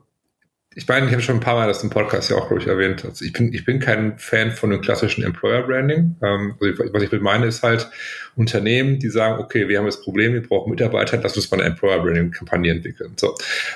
ich 0.79 0.87
meine, 0.87 1.07
ich 1.07 1.13
habe 1.13 1.23
schon 1.23 1.37
ein 1.37 1.41
paar 1.41 1.55
Mal 1.55 1.67
das 1.67 1.83
im 1.83 1.89
Podcast 1.89 2.29
ja 2.29 2.37
auch, 2.37 2.49
glaube 2.49 2.61
ich, 2.61 2.69
erwähnt. 2.69 3.03
Also 3.03 3.25
ich 3.25 3.33
bin, 3.33 3.51
ich 3.55 3.65
bin 3.65 3.79
kein 3.81 4.19
Fan 4.19 4.51
von 4.51 4.69
dem 4.69 4.83
klassischen 4.83 5.25
Employer 5.25 5.63
Branding. 5.63 6.17
Ähm, 6.23 6.55
also 6.61 6.93
was 6.93 7.03
ich 7.03 7.13
meine, 7.13 7.47
ist 7.47 7.63
halt 7.63 7.89
Unternehmen, 8.37 8.99
die 8.99 9.09
sagen, 9.09 9.43
okay, 9.43 9.71
wir 9.71 9.79
haben 9.79 9.87
das 9.87 10.03
Problem, 10.03 10.35
wir 10.35 10.43
brauchen 10.43 10.69
Mitarbeiter, 10.69 11.19
lass 11.23 11.35
uns 11.35 11.51
mal 11.51 11.61
eine 11.61 11.71
Employer 11.71 12.03
Branding 12.03 12.31
Kampagne 12.31 12.71
entwickeln. 12.71 13.15
So. 13.17 13.35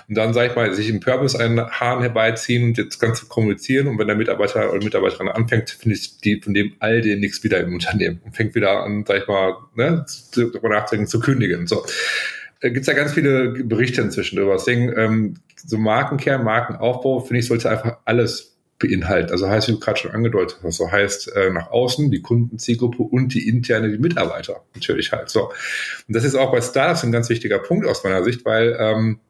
Und 0.09 0.15
dann, 0.15 0.35
sage 0.35 0.51
ich 0.51 0.57
mal, 0.57 0.75
sich 0.75 0.91
im 0.91 1.01
Purpose 1.01 1.41
einen 1.41 1.67
Hahn 1.71 2.03
herbeiziehen 2.03 2.65
und 2.65 2.79
das 2.79 2.99
Ganze 2.99 3.25
kommunizieren. 3.25 3.89
Und 3.89 3.99
wenn 3.99 4.07
der 4.07 4.17
Mitarbeiter 4.17 4.71
oder 4.71 4.85
Mitarbeiterin 4.85 5.29
anfängt, 5.29 5.71
finde 5.71 5.97
ich 5.97 6.19
die 6.19 6.39
von 6.43 6.53
dem 6.53 6.75
all 6.81 7.01
den 7.01 7.21
nichts 7.21 7.43
wieder 7.43 7.61
im 7.61 7.73
Unternehmen 7.73 8.21
und 8.27 8.37
fängt 8.37 8.55
wieder 8.55 8.83
an, 8.83 9.07
sage 9.07 9.21
ich 9.21 9.27
mal, 9.27 9.55
ne, 9.75 10.05
darüber 10.37 10.69
nachzudenken, 10.69 11.09
zu 11.09 11.19
kündigen. 11.19 11.67
So 11.67 11.83
gibt 12.61 12.81
es 12.81 12.87
ja 12.87 12.93
ganz 12.93 13.13
viele 13.13 13.51
Berichte 13.65 14.03
inzwischen 14.03 14.37
drüber. 14.37 14.53
Deswegen, 14.53 14.93
ähm, 14.97 15.35
so 15.57 15.79
Markenkern, 15.79 16.45
Markenaufbau, 16.45 17.21
finde 17.21 17.41
ich, 17.41 17.47
sollte 17.47 17.71
einfach 17.71 17.99
alles 18.05 18.51
beinhalten. 18.81 19.31
Also 19.31 19.49
heißt, 19.49 19.69
wie 19.69 19.73
du 19.73 19.79
gerade 19.79 19.99
schon 19.99 20.11
angedeutet 20.11 20.59
hast, 20.65 20.79
so 20.79 20.91
heißt 20.91 21.37
äh, 21.37 21.51
nach 21.51 21.71
außen 21.71 22.11
die 22.11 22.23
Kundenzielgruppe 22.23 23.03
und 23.03 23.35
die 23.35 23.47
interne, 23.47 23.91
die 23.91 23.99
Mitarbeiter 23.99 24.65
natürlich 24.75 25.13
halt. 25.13 25.29
So. 25.29 25.49
Und 26.09 26.17
das 26.17 26.25
ist 26.25 26.35
auch 26.35 26.51
bei 26.51 26.61
Startups 26.61 27.05
ein 27.05 27.13
ganz 27.13 27.29
wichtiger 27.29 27.59
Punkt 27.59 27.87
aus 27.87 28.03
meiner 28.03 28.25
Sicht, 28.25 28.45
weil 28.45 28.77
ähm, 28.81 29.21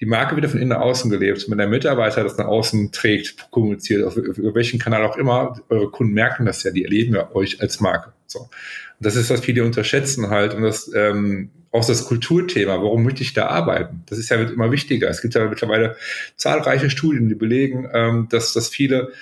die 0.00 0.06
Marke 0.06 0.34
wird 0.34 0.50
von 0.50 0.58
innen 0.58 0.70
nach 0.70 0.80
außen 0.80 1.10
gelebt. 1.10 1.48
Wenn 1.48 1.58
der 1.58 1.68
Mitarbeiter 1.68 2.24
das 2.24 2.38
nach 2.38 2.46
außen 2.46 2.90
trägt, 2.90 3.50
kommuniziert, 3.50 4.02
auf, 4.02 4.16
auf 4.16 4.54
welchen 4.54 4.78
Kanal 4.78 5.04
auch 5.04 5.16
immer, 5.18 5.60
eure 5.68 5.90
Kunden 5.90 6.14
merken 6.14 6.46
das 6.46 6.62
ja, 6.62 6.70
die 6.70 6.84
erleben 6.84 7.14
ja 7.14 7.30
euch 7.34 7.60
als 7.60 7.80
Marke. 7.80 8.12
So. 8.26 8.40
Und 8.40 8.50
das 8.98 9.14
ist, 9.14 9.28
was 9.28 9.40
viele 9.40 9.62
unterschätzen 9.62 10.30
halt. 10.30 10.54
Und 10.54 10.62
das 10.62 10.90
ähm, 10.94 11.50
auch 11.76 11.86
das 11.86 12.06
Kulturthema, 12.06 12.74
warum 12.82 13.04
möchte 13.04 13.22
ich 13.22 13.34
da 13.34 13.46
arbeiten? 13.46 14.02
Das 14.06 14.18
ist 14.18 14.28
ja 14.30 14.36
immer 14.36 14.72
wichtiger. 14.72 15.08
Es 15.08 15.22
gibt 15.22 15.34
ja 15.34 15.44
mittlerweile 15.44 15.96
zahlreiche 16.36 16.90
Studien, 16.90 17.28
die 17.28 17.34
belegen, 17.34 17.88
ähm, 17.92 18.28
dass, 18.30 18.52
dass 18.52 18.68
viele 18.68 19.12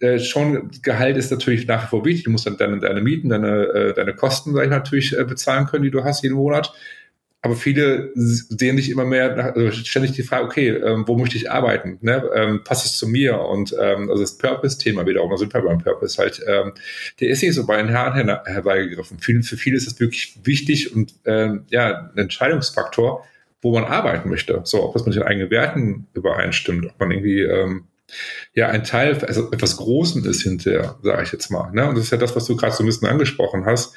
äh, 0.00 0.18
schon 0.18 0.70
Gehalt 0.82 1.16
ist 1.16 1.30
natürlich 1.30 1.66
nach 1.66 1.84
wie 1.84 1.88
vor 1.88 2.04
wichtig. 2.04 2.24
Du 2.24 2.30
musst 2.30 2.46
dann 2.46 2.56
deine, 2.56 2.78
deine 2.78 3.00
Mieten, 3.00 3.28
deine, 3.28 3.66
äh, 3.66 3.94
deine 3.94 4.14
Kosten, 4.14 4.58
ich, 4.58 4.70
natürlich 4.70 5.16
äh, 5.16 5.24
bezahlen 5.24 5.66
können, 5.66 5.84
die 5.84 5.90
du 5.90 6.04
hast 6.04 6.22
jeden 6.22 6.36
Monat. 6.36 6.72
Aber 7.42 7.56
viele 7.56 8.12
sehen 8.14 8.76
sich 8.76 8.90
immer 8.90 9.06
mehr, 9.06 9.54
also 9.56 9.70
ständig 9.70 10.12
die 10.12 10.22
Frage, 10.22 10.44
okay, 10.44 10.68
ähm, 10.68 11.04
wo 11.06 11.16
möchte 11.16 11.36
ich 11.36 11.50
arbeiten? 11.50 11.98
Ne? 12.02 12.22
Ähm, 12.34 12.64
passt 12.64 12.84
es 12.84 12.98
zu 12.98 13.08
mir? 13.08 13.40
Und 13.40 13.74
ähm, 13.80 14.10
also 14.10 14.22
das 14.22 14.36
Purpose-Thema 14.36 15.06
wiederum, 15.06 15.30
also 15.30 15.44
sind 15.44 15.54
wir 15.54 15.62
beim 15.62 15.78
Purpose 15.78 16.20
halt, 16.20 16.42
ähm, 16.46 16.72
der 17.18 17.28
ist 17.28 17.42
nicht 17.42 17.54
so 17.54 17.66
bei 17.66 17.78
den 17.78 17.88
her 17.88 18.42
herbeigegriffen. 18.44 19.18
Für, 19.20 19.42
für 19.42 19.56
viele 19.56 19.78
ist 19.78 19.86
es 19.86 19.98
wirklich 19.98 20.38
wichtig 20.44 20.94
und 20.94 21.14
ähm, 21.24 21.64
ja, 21.70 22.10
ein 22.14 22.18
Entscheidungsfaktor, 22.18 23.24
wo 23.62 23.72
man 23.72 23.84
arbeiten 23.84 24.28
möchte. 24.28 24.60
So, 24.64 24.82
ob 24.84 24.92
das 24.92 25.06
mit 25.06 25.14
den 25.14 25.22
eigenen 25.22 25.48
Werten 25.48 26.08
übereinstimmt, 26.12 26.86
ob 26.86 27.00
man 27.00 27.10
irgendwie 27.10 27.40
ähm, 27.40 27.84
ja 28.52 28.68
ein 28.68 28.84
Teil, 28.84 29.16
also 29.24 29.50
etwas 29.50 29.78
Großen 29.78 30.26
ist 30.26 30.42
hinterher, 30.42 30.96
sage 31.02 31.22
ich 31.22 31.32
jetzt 31.32 31.50
mal. 31.50 31.70
Ne? 31.72 31.88
Und 31.88 31.96
das 31.96 32.04
ist 32.04 32.10
ja 32.10 32.18
das, 32.18 32.36
was 32.36 32.44
du 32.44 32.54
gerade 32.54 32.74
so 32.74 32.82
ein 32.82 32.86
bisschen 32.86 33.08
angesprochen 33.08 33.64
hast. 33.64 33.94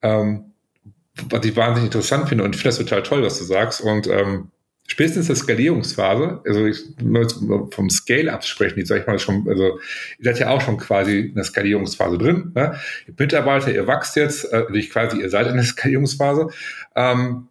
Ähm, 0.00 0.49
was 1.28 1.44
ich 1.44 1.56
wahnsinnig 1.56 1.86
interessant 1.86 2.28
finde 2.28 2.44
und 2.44 2.54
ich 2.54 2.60
finde 2.62 2.76
das 2.76 2.86
total 2.86 3.02
toll, 3.02 3.22
was 3.22 3.38
du 3.38 3.44
sagst. 3.44 3.80
Und 3.80 4.06
ähm, 4.06 4.50
spätestens 4.86 5.26
der 5.26 5.36
Skalierungsphase, 5.36 6.40
also 6.46 6.66
ich, 6.66 6.78
vom 7.70 7.90
Scale-Up 7.90 8.44
sprechen, 8.44 8.76
die 8.76 8.86
sag 8.86 9.00
ich 9.00 9.06
mal 9.06 9.18
schon, 9.18 9.46
also 9.48 9.78
ihr 10.18 10.24
seid 10.24 10.38
ja 10.38 10.50
auch 10.50 10.60
schon 10.60 10.78
quasi 10.78 11.20
in 11.20 11.34
der 11.34 11.44
Skalierungsphase 11.44 12.18
drin. 12.18 12.52
Ne? 12.54 12.78
Ihr 13.06 13.14
Mitarbeiter, 13.18 13.72
ihr 13.72 13.86
wächst 13.86 14.16
jetzt, 14.16 14.44
äh, 14.52 14.64
nicht 14.70 14.92
quasi, 14.92 15.20
ihr 15.20 15.30
seid 15.30 15.46
in 15.46 15.56
der 15.56 15.64
Skalierungsphase. 15.64 16.48
Ähm, 16.96 17.48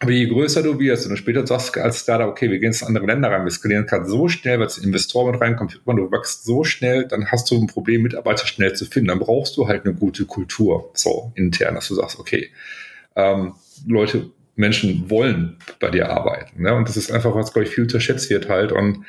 aber 0.00 0.10
je 0.10 0.26
größer 0.26 0.62
du 0.62 0.78
wirst 0.78 1.06
und 1.06 1.12
du 1.12 1.16
später 1.16 1.46
sagst 1.46 1.78
als 1.78 2.00
Startup, 2.00 2.28
okay, 2.28 2.50
wir 2.50 2.58
gehen 2.58 2.72
jetzt 2.72 2.82
in 2.82 2.88
andere 2.88 3.06
Länder 3.06 3.30
rein, 3.30 3.44
wir 3.44 3.50
skalieren 3.50 3.86
gerade 3.86 4.04
so 4.04 4.28
schnell, 4.28 4.58
weil 4.58 4.66
es 4.66 4.76
Investor 4.76 5.30
mit 5.30 5.40
reinkommt, 5.40 5.80
du 5.86 6.12
wächst 6.12 6.44
so 6.44 6.64
schnell, 6.64 7.06
dann 7.06 7.30
hast 7.30 7.50
du 7.50 7.54
ein 7.54 7.68
Problem, 7.68 8.02
Mitarbeiter 8.02 8.46
schnell 8.46 8.74
zu 8.74 8.84
finden. 8.84 9.08
Dann 9.08 9.20
brauchst 9.20 9.56
du 9.56 9.68
halt 9.68 9.86
eine 9.86 9.94
gute 9.94 10.26
Kultur, 10.26 10.90
so 10.92 11.32
intern, 11.36 11.76
dass 11.76 11.88
du 11.88 11.94
sagst, 11.94 12.18
okay, 12.18 12.50
ähm, 13.16 13.54
Leute, 13.86 14.30
Menschen 14.56 15.10
wollen 15.10 15.58
bei 15.80 15.90
dir 15.90 16.10
arbeiten. 16.10 16.62
Ne? 16.62 16.74
Und 16.74 16.88
das 16.88 16.96
ist 16.96 17.10
einfach, 17.10 17.34
was, 17.34 17.52
glaube 17.52 17.66
ich, 17.66 17.74
viel 17.74 17.84
unterschätzt 17.84 18.30
wird 18.30 18.48
halt. 18.48 18.72
Und 18.72 19.04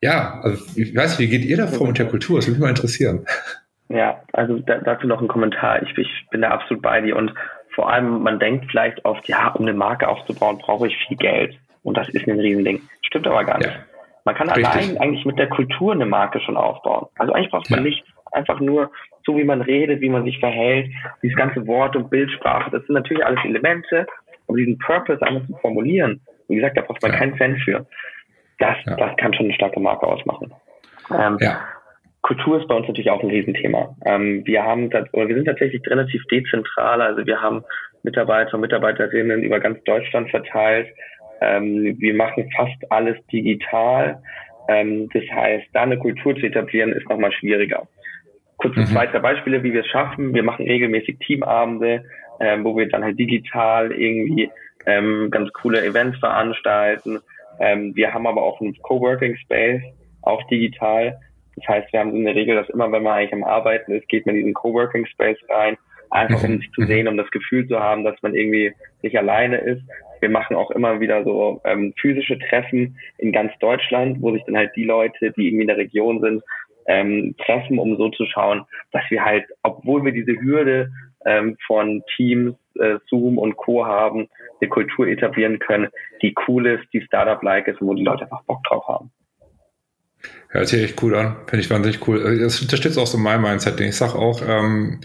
ja, 0.00 0.40
also 0.42 0.64
ich 0.76 0.94
weiß, 0.94 1.18
wie 1.18 1.28
geht 1.28 1.44
ihr 1.44 1.56
da 1.56 1.66
vor 1.66 1.86
mit 1.86 1.98
der 1.98 2.08
Kultur? 2.08 2.36
Das 2.38 2.46
würde 2.46 2.58
mich 2.58 2.62
mal 2.62 2.70
interessieren. 2.70 3.26
Ja, 3.88 4.22
also 4.32 4.58
da, 4.58 4.78
dazu 4.78 5.06
noch 5.06 5.20
ein 5.20 5.28
Kommentar. 5.28 5.82
Ich, 5.82 5.96
ich 5.96 6.26
bin 6.30 6.42
da 6.42 6.48
absolut 6.48 6.82
bei 6.82 7.00
dir 7.00 7.16
und 7.16 7.32
vor 7.74 7.90
allem, 7.90 8.22
man 8.22 8.40
denkt 8.40 8.66
vielleicht 8.70 9.04
oft, 9.04 9.28
ja, 9.28 9.48
um 9.48 9.62
eine 9.62 9.74
Marke 9.74 10.08
aufzubauen, 10.08 10.58
brauche 10.58 10.88
ich 10.88 10.96
viel 11.06 11.16
Geld. 11.18 11.58
Und 11.82 11.96
das 11.96 12.08
ist 12.08 12.26
ein 12.26 12.40
Riesending. 12.40 12.82
Stimmt 13.02 13.26
aber 13.26 13.44
gar 13.44 13.58
nicht. 13.58 13.70
Ja. 13.70 13.84
Man 14.24 14.34
kann 14.34 14.48
Richtig. 14.48 14.66
allein 14.66 14.98
eigentlich 14.98 15.24
mit 15.24 15.38
der 15.38 15.48
Kultur 15.48 15.92
eine 15.92 16.06
Marke 16.06 16.40
schon 16.40 16.56
aufbauen. 16.56 17.06
Also 17.16 17.32
eigentlich 17.32 17.50
braucht 17.50 17.70
man 17.70 17.80
ja. 17.80 17.90
nichts. 17.90 18.08
Einfach 18.32 18.58
nur 18.58 18.90
so, 19.26 19.36
wie 19.36 19.44
man 19.44 19.60
redet, 19.60 20.00
wie 20.00 20.08
man 20.08 20.24
sich 20.24 20.38
verhält, 20.38 20.90
dieses 21.22 21.36
ganze 21.36 21.66
Wort- 21.66 21.96
und 21.96 22.08
Bildsprache, 22.08 22.70
das 22.70 22.86
sind 22.86 22.94
natürlich 22.94 23.24
alles 23.26 23.40
Elemente, 23.44 24.06
um 24.46 24.56
diesen 24.56 24.78
Purpose 24.78 25.20
einfach 25.22 25.46
zu 25.46 25.56
formulieren. 25.56 26.20
Wie 26.48 26.54
gesagt, 26.54 26.76
da 26.76 26.82
braucht 26.82 27.02
man 27.02 27.12
ja. 27.12 27.18
keinen 27.18 27.36
Fan 27.36 27.56
für. 27.58 27.86
Das, 28.58 28.76
ja. 28.86 28.96
das 28.96 29.16
kann 29.16 29.34
schon 29.34 29.46
eine 29.46 29.54
starke 29.54 29.80
Marke 29.80 30.06
ausmachen. 30.06 30.54
Ähm, 31.10 31.36
ja. 31.40 31.60
Kultur 32.22 32.60
ist 32.60 32.68
bei 32.68 32.74
uns 32.74 32.88
natürlich 32.88 33.10
auch 33.10 33.22
ein 33.22 33.30
Riesenthema. 33.30 33.96
Ähm, 34.04 34.42
wir 34.46 34.62
haben, 34.62 34.86
oder 34.86 35.28
wir 35.28 35.34
sind 35.34 35.44
tatsächlich 35.44 35.82
relativ 35.86 36.24
dezentral, 36.30 37.00
also 37.00 37.26
wir 37.26 37.40
haben 37.40 37.62
Mitarbeiter 38.02 38.54
und 38.54 38.62
Mitarbeiterinnen 38.62 39.42
über 39.42 39.60
ganz 39.60 39.82
Deutschland 39.84 40.30
verteilt. 40.30 40.88
Ähm, 41.40 41.96
wir 41.98 42.14
machen 42.14 42.50
fast 42.56 42.90
alles 42.90 43.16
digital. 43.26 44.22
Ähm, 44.68 45.08
das 45.12 45.22
heißt, 45.30 45.66
da 45.72 45.82
eine 45.82 45.98
Kultur 45.98 46.34
zu 46.36 46.46
etablieren, 46.46 46.92
ist 46.92 47.08
nochmal 47.08 47.32
schwieriger. 47.32 47.86
Kurz 48.58 48.76
mhm. 48.76 48.86
zwei, 48.86 49.06
drei 49.06 49.18
Beispiele, 49.18 49.62
wie 49.62 49.72
wir 49.72 49.80
es 49.82 49.88
schaffen. 49.88 50.34
Wir 50.34 50.42
machen 50.42 50.66
regelmäßig 50.66 51.18
Teamabende, 51.18 52.04
ähm, 52.40 52.64
wo 52.64 52.76
wir 52.76 52.88
dann 52.88 53.04
halt 53.04 53.18
digital 53.18 53.92
irgendwie 53.92 54.50
ähm, 54.86 55.28
ganz 55.30 55.52
coole 55.52 55.84
Events 55.84 56.18
veranstalten. 56.18 57.18
Ähm, 57.60 57.94
wir 57.94 58.12
haben 58.12 58.26
aber 58.26 58.42
auch 58.42 58.60
einen 58.60 58.76
Coworking 58.82 59.36
Space, 59.36 59.82
auch 60.22 60.42
digital. 60.48 61.18
Das 61.56 61.68
heißt, 61.68 61.92
wir 61.92 62.00
haben 62.00 62.14
in 62.14 62.24
der 62.24 62.34
Regel, 62.34 62.54
dass 62.54 62.68
immer, 62.68 62.90
wenn 62.92 63.02
man 63.02 63.14
eigentlich 63.14 63.32
am 63.32 63.44
Arbeiten 63.44 63.92
ist, 63.92 64.08
geht 64.08 64.26
man 64.26 64.34
in 64.34 64.42
diesen 64.42 64.54
Coworking 64.54 65.06
Space 65.06 65.38
rein, 65.48 65.76
einfach 66.10 66.42
um 66.44 66.52
mhm. 66.52 66.58
sich 66.58 66.70
zu 66.72 66.82
mhm. 66.82 66.86
sehen, 66.86 67.08
um 67.08 67.16
das 67.16 67.30
Gefühl 67.30 67.66
zu 67.66 67.80
haben, 67.80 68.04
dass 68.04 68.20
man 68.22 68.34
irgendwie 68.34 68.72
nicht 69.02 69.16
alleine 69.18 69.56
ist. 69.58 69.82
Wir 70.20 70.30
machen 70.30 70.56
auch 70.56 70.70
immer 70.70 71.00
wieder 71.00 71.24
so 71.24 71.60
ähm, 71.64 71.92
physische 72.00 72.38
Treffen 72.38 72.98
in 73.18 73.32
ganz 73.32 73.52
Deutschland, 73.58 74.20
wo 74.20 74.32
sich 74.32 74.42
dann 74.44 74.56
halt 74.56 74.74
die 74.76 74.84
Leute, 74.84 75.32
die 75.32 75.48
irgendwie 75.48 75.62
in 75.62 75.68
der 75.68 75.76
Region 75.76 76.20
sind, 76.20 76.42
ähm, 76.88 77.34
treffen, 77.44 77.78
um 77.78 77.96
so 77.96 78.10
zu 78.10 78.26
schauen, 78.26 78.64
dass 78.92 79.02
wir 79.10 79.24
halt, 79.24 79.44
obwohl 79.62 80.04
wir 80.04 80.12
diese 80.12 80.40
Hürde 80.40 80.90
ähm, 81.24 81.56
von 81.66 82.02
Teams, 82.16 82.54
äh, 82.78 82.98
Zoom 83.08 83.38
und 83.38 83.56
Co. 83.56 83.84
haben, 83.84 84.28
eine 84.60 84.70
Kultur 84.70 85.06
etablieren 85.06 85.58
können, 85.58 85.88
die 86.22 86.34
cool 86.46 86.66
ist, 86.66 86.84
die 86.92 87.02
Startup-like 87.02 87.68
ist 87.68 87.80
und 87.80 87.88
wo 87.88 87.94
die 87.94 88.04
Leute 88.04 88.22
einfach 88.22 88.44
Bock 88.44 88.62
drauf 88.64 88.86
haben. 88.88 89.10
Hört 90.48 90.68
sich 90.68 90.82
echt 90.82 91.02
cool 91.02 91.14
an. 91.14 91.36
Finde 91.46 91.60
ich 91.60 91.70
wahnsinnig 91.70 92.06
cool. 92.08 92.38
Das 92.38 92.60
unterstützt 92.60 92.98
auch 92.98 93.06
so 93.06 93.18
mein 93.18 93.42
Mindset. 93.42 93.80
Ich 93.80 93.96
sage 93.96 94.14
auch, 94.14 94.40
ähm, 94.46 95.00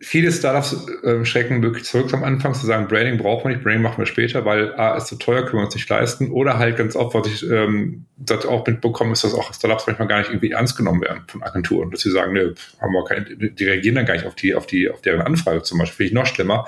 viele 0.00 0.30
Startups 0.30 0.86
äh, 1.02 1.24
schrecken 1.24 1.62
wirklich 1.62 1.84
zurück 1.84 2.12
am 2.14 2.22
Anfang 2.22 2.54
zu 2.54 2.66
sagen, 2.66 2.86
Branding 2.86 3.18
brauchen 3.18 3.44
wir 3.44 3.56
nicht, 3.56 3.64
Branding 3.64 3.82
machen 3.82 3.98
wir 3.98 4.06
später, 4.06 4.44
weil 4.44 4.72
A, 4.74 4.96
ist 4.96 5.08
zu 5.08 5.16
teuer, 5.16 5.42
können 5.42 5.60
wir 5.60 5.64
uns 5.64 5.74
nicht 5.74 5.88
leisten. 5.88 6.30
Oder 6.30 6.58
halt 6.58 6.76
ganz 6.76 6.94
oft, 6.94 7.14
was 7.14 7.26
ich 7.26 7.50
ähm, 7.50 8.06
das 8.16 8.46
auch 8.46 8.64
mitbekomme, 8.64 9.12
ist, 9.12 9.24
dass 9.24 9.34
auch 9.34 9.52
Startups 9.52 9.86
manchmal 9.86 10.06
gar 10.06 10.18
nicht 10.18 10.30
irgendwie 10.30 10.52
ernst 10.52 10.76
genommen 10.76 11.00
werden 11.00 11.22
von 11.26 11.42
Agenturen. 11.42 11.90
Dass 11.90 12.02
sie 12.02 12.12
sagen, 12.12 12.32
ne, 12.32 12.54
haben 12.80 12.92
wir 12.92 13.04
keine, 13.04 13.24
die 13.24 13.64
reagieren 13.64 13.96
dann 13.96 14.06
gar 14.06 14.14
nicht 14.14 14.26
auf 14.26 14.36
die, 14.36 14.54
auf 14.54 14.66
die, 14.66 14.88
auf 14.88 15.00
deren 15.00 15.20
Anfrage 15.20 15.62
zum 15.62 15.78
Beispiel, 15.78 15.96
finde 15.96 16.08
ich 16.08 16.14
noch 16.14 16.26
schlimmer. 16.26 16.66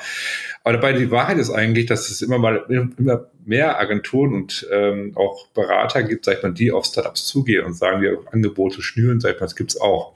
Aber 0.65 0.75
dabei 0.75 0.93
die 0.93 1.11
Wahrheit 1.11 1.39
ist 1.39 1.51
eigentlich, 1.51 1.87
dass 1.87 2.11
es 2.11 2.23
immer 2.23 2.39
mal 2.39 2.65
immer 2.69 3.27
mehr 3.45 3.79
Agenturen 3.79 4.35
und 4.35 4.67
ähm, 4.73 5.13
auch 5.15 5.47
Berater 5.49 6.03
gibt, 6.03 6.25
sag 6.25 6.39
ich 6.39 6.43
mal, 6.43 6.53
die 6.53 6.73
auf 6.73 6.85
Startups 6.85 7.27
zugehen 7.27 7.65
und 7.65 7.75
sagen, 7.75 8.03
die 8.03 8.15
Angebote 8.33 8.83
schnüren, 8.83 9.21
sag 9.21 9.35
ich 9.35 9.41
mal, 9.41 9.47
das 9.47 9.57
gibt's 9.57 9.81
auch. 9.81 10.15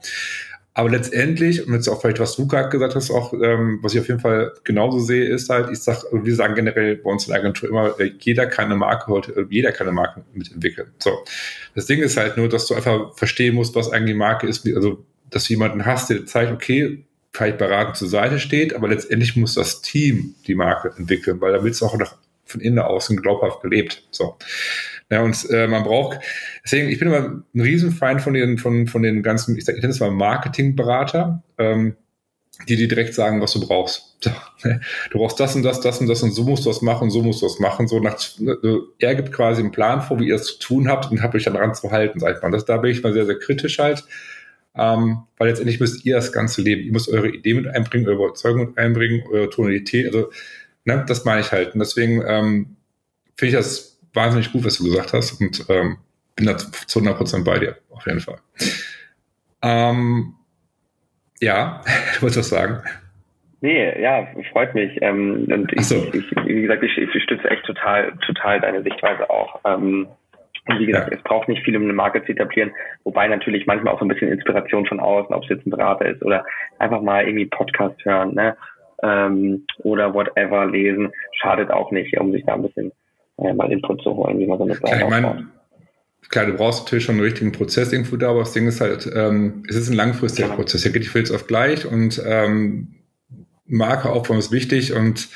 Aber 0.77 0.89
letztendlich, 0.89 1.65
und 1.65 1.73
jetzt 1.73 1.87
auch 1.87 2.01
vielleicht, 2.01 2.19
was 2.19 2.35
du 2.35 2.47
gerade 2.47 2.67
gesagt 2.67 2.95
hast, 2.95 3.09
auch, 3.09 3.31
ähm, 3.31 3.79
was 3.81 3.93
ich 3.93 4.01
auf 4.01 4.09
jeden 4.09 4.19
Fall 4.19 4.51
genauso 4.65 4.99
sehe, 4.99 5.23
ist 5.23 5.49
halt, 5.49 5.69
ich 5.71 5.79
sag, 5.79 6.03
wir 6.11 6.35
sagen 6.35 6.53
generell 6.53 6.97
bei 6.97 7.09
uns 7.09 7.25
in 7.25 7.31
der 7.31 7.39
Agentur 7.39 7.69
immer, 7.69 7.97
äh, 7.97 8.11
jeder 8.19 8.45
kann 8.45 8.65
eine 8.65 8.75
Marke 8.75 9.07
heute, 9.07 9.31
äh, 9.31 9.45
jeder 9.49 9.71
kann 9.71 9.87
eine 9.87 9.95
Marke 9.95 10.25
mitentwickeln. 10.33 10.89
So. 10.99 11.11
Das 11.75 11.85
Ding 11.85 12.01
ist 12.01 12.17
halt 12.17 12.35
nur, 12.35 12.49
dass 12.49 12.67
du 12.67 12.75
einfach 12.75 13.15
verstehen 13.15 13.55
musst, 13.55 13.73
was 13.73 13.89
eigentlich 13.89 14.17
Marke 14.17 14.47
ist, 14.47 14.67
also, 14.67 15.05
dass 15.29 15.45
du 15.45 15.53
jemanden 15.53 15.85
hast, 15.85 16.09
der 16.09 16.25
zeigt, 16.25 16.51
okay, 16.51 17.05
vielleicht 17.31 17.57
beratend 17.57 17.95
zur 17.95 18.09
Seite 18.09 18.37
steht, 18.37 18.75
aber 18.75 18.89
letztendlich 18.89 19.37
muss 19.37 19.53
das 19.53 19.81
Team 19.81 20.35
die 20.45 20.55
Marke 20.55 20.93
entwickeln, 20.97 21.39
weil 21.39 21.53
damit 21.53 21.71
es 21.71 21.83
auch 21.83 21.97
noch 21.97 22.15
von 22.45 22.61
innen 22.61 22.79
außen 22.79 23.17
glaubhaft 23.17 23.61
gelebt. 23.61 24.07
So. 24.11 24.37
Ja, 25.09 25.21
und 25.21 25.49
äh, 25.51 25.67
man 25.67 25.83
braucht, 25.83 26.19
deswegen, 26.63 26.89
ich 26.89 26.99
bin 26.99 27.09
immer 27.09 27.43
ein 27.53 27.61
Riesenfeind 27.61 28.21
von 28.21 28.33
den, 28.33 28.57
von, 28.57 28.87
von 28.87 29.03
den 29.03 29.21
ganzen, 29.21 29.55
ich, 29.57 29.67
ich 29.67 29.75
nenne 29.75 29.89
es 29.89 29.99
mal 29.99 30.11
Marketingberater, 30.11 31.43
ähm, 31.57 31.95
die 32.67 32.75
dir 32.75 32.87
direkt 32.87 33.13
sagen, 33.13 33.41
was 33.41 33.53
du 33.53 33.65
brauchst. 33.65 34.17
Du 35.11 35.19
brauchst 35.19 35.39
das 35.39 35.55
und 35.55 35.61
das, 35.61 35.81
das 35.81 36.01
und 36.01 36.07
das 36.07 36.23
und 36.23 36.31
so 36.31 36.43
musst 36.43 36.65
du 36.65 36.69
das 36.69 36.81
machen, 36.81 37.11
so 37.11 37.21
musst 37.21 37.41
du 37.43 37.45
das 37.45 37.59
machen. 37.59 37.87
So 37.87 37.99
nach, 37.99 38.17
er 38.97 39.13
gibt 39.13 39.31
quasi 39.31 39.61
einen 39.61 39.71
Plan 39.71 40.01
vor, 40.01 40.19
wie 40.19 40.29
ihr 40.29 40.33
das 40.33 40.47
zu 40.47 40.59
tun 40.59 40.87
habt 40.87 41.11
und 41.11 41.21
habt 41.21 41.35
euch 41.35 41.43
dann 41.43 41.53
dran 41.53 41.75
zu 41.75 41.91
halten, 41.91 42.19
sagt 42.19 42.41
man. 42.41 42.51
Das, 42.51 42.65
da 42.65 42.77
bin 42.77 42.89
ich 42.89 43.03
mal 43.03 43.13
sehr, 43.13 43.27
sehr 43.27 43.37
kritisch 43.37 43.77
halt. 43.77 44.03
Ähm, 44.75 45.19
weil 45.37 45.49
letztendlich 45.49 45.79
müsst 45.79 46.05
ihr 46.05 46.15
das 46.15 46.33
ganze 46.33 46.61
Leben. 46.61 46.81
Ihr 46.83 46.91
müsst 46.91 47.09
eure 47.09 47.29
Idee 47.29 47.53
mit 47.53 47.67
einbringen, 47.67 48.07
eure 48.07 48.25
Überzeugung 48.25 48.69
mit 48.69 48.77
einbringen, 48.77 49.23
eure 49.31 49.49
Tonalität. 49.49 50.07
Also, 50.07 50.31
ne, 50.85 51.03
das 51.07 51.25
meine 51.25 51.41
ich 51.41 51.51
halt. 51.51 51.73
Und 51.73 51.79
deswegen 51.79 52.23
ähm, 52.25 52.77
finde 53.35 53.49
ich 53.49 53.53
das 53.55 53.99
wahnsinnig 54.13 54.51
gut, 54.51 54.65
was 54.65 54.77
du 54.77 54.85
gesagt 54.85 55.13
hast 55.13 55.39
und 55.41 55.65
ähm, 55.69 55.97
bin 56.35 56.45
da 56.45 56.57
zu 56.57 56.99
100% 56.99 57.43
bei 57.43 57.59
dir, 57.59 57.77
auf 57.91 58.05
jeden 58.05 58.19
Fall. 58.19 58.37
Ähm, 59.61 60.35
ja, 61.39 61.81
du 62.15 62.21
wolltest 62.21 62.39
was 62.39 62.49
sagen. 62.49 62.81
Nee, 63.61 63.99
ja, 64.01 64.27
freut 64.51 64.75
mich. 64.75 65.01
Ähm, 65.01 65.47
und 65.49 65.73
ich, 65.73 65.87
so. 65.87 65.95
ich, 66.13 66.31
wie 66.45 66.61
gesagt, 66.61 66.83
ich, 66.83 66.97
ich 66.97 67.23
stütze 67.23 67.49
echt 67.49 67.65
total, 67.65 68.13
total 68.25 68.59
deine 68.59 68.83
Sichtweise 68.83 69.29
auch. 69.29 69.59
Ähm, 69.65 70.07
und 70.67 70.79
wie 70.79 70.85
gesagt, 70.87 71.11
ja. 71.11 71.17
es 71.17 71.23
braucht 71.23 71.47
nicht 71.47 71.63
viel, 71.63 71.75
um 71.75 71.83
eine 71.83 71.93
Marke 71.93 72.23
zu 72.25 72.31
etablieren, 72.31 72.71
wobei 73.03 73.27
natürlich 73.27 73.65
manchmal 73.65 73.93
auch 73.93 73.99
so 73.99 74.05
ein 74.05 74.07
bisschen 74.07 74.31
Inspiration 74.31 74.85
von 74.85 74.99
außen, 74.99 75.33
ob 75.33 75.43
es 75.43 75.49
jetzt 75.49 75.65
ein 75.65 75.69
Berater 75.69 76.05
ist 76.05 76.23
oder 76.23 76.45
einfach 76.79 77.01
mal 77.01 77.25
irgendwie 77.25 77.45
Podcast 77.45 78.03
hören, 78.03 78.33
ne? 78.33 78.57
Ähm, 79.05 79.65
oder 79.79 80.13
whatever 80.13 80.65
lesen, 80.65 81.11
schadet 81.33 81.69
auch 81.69 81.91
nicht, 81.91 82.17
um 82.19 82.31
sich 82.31 82.43
da 82.45 82.55
ein 82.55 82.63
bisschen 82.63 82.91
äh, 83.37 83.53
mal 83.53 83.71
Input 83.71 84.01
zu 84.01 84.15
holen, 84.15 84.39
wie 84.39 84.47
man 84.47 84.57
so 84.57 84.63
eine 84.63 84.75
Seite 84.75 85.03
ich 85.03 85.09
mein, 85.09 85.49
Klar, 86.29 86.47
du 86.47 86.53
brauchst 86.53 86.83
natürlich 86.83 87.05
schon 87.05 87.15
einen 87.15 87.23
richtigen 87.23 87.51
Prozess 87.51 87.93
irgendwo 87.93 88.15
da, 88.15 88.29
aber 88.29 88.39
das 88.39 88.53
Ding 88.53 88.67
ist 88.67 88.81
halt, 88.81 89.09
ähm, 89.15 89.63
es 89.69 89.75
ist 89.75 89.89
ein 89.89 89.95
langfristiger 89.95 90.47
ja. 90.47 90.55
Prozess. 90.55 90.83
Hier 90.83 90.91
geht 90.91 91.03
die 91.03 91.07
Filz 91.07 91.29
auf 91.29 91.45
gleich 91.45 91.85
und 91.85 92.21
ähm, 92.25 92.95
Markeaufbau 93.67 94.35
ist 94.35 94.51
wichtig 94.51 94.93
und 94.93 95.27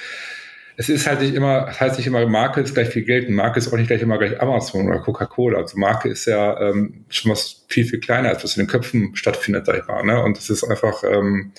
es 0.78 0.90
ist 0.90 1.08
halt 1.08 1.22
nicht 1.22 1.36
immer, 1.36 1.68
es 1.70 1.80
heißt 1.80 1.98
nicht 1.98 2.08
immer, 2.08 2.26
Marke 2.26 2.62
ist 2.62 2.74
gleich 2.74 2.90
viel 2.90 3.04
Geld 3.04 3.28
und 3.28 3.36
Marke 3.36 3.60
ist 3.60 3.72
auch 3.72 3.78
nicht 3.78 3.88
gleich 3.88 4.02
immer 4.02 4.18
gleich 4.18 4.42
Amazon 4.42 4.88
oder 4.88 5.00
Coca-Cola. 5.00 5.58
Also 5.58 5.78
Marke 5.78 6.10
ist 6.10 6.26
ja 6.26 6.60
ähm, 6.60 7.06
schon 7.10 7.32
was 7.32 7.66
viel, 7.68 7.86
viel 7.86 8.00
kleiner, 8.00 8.30
als 8.30 8.44
was 8.44 8.56
in 8.56 8.64
den 8.64 8.70
Köpfen 8.70 9.16
stattfindet, 9.16 9.66
sag 9.66 9.78
ich 9.78 9.88
mal. 9.88 10.04
Ne? 10.04 10.24
Und 10.24 10.38
es 10.38 10.50
ist 10.50 10.64
einfach, 10.64 11.04
ähm, 11.04 11.52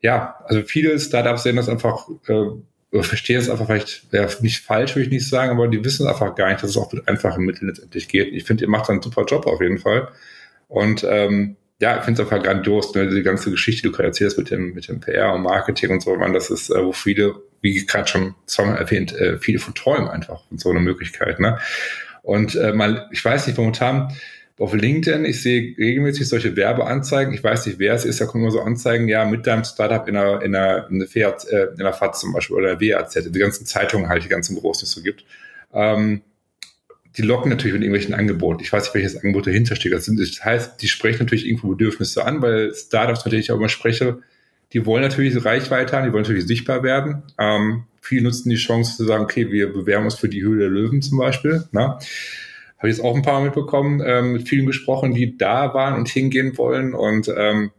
ja, 0.00 0.36
also 0.44 0.62
viele 0.62 0.98
Startups 0.98 1.42
sehen 1.42 1.56
das 1.56 1.68
einfach 1.68 2.08
äh, 2.28 3.02
verstehe 3.02 3.38
es 3.38 3.50
einfach 3.50 3.66
vielleicht, 3.66 4.12
ja, 4.12 4.28
nicht 4.40 4.60
falsch, 4.60 4.94
würde 4.94 5.06
ich 5.06 5.12
nicht 5.12 5.28
sagen, 5.28 5.50
aber 5.50 5.68
die 5.68 5.84
wissen 5.84 6.06
einfach 6.06 6.34
gar 6.34 6.48
nicht, 6.48 6.62
dass 6.62 6.70
es 6.70 6.76
auch 6.76 6.92
mit 6.92 7.08
einfachen 7.08 7.44
Mitteln 7.44 7.68
letztendlich 7.68 8.08
geht. 8.08 8.32
Ich 8.32 8.44
finde, 8.44 8.64
ihr 8.64 8.70
macht 8.70 8.90
einen 8.90 9.02
super 9.02 9.24
Job 9.24 9.46
auf 9.46 9.60
jeden 9.60 9.78
Fall. 9.78 10.08
Und 10.68 11.04
ähm, 11.08 11.56
ja, 11.78 11.98
ich 11.98 12.04
finde 12.04 12.22
es 12.22 12.28
einfach 12.28 12.42
grandios, 12.42 12.94
ne, 12.94 13.08
die 13.08 13.22
ganze 13.22 13.50
Geschichte, 13.50 13.82
die 13.82 13.88
du 13.88 13.92
gerade 13.92 14.08
erzählst 14.08 14.38
mit 14.38 14.50
dem, 14.50 14.72
mit 14.72 14.88
dem 14.88 15.00
PR 15.00 15.34
und 15.34 15.42
Marketing 15.42 15.90
und 15.90 16.02
so, 16.02 16.14
man, 16.16 16.32
das 16.32 16.50
ist, 16.50 16.70
äh, 16.70 16.84
wo 16.84 16.92
viele, 16.92 17.34
wie 17.60 17.84
gerade 17.84 18.08
schon 18.08 18.34
zweimal 18.46 18.78
erwähnt, 18.78 19.14
äh, 19.14 19.38
viele 19.38 19.58
von 19.58 19.74
träumen 19.74 20.08
einfach 20.08 20.46
von 20.48 20.58
so 20.58 20.70
einer 20.70 20.80
Möglichkeit. 20.80 21.38
Ne? 21.38 21.58
Und 22.22 22.54
äh, 22.54 22.72
mal, 22.72 23.08
ich 23.12 23.24
weiß 23.24 23.46
nicht, 23.46 23.58
momentan, 23.58 24.12
auf 24.58 24.72
LinkedIn, 24.72 25.24
ich 25.26 25.42
sehe 25.42 25.76
regelmäßig 25.76 26.28
solche 26.28 26.56
Werbeanzeigen. 26.56 27.34
Ich 27.34 27.44
weiß 27.44 27.66
nicht, 27.66 27.78
wer 27.78 27.92
es 27.94 28.04
ist, 28.06 28.20
da 28.20 28.26
kommen 28.26 28.44
immer 28.44 28.52
so 28.52 28.60
Anzeigen, 28.60 29.06
ja, 29.06 29.24
mit 29.26 29.46
deinem 29.46 29.64
Startup 29.64 30.08
in 30.08 30.16
einer, 30.16 30.40
in 30.42 30.54
einer, 30.54 30.88
in 30.90 31.06
FAZ, 31.06 31.44
äh, 31.44 31.68
in 31.74 31.80
einer 31.80 31.92
FAZ 31.92 32.20
zum 32.20 32.32
Beispiel 32.32 32.56
oder 32.56 32.80
WAZ, 32.80 33.30
die 33.30 33.38
ganzen 33.38 33.66
Zeitungen 33.66 34.08
halt, 34.08 34.24
die 34.24 34.28
ganzen 34.28 34.56
großen, 34.56 34.80
die 34.80 34.84
es 34.86 34.92
so 34.92 35.02
gibt. 35.02 35.24
Ähm, 35.74 36.22
die 37.18 37.22
locken 37.22 37.50
natürlich 37.50 37.74
mit 37.74 37.82
irgendwelchen 37.82 38.14
Angeboten. 38.14 38.62
Ich 38.62 38.72
weiß 38.72 38.84
nicht, 38.84 38.94
welches 38.94 39.16
Angebot 39.16 39.46
dahinter 39.46 39.76
steht. 39.76 39.92
Das, 39.92 40.08
heißt, 40.08 40.80
die 40.82 40.88
sprechen 40.88 41.20
natürlich 41.20 41.46
irgendwo 41.46 41.68
Bedürfnisse 41.68 42.24
an, 42.24 42.42
weil 42.42 42.74
Startups 42.74 43.24
natürlich 43.24 43.50
auch 43.52 43.56
immer 43.56 43.68
spreche, 43.68 44.18
die 44.72 44.84
wollen 44.84 45.02
natürlich 45.02 45.42
Reichweite 45.44 45.96
haben, 45.96 46.06
die 46.06 46.12
wollen 46.12 46.24
natürlich 46.24 46.46
sichtbar 46.46 46.82
werden. 46.82 47.22
Ähm, 47.38 47.84
viele 48.00 48.22
nutzen 48.22 48.50
die 48.50 48.56
Chance 48.56 48.96
zu 48.96 49.04
sagen, 49.04 49.24
okay, 49.24 49.50
wir 49.50 49.72
bewerben 49.72 50.04
uns 50.04 50.16
für 50.16 50.28
die 50.28 50.42
Höhle 50.42 50.62
der 50.62 50.70
Löwen 50.70 51.02
zum 51.02 51.18
Beispiel. 51.18 51.64
Na? 51.72 51.98
Habe 52.78 52.88
ich 52.88 52.96
jetzt 52.96 53.04
auch 53.04 53.16
ein 53.16 53.22
paar 53.22 53.42
mitbekommen, 53.42 54.02
ähm, 54.04 54.32
mit 54.32 54.48
vielen 54.48 54.66
gesprochen, 54.66 55.14
die 55.14 55.36
da 55.36 55.72
waren 55.74 55.94
und 55.94 56.08
hingehen 56.08 56.56
wollen. 56.58 56.94
Und 56.94 57.32
ähm, 57.34 57.70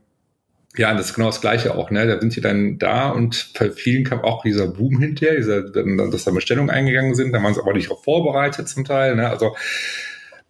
ja, 0.75 0.93
das 0.93 1.07
ist 1.07 1.13
genau 1.15 1.27
das 1.27 1.41
Gleiche 1.41 1.75
auch. 1.75 1.91
Ne? 1.91 2.07
Da 2.07 2.19
sind 2.19 2.33
sie 2.33 2.41
dann 2.41 2.77
da 2.77 3.09
und 3.09 3.51
bei 3.57 3.71
vielen 3.71 4.03
kam 4.03 4.21
auch 4.21 4.43
dieser 4.43 4.67
Boom 4.67 4.99
hinterher, 4.99 5.35
dieser, 5.35 5.63
dass 5.63 6.23
da 6.23 6.31
Bestellungen 6.31 6.69
eingegangen 6.69 7.15
sind. 7.15 7.31
Da 7.31 7.41
waren 7.41 7.53
sie 7.53 7.61
aber 7.61 7.73
nicht 7.73 7.91
auch 7.91 8.03
vorbereitet 8.03 8.67
zum 8.69 8.85
Teil. 8.85 9.15
Ne? 9.15 9.29
Also 9.29 9.55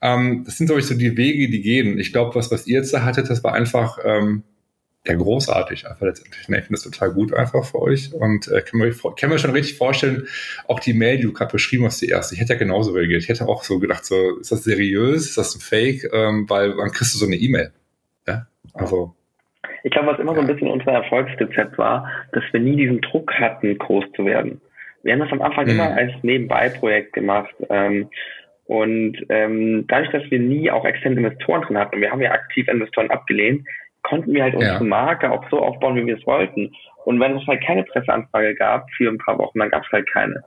ähm, 0.01 0.43
das 0.45 0.57
sind, 0.57 0.67
glaube 0.67 0.81
ich, 0.81 0.87
so 0.87 0.95
die 0.95 1.17
Wege, 1.17 1.49
die 1.49 1.61
gehen. 1.61 1.97
Ich 1.97 2.11
glaube, 2.11 2.35
was, 2.35 2.51
was 2.51 2.67
ihr 2.67 2.79
jetzt 2.79 2.93
da 2.93 3.03
hattet, 3.03 3.29
das 3.29 3.43
war 3.43 3.53
einfach 3.53 3.99
ähm, 4.03 4.43
ja 5.07 5.15
großartig 5.15 5.87
einfach 5.87 6.05
letztendlich. 6.05 6.47
Ne? 6.47 6.57
Ich 6.57 6.65
finde 6.65 6.81
das 6.81 6.83
total 6.83 7.11
gut 7.11 7.33
einfach 7.33 7.65
für 7.65 7.81
euch 7.81 8.13
und 8.13 8.47
äh, 8.47 8.61
kann, 8.61 8.79
mir, 8.79 8.93
kann 9.19 9.29
mir 9.29 9.39
schon 9.39 9.51
richtig 9.51 9.77
vorstellen, 9.77 10.27
auch 10.67 10.79
die 10.79 10.93
Mail, 10.93 11.17
die 11.17 11.23
du 11.23 11.33
gerade 11.33 11.51
beschrieben 11.51 11.85
hast, 11.85 12.01
die 12.01 12.09
erste, 12.09 12.35
ich 12.35 12.41
hätte 12.41 12.53
ja 12.53 12.59
genauso 12.59 12.91
reagiert. 12.91 13.23
Ich 13.23 13.29
hätte 13.29 13.47
auch 13.47 13.63
so 13.63 13.79
gedacht, 13.79 14.05
so, 14.05 14.39
ist 14.39 14.51
das 14.51 14.63
seriös, 14.63 15.27
ist 15.27 15.37
das 15.37 15.55
ein 15.55 15.61
Fake, 15.61 16.09
ähm, 16.13 16.49
weil 16.49 16.75
dann 16.75 16.91
kriegst 16.91 17.13
du 17.13 17.19
so 17.19 17.25
eine 17.25 17.35
E-Mail. 17.35 17.71
Ja? 18.27 18.47
Also 18.73 19.13
ich 19.83 19.91
glaube, 19.91 20.07
was 20.07 20.19
immer 20.19 20.35
so 20.35 20.41
ein 20.41 20.47
bisschen 20.47 20.69
unser 20.69 20.91
Erfolgsrezept 20.91 21.77
war, 21.77 22.11
dass 22.33 22.43
wir 22.51 22.59
nie 22.59 22.75
diesen 22.75 22.99
Druck 23.01 23.33
hatten, 23.33 23.77
groß 23.77 24.05
zu 24.15 24.25
werden. 24.25 24.59
Wir 25.03 25.13
haben 25.13 25.21
das 25.21 25.31
am 25.31 25.41
Anfang 25.41 25.65
mhm. 25.65 25.71
immer 25.71 25.95
als 25.95 26.11
Nebenbei-Projekt 26.23 27.13
gemacht. 27.13 27.55
Ähm, 27.69 28.09
und 28.65 29.17
ähm, 29.29 29.85
dadurch, 29.87 30.11
dass 30.11 30.29
wir 30.29 30.39
nie 30.39 30.69
auch 30.69 30.83
externe 30.83 31.15
Investoren 31.15 31.61
drin 31.61 31.77
hatten, 31.77 32.01
wir 32.01 32.11
haben 32.11 32.21
ja 32.21 32.31
aktiv 32.31 32.67
Investoren 32.67 33.09
abgelehnt, 33.11 33.65
konnten 34.07 34.33
wir 34.33 34.43
halt 34.43 34.55
unsere 34.55 34.75
ja. 34.75 34.83
Marke 34.83 35.29
auch 35.29 35.43
so 35.49 35.59
aufbauen, 35.59 35.97
wie 35.97 36.05
wir 36.05 36.17
es 36.17 36.25
wollten. 36.25 36.73
Und 37.03 37.19
wenn 37.19 37.37
es 37.37 37.45
halt 37.45 37.61
keine 37.61 37.83
Presseanfrage 37.83 38.55
gab 38.55 38.89
für 38.91 39.09
ein 39.09 39.17
paar 39.17 39.37
Wochen, 39.37 39.59
dann 39.59 39.69
gab 39.69 39.83
es 39.85 39.91
halt 39.91 40.09
keine. 40.09 40.43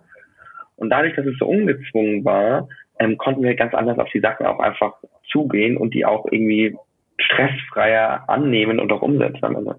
Und 0.77 0.89
dadurch, 0.89 1.15
dass 1.15 1.27
es 1.27 1.37
so 1.39 1.47
ungezwungen 1.47 2.25
war, 2.25 2.69
ähm, 2.99 3.19
konnten 3.19 3.43
wir 3.43 3.55
ganz 3.55 3.75
anders 3.75 3.99
auf 3.99 4.09
die 4.15 4.21
Sachen 4.21 4.47
auch 4.47 4.61
einfach 4.61 4.95
zugehen 5.31 5.77
und 5.77 5.93
die 5.93 6.07
auch 6.07 6.25
irgendwie 6.31 6.75
stressfreier 7.19 8.25
annehmen 8.29 8.81
und 8.81 8.91
auch 8.93 9.03
umsetzen 9.03 9.45
am 9.45 9.57
Ende. 9.57 9.77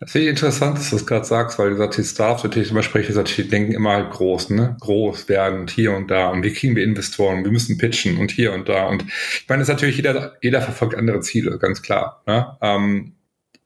Das 0.00 0.12
finde 0.12 0.28
ich 0.28 0.30
interessant, 0.30 0.78
dass 0.78 0.88
du 0.88 0.96
das 0.96 1.04
gerade 1.04 1.26
sagst, 1.26 1.58
weil 1.58 1.70
du 1.70 1.76
sagst, 1.76 1.98
die 1.98 2.04
Startups 2.04 2.42
natürlich 2.42 2.70
immer 2.70 2.82
sprechen, 2.82 3.22
die 3.22 3.48
denken 3.48 3.72
immer 3.72 3.92
halt 3.92 4.10
groß, 4.10 4.48
ne? 4.48 4.74
Groß 4.80 5.28
werden 5.28 5.60
und 5.60 5.70
hier 5.70 5.92
und 5.92 6.10
da 6.10 6.30
und 6.30 6.42
wie 6.42 6.54
kriegen 6.54 6.74
wir 6.74 6.84
Investoren, 6.84 7.44
wir 7.44 7.52
müssen 7.52 7.76
pitchen 7.76 8.16
und 8.16 8.30
hier 8.30 8.54
und 8.54 8.66
da. 8.70 8.86
Und 8.86 9.04
ich 9.04 9.44
meine, 9.46 9.60
das 9.60 9.68
ist 9.68 9.74
natürlich 9.74 9.96
jeder, 9.96 10.38
jeder 10.40 10.62
verfolgt 10.62 10.94
andere 10.94 11.20
Ziele, 11.20 11.58
ganz 11.58 11.82
klar. 11.82 12.22
Ne? 12.26 12.56
Ähm, 12.62 13.12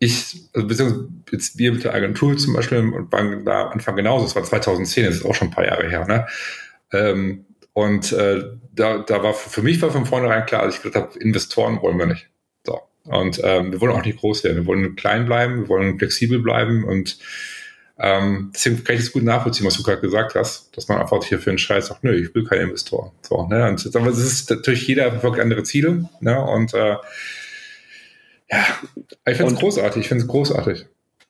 ich, 0.01 0.49
also 0.55 0.67
beziehungsweise 0.67 1.09
jetzt 1.31 1.57
wir 1.57 1.73
mit 1.73 1.85
der 1.85 1.95
Agentur 1.95 2.37
zum 2.37 2.55
Beispiel 2.55 2.79
und 2.79 3.13
waren 3.13 3.45
da 3.45 3.69
Anfang 3.69 3.95
genauso, 3.95 4.25
das 4.25 4.35
war 4.35 4.43
2010, 4.43 5.07
das 5.07 5.15
ist 5.15 5.25
auch 5.25 5.37
schon 5.37 5.49
ein 5.49 5.55
paar 5.55 5.67
Jahre 5.67 5.89
her, 5.89 6.05
ne? 6.09 6.27
Ähm, 6.93 7.47
und 7.75 8.13
äh, 8.13 8.43
da, 8.73 8.99
da 8.99 9.23
war 9.23 9.35
für 9.35 9.63
mich 9.63 9.81
war 9.83 9.93
von 9.93 10.05
vornherein 10.05 10.47
klar, 10.47 10.63
als 10.63 10.77
ich 10.77 10.83
gesagt 10.83 10.97
habe, 10.97 11.19
Investoren 11.21 11.81
wollen 11.81 11.99
wir 11.99 12.07
nicht. 12.07 12.29
Und 13.05 13.41
ähm, 13.45 13.73
wir 13.73 13.81
wollen 13.81 13.93
auch 13.93 14.05
nicht 14.05 14.19
groß 14.19 14.45
werden. 14.45 14.57
Wir 14.57 14.67
wollen 14.67 14.97
klein 14.97 15.27
bleiben, 15.27 15.63
wir 15.63 15.69
wollen 15.69 15.99
flexibel 15.99 16.39
bleiben 16.39 16.85
und 16.85 17.19
ähm, 17.97 18.51
deswegen 18.53 18.83
kann 18.83 18.97
ich 18.97 19.03
das 19.03 19.13
gut 19.13 19.23
nachvollziehen, 19.23 19.67
was 19.67 19.77
du 19.77 19.85
gerade 19.85 20.01
gesagt 20.01 20.35
hast, 20.35 20.77
dass 20.77 20.89
man 20.89 20.99
einfach 20.99 21.23
hier 21.23 21.39
für 21.39 21.51
einen 21.51 21.59
Scheiß 21.59 21.87
sagt, 21.87 22.03
nö, 22.03 22.13
ich 22.13 22.35
will 22.35 22.45
keinen 22.45 22.63
Investor. 22.63 23.13
So, 23.23 23.47
ne? 23.47 23.69
Und 23.69 23.95
aber 23.95 24.07
es 24.09 24.19
ist 24.19 24.51
natürlich 24.51 24.87
jeder 24.89 25.11
verfolgt 25.11 25.39
andere 25.39 25.63
Ziele, 25.63 26.09
ne? 26.21 26.41
Und 26.41 26.75
äh, 26.75 26.97
ja, 28.51 28.65
ich 29.27 29.37
finde 29.37 29.53
es 29.53 29.59
großartig, 29.59 30.03
ich 30.03 30.09
finde 30.09 30.25
es 30.25 30.29
großartig. 30.29 30.87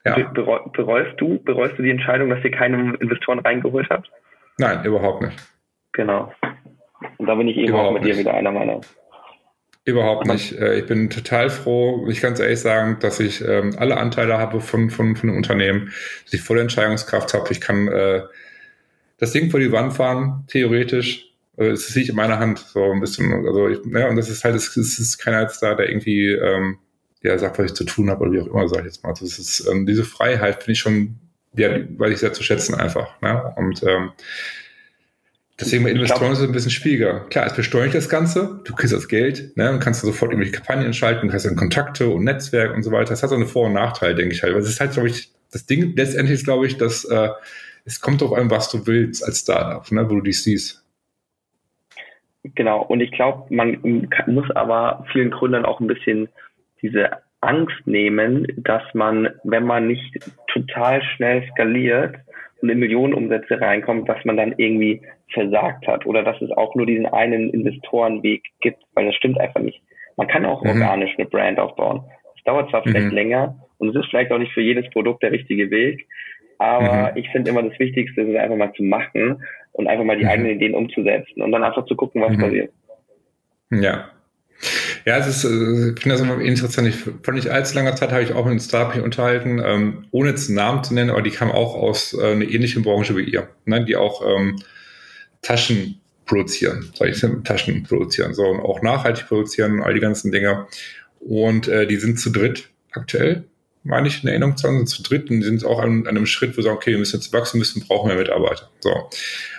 Ja. 0.06 0.16
Bereust 0.16 1.18
du, 1.18 1.38
bereust 1.42 1.78
du 1.78 1.82
die 1.82 1.90
Entscheidung, 1.90 2.28
dass 2.30 2.42
ihr 2.44 2.50
keine 2.50 2.94
Investoren 2.96 3.38
reingeholt 3.38 3.88
habt? 3.90 4.10
Nein, 4.58 4.84
überhaupt 4.84 5.22
nicht. 5.22 5.36
Genau. 5.92 6.32
Und 7.18 7.26
da 7.26 7.34
bin 7.34 7.48
ich 7.48 7.56
eben 7.56 7.68
überhaupt 7.68 7.88
auch 7.88 7.92
mit 7.92 8.02
nicht. 8.02 8.14
dir 8.14 8.20
wieder 8.20 8.34
einer 8.34 8.52
Meinung. 8.52 8.82
Überhaupt 9.84 10.26
nicht. 10.26 10.52
Äh, 10.52 10.78
ich 10.78 10.86
bin 10.86 11.10
total 11.10 11.50
froh, 11.50 12.06
ich 12.08 12.20
kann 12.20 12.34
ehrlich 12.36 12.60
sagen, 12.60 12.96
dass 13.00 13.20
ich 13.20 13.46
ähm, 13.46 13.74
alle 13.76 13.98
Anteile 13.98 14.38
habe 14.38 14.60
von, 14.60 14.90
von, 14.90 15.14
von 15.14 15.28
dem 15.28 15.36
Unternehmen, 15.36 15.92
dass 16.24 16.32
ich 16.32 16.40
volle 16.40 16.62
Entscheidungskraft 16.62 17.34
habe. 17.34 17.52
Ich 17.52 17.60
kann 17.60 17.88
äh, 17.88 18.22
das 19.18 19.32
Ding 19.32 19.50
vor 19.50 19.60
die 19.60 19.72
Wand 19.72 19.92
fahren, 19.92 20.44
theoretisch. 20.48 21.30
Äh, 21.58 21.66
es 21.66 21.94
liegt 21.94 22.08
in 22.08 22.16
meiner 22.16 22.38
Hand, 22.38 22.60
so 22.60 22.92
ein 22.92 23.00
bisschen. 23.00 23.32
Also 23.46 23.68
ich, 23.68 23.78
ja, 23.92 24.08
und 24.08 24.16
das 24.16 24.30
ist 24.30 24.42
halt, 24.44 24.54
es 24.54 24.74
ist, 24.76 24.98
ist 24.98 25.18
keiner 25.18 25.42
jetzt 25.42 25.62
da, 25.62 25.74
der 25.74 25.88
irgendwie 25.88 26.30
ähm, 26.32 26.78
der 27.24 27.38
sagt, 27.38 27.58
was 27.58 27.66
ich 27.66 27.74
zu 27.74 27.84
tun 27.84 28.10
habe 28.10 28.22
oder 28.22 28.32
wie 28.32 28.40
auch 28.40 28.46
immer, 28.46 28.68
sage 28.68 28.82
ich 28.82 28.94
jetzt 28.94 29.02
mal. 29.02 29.10
Also 29.10 29.24
ist, 29.24 29.66
ähm, 29.66 29.86
diese 29.86 30.04
Freiheit 30.04 30.62
finde 30.62 30.72
ich 30.72 30.78
schon, 30.78 31.16
ja, 31.56 31.70
weiß 31.70 32.12
ich 32.12 32.18
sehr 32.18 32.34
zu 32.34 32.42
schätzen 32.42 32.74
einfach. 32.74 33.20
Ne? 33.22 33.54
Und 33.56 33.82
ähm, 33.82 34.12
Deswegen 35.60 35.84
bei 35.84 35.90
Investoren 35.90 36.32
ist 36.32 36.40
es 36.40 36.48
ein 36.48 36.52
bisschen 36.52 36.72
schwieriger. 36.72 37.20
Klar, 37.30 37.46
es 37.46 37.54
besteuert 37.54 37.94
das 37.94 38.08
Ganze, 38.08 38.60
du 38.64 38.74
kriegst 38.74 38.92
das 38.92 39.06
Geld, 39.06 39.56
ne, 39.56 39.70
und 39.70 39.78
kannst 39.78 40.02
du 40.02 40.08
sofort 40.08 40.32
irgendwelche 40.32 40.56
Kampagnen 40.56 40.92
schalten, 40.92 41.32
hast 41.32 41.46
dann 41.46 41.54
Kontakte 41.54 42.08
und 42.08 42.24
Netzwerk 42.24 42.74
und 42.74 42.82
so 42.82 42.90
weiter. 42.90 43.10
Das 43.10 43.22
hat 43.22 43.30
so 43.30 43.36
eine 43.36 43.46
Vor- 43.46 43.66
und 43.66 43.74
Nachteil, 43.74 44.16
denke 44.16 44.34
ich 44.34 44.42
halt. 44.42 44.52
Weil 44.52 44.62
es 44.62 44.68
ist 44.68 44.80
halt, 44.80 44.92
glaube 44.92 45.08
ich, 45.08 45.30
das 45.52 45.64
Ding 45.66 45.94
letztendlich 45.94 46.40
ist, 46.40 46.44
glaube 46.44 46.66
ich, 46.66 46.76
dass 46.76 47.04
äh, 47.04 47.28
es 47.84 48.00
kommt 48.00 48.20
darauf 48.20 48.36
an, 48.36 48.50
was 48.50 48.68
du 48.68 48.86
willst 48.88 49.24
als 49.24 49.40
Startup, 49.40 49.90
ne, 49.92 50.04
wo 50.10 50.16
du 50.16 50.22
dich 50.22 50.42
siehst. 50.42 50.84
Genau, 52.42 52.82
und 52.82 53.00
ich 53.00 53.12
glaube, 53.12 53.54
man 53.54 54.08
muss 54.26 54.50
aber 54.50 55.06
vielen 55.12 55.30
Gründern 55.30 55.64
auch 55.64 55.80
ein 55.80 55.86
bisschen 55.86 56.28
diese 56.82 57.10
Angst 57.40 57.86
nehmen, 57.86 58.46
dass 58.56 58.82
man, 58.92 59.28
wenn 59.44 59.64
man 59.64 59.86
nicht 59.86 60.18
total 60.48 61.00
schnell 61.02 61.46
skaliert, 61.52 62.16
und 62.64 62.70
in 62.70 62.78
Millionenumsätze 62.78 63.60
reinkommt, 63.60 64.08
dass 64.08 64.24
man 64.24 64.38
dann 64.38 64.54
irgendwie 64.56 65.02
versagt 65.32 65.86
hat 65.86 66.06
oder 66.06 66.22
dass 66.22 66.40
es 66.40 66.50
auch 66.52 66.74
nur 66.74 66.86
diesen 66.86 67.06
einen 67.06 67.50
Investorenweg 67.50 68.42
gibt, 68.60 68.82
weil 68.94 69.06
das 69.06 69.14
stimmt 69.16 69.40
einfach 69.40 69.60
nicht. 69.60 69.80
Man 70.16 70.28
kann 70.28 70.44
auch 70.44 70.62
mhm. 70.62 70.70
organisch 70.70 71.14
eine 71.18 71.26
Brand 71.26 71.58
aufbauen. 71.58 72.04
Es 72.36 72.44
dauert 72.44 72.70
zwar 72.70 72.82
vielleicht 72.82 73.08
mhm. 73.08 73.14
länger 73.14 73.56
und 73.78 73.88
es 73.88 73.96
ist 73.96 74.10
vielleicht 74.10 74.30
auch 74.30 74.38
nicht 74.38 74.52
für 74.52 74.60
jedes 74.60 74.88
Produkt 74.90 75.22
der 75.22 75.32
richtige 75.32 75.70
Weg, 75.70 76.06
aber 76.58 77.12
mhm. 77.12 77.16
ich 77.16 77.28
finde 77.30 77.50
immer 77.50 77.62
das 77.62 77.78
Wichtigste 77.78 78.22
ist 78.22 78.36
einfach 78.36 78.56
mal 78.56 78.72
zu 78.74 78.82
machen 78.82 79.42
und 79.72 79.86
einfach 79.86 80.04
mal 80.04 80.16
die 80.16 80.24
mhm. 80.24 80.30
eigenen 80.30 80.52
Ideen 80.52 80.74
umzusetzen 80.74 81.42
und 81.42 81.50
dann 81.52 81.64
einfach 81.64 81.86
zu 81.86 81.96
gucken, 81.96 82.22
was 82.22 82.36
mhm. 82.36 82.40
passiert. 82.40 82.70
Ja, 83.70 84.10
ja, 85.04 85.18
es 85.18 85.26
ist, 85.26 85.44
äh, 85.44 85.92
ich 85.94 86.00
finde 86.00 86.16
das 86.16 86.20
immer 86.20 86.40
interessant. 86.40 86.88
Ich, 86.88 86.96
vor 86.96 87.34
nicht 87.34 87.48
allzu 87.48 87.74
langer 87.74 87.94
Zeit 87.94 88.12
habe 88.12 88.22
ich 88.22 88.32
auch 88.32 88.44
mit 88.44 88.52
einem 88.52 88.60
Startup 88.60 89.02
unterhalten, 89.02 89.60
ähm, 89.64 90.06
ohne 90.10 90.30
jetzt 90.30 90.48
einen 90.48 90.56
Namen 90.56 90.84
zu 90.84 90.94
nennen, 90.94 91.10
aber 91.10 91.22
die 91.22 91.30
kam 91.30 91.50
auch 91.50 91.74
aus 91.74 92.14
äh, 92.14 92.32
einer 92.32 92.48
ähnlichen 92.48 92.82
Branche 92.82 93.16
wie 93.16 93.24
ihr, 93.24 93.48
ne, 93.66 93.84
die 93.84 93.96
auch 93.96 94.22
ähm, 94.26 94.56
Taschen 95.44 96.00
produzieren, 96.26 96.90
sag 96.94 97.08
ich, 97.08 97.24
Taschen 97.44 97.84
produzieren, 97.84 98.34
so 98.34 98.44
und 98.44 98.60
auch 98.60 98.82
nachhaltig 98.82 99.28
produzieren, 99.28 99.82
all 99.82 99.94
die 99.94 100.00
ganzen 100.00 100.32
Dinge. 100.32 100.66
Und 101.20 101.68
äh, 101.68 101.86
die 101.86 101.96
sind 101.96 102.18
zu 102.18 102.30
dritt 102.30 102.68
aktuell, 102.92 103.44
meine 103.82 104.08
ich, 104.08 104.22
in 104.22 104.28
Erinnerung 104.28 104.56
zu 104.56 104.66
haben, 104.66 104.78
sind 104.78 104.88
zu 104.88 105.02
dritt 105.02 105.30
und 105.30 105.40
die 105.40 105.46
sind 105.46 105.64
auch 105.64 105.78
an, 105.78 106.02
an 106.02 106.16
einem 106.16 106.26
Schritt, 106.26 106.56
wo 106.56 106.62
sie 106.62 106.66
sagen, 106.66 106.76
okay, 106.76 106.92
wir 106.92 106.98
müssen 106.98 107.16
jetzt 107.16 107.32
wachsen 107.32 107.58
müssen, 107.58 107.86
brauchen 107.86 108.08
mehr 108.08 108.16
Mitarbeiter. 108.16 108.70
So. 108.80 109.10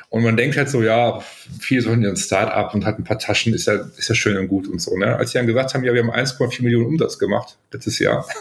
Und 0.09 0.23
man 0.23 0.37
denkt 0.37 0.57
halt 0.57 0.69
so, 0.69 0.81
ja, 0.81 1.21
viele 1.59 1.81
sollen 1.81 2.01
ja 2.01 2.09
ein 2.09 2.17
Start-up 2.17 2.73
und 2.73 2.85
hat 2.85 2.97
ein 2.97 3.03
paar 3.03 3.19
Taschen, 3.19 3.53
ist 3.53 3.67
ja, 3.67 3.73
ist 3.97 4.09
ja 4.09 4.15
schön 4.15 4.37
und 4.37 4.47
gut 4.47 4.67
und 4.67 4.81
so. 4.81 4.97
Ne? 4.97 5.15
Als 5.15 5.31
sie 5.31 5.37
dann 5.37 5.47
gesagt 5.47 5.73
haben, 5.73 5.83
ja, 5.83 5.93
wir 5.93 6.01
haben 6.01 6.11
1,4 6.11 6.63
Millionen 6.63 6.87
Umsatz 6.87 7.19
gemacht 7.19 7.57
letztes 7.71 7.99
Jahr. 7.99 8.27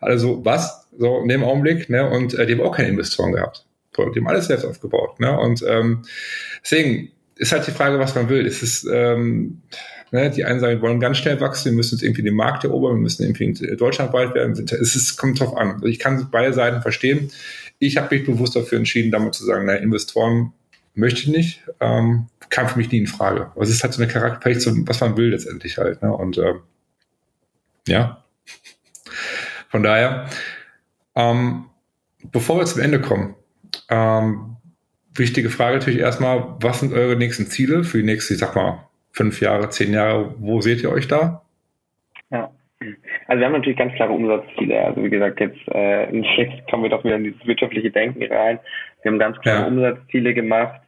Also 0.00 0.44
was? 0.44 0.86
So 0.98 1.22
in 1.22 1.28
dem 1.28 1.42
Augenblick, 1.42 1.88
ne? 1.88 2.06
Und 2.10 2.34
äh, 2.34 2.44
die 2.44 2.52
haben 2.52 2.60
auch 2.60 2.76
keine 2.76 2.90
Investoren 2.90 3.32
gehabt. 3.32 3.64
So, 3.96 4.08
die 4.10 4.20
haben 4.20 4.28
alles 4.28 4.46
selbst 4.46 4.64
aufgebaut. 4.64 5.20
Ne? 5.20 5.38
Und 5.38 5.64
ähm, 5.66 6.02
deswegen 6.62 7.10
ist 7.36 7.52
halt 7.52 7.66
die 7.66 7.72
Frage, 7.72 7.98
was 7.98 8.14
man 8.14 8.28
will. 8.28 8.46
Es 8.46 8.62
ist, 8.62 8.86
ähm, 8.90 9.62
ne, 10.10 10.30
die 10.30 10.44
einen 10.44 10.60
sagen, 10.60 10.76
wir 10.76 10.82
wollen 10.82 11.00
ganz 11.00 11.18
schnell 11.18 11.40
wachsen, 11.40 11.66
wir 11.66 11.76
müssen 11.76 11.96
jetzt 11.96 12.02
irgendwie 12.02 12.22
den 12.22 12.34
Markt 12.34 12.64
erobern, 12.64 12.94
wir 12.94 13.00
müssen 13.00 13.24
irgendwie 13.24 13.76
deutschlandweit 13.76 14.34
werden. 14.34 14.52
Es 14.52 14.96
ist, 14.96 15.16
kommt 15.16 15.40
drauf 15.40 15.56
an. 15.56 15.74
Also 15.74 15.86
ich 15.86 15.98
kann 15.98 16.28
beide 16.30 16.52
Seiten 16.52 16.82
verstehen. 16.82 17.30
Ich 17.78 17.96
habe 17.96 18.14
mich 18.14 18.24
bewusst 18.24 18.54
dafür 18.56 18.78
entschieden, 18.78 19.10
damit 19.10 19.34
zu 19.34 19.44
sagen, 19.44 19.66
na, 19.66 19.74
Investoren 19.74 20.52
möchte 20.94 21.20
ich 21.22 21.28
nicht, 21.28 21.62
ähm, 21.80 22.28
kam 22.50 22.68
für 22.68 22.78
mich 22.78 22.90
nie 22.90 22.98
in 22.98 23.06
Frage. 23.08 23.46
Aber 23.46 23.62
es 23.62 23.70
ist 23.70 23.82
halt 23.82 23.92
so 23.92 24.02
eine 24.02 24.10
Charakter, 24.10 24.60
so, 24.60 24.72
was 24.86 25.00
man 25.00 25.16
will 25.16 25.30
letztendlich 25.30 25.76
halt. 25.76 26.02
Ne? 26.02 26.12
Und 26.12 26.38
ähm, 26.38 26.60
ja, 27.88 28.24
von 29.68 29.82
daher, 29.82 30.28
ähm, 31.16 31.64
bevor 32.30 32.58
wir 32.58 32.66
zum 32.66 32.80
Ende 32.80 33.00
kommen, 33.00 33.34
ähm, 33.90 34.56
wichtige 35.14 35.50
Frage 35.50 35.78
natürlich 35.78 36.00
erstmal, 36.00 36.56
was 36.60 36.80
sind 36.80 36.92
eure 36.92 37.16
nächsten 37.16 37.46
Ziele 37.46 37.84
für 37.84 37.98
die 37.98 38.04
nächsten, 38.04 38.34
ich 38.34 38.40
sag 38.40 38.54
mal, 38.54 38.88
fünf 39.12 39.40
Jahre, 39.40 39.68
zehn 39.70 39.92
Jahre, 39.92 40.34
wo 40.38 40.60
seht 40.60 40.82
ihr 40.82 40.90
euch 40.90 41.08
da? 41.08 41.42
Ja. 42.30 42.50
Also 43.28 43.40
wir 43.40 43.46
haben 43.46 43.52
natürlich 43.52 43.78
ganz 43.78 43.94
klare 43.94 44.12
Umsatzziele. 44.12 44.84
Also 44.84 45.02
wie 45.02 45.10
gesagt, 45.10 45.40
jetzt, 45.40 45.60
äh, 45.68 46.10
jetzt 46.36 46.70
kommen 46.70 46.82
wir 46.82 46.90
doch 46.90 47.04
wieder 47.04 47.16
in 47.16 47.24
dieses 47.24 47.46
wirtschaftliche 47.46 47.90
Denken 47.90 48.24
rein. 48.24 48.58
Wir 49.02 49.12
haben 49.12 49.18
ganz 49.18 49.38
klare 49.40 49.60
ja. 49.60 49.66
Umsatzziele 49.68 50.34
gemacht 50.34 50.80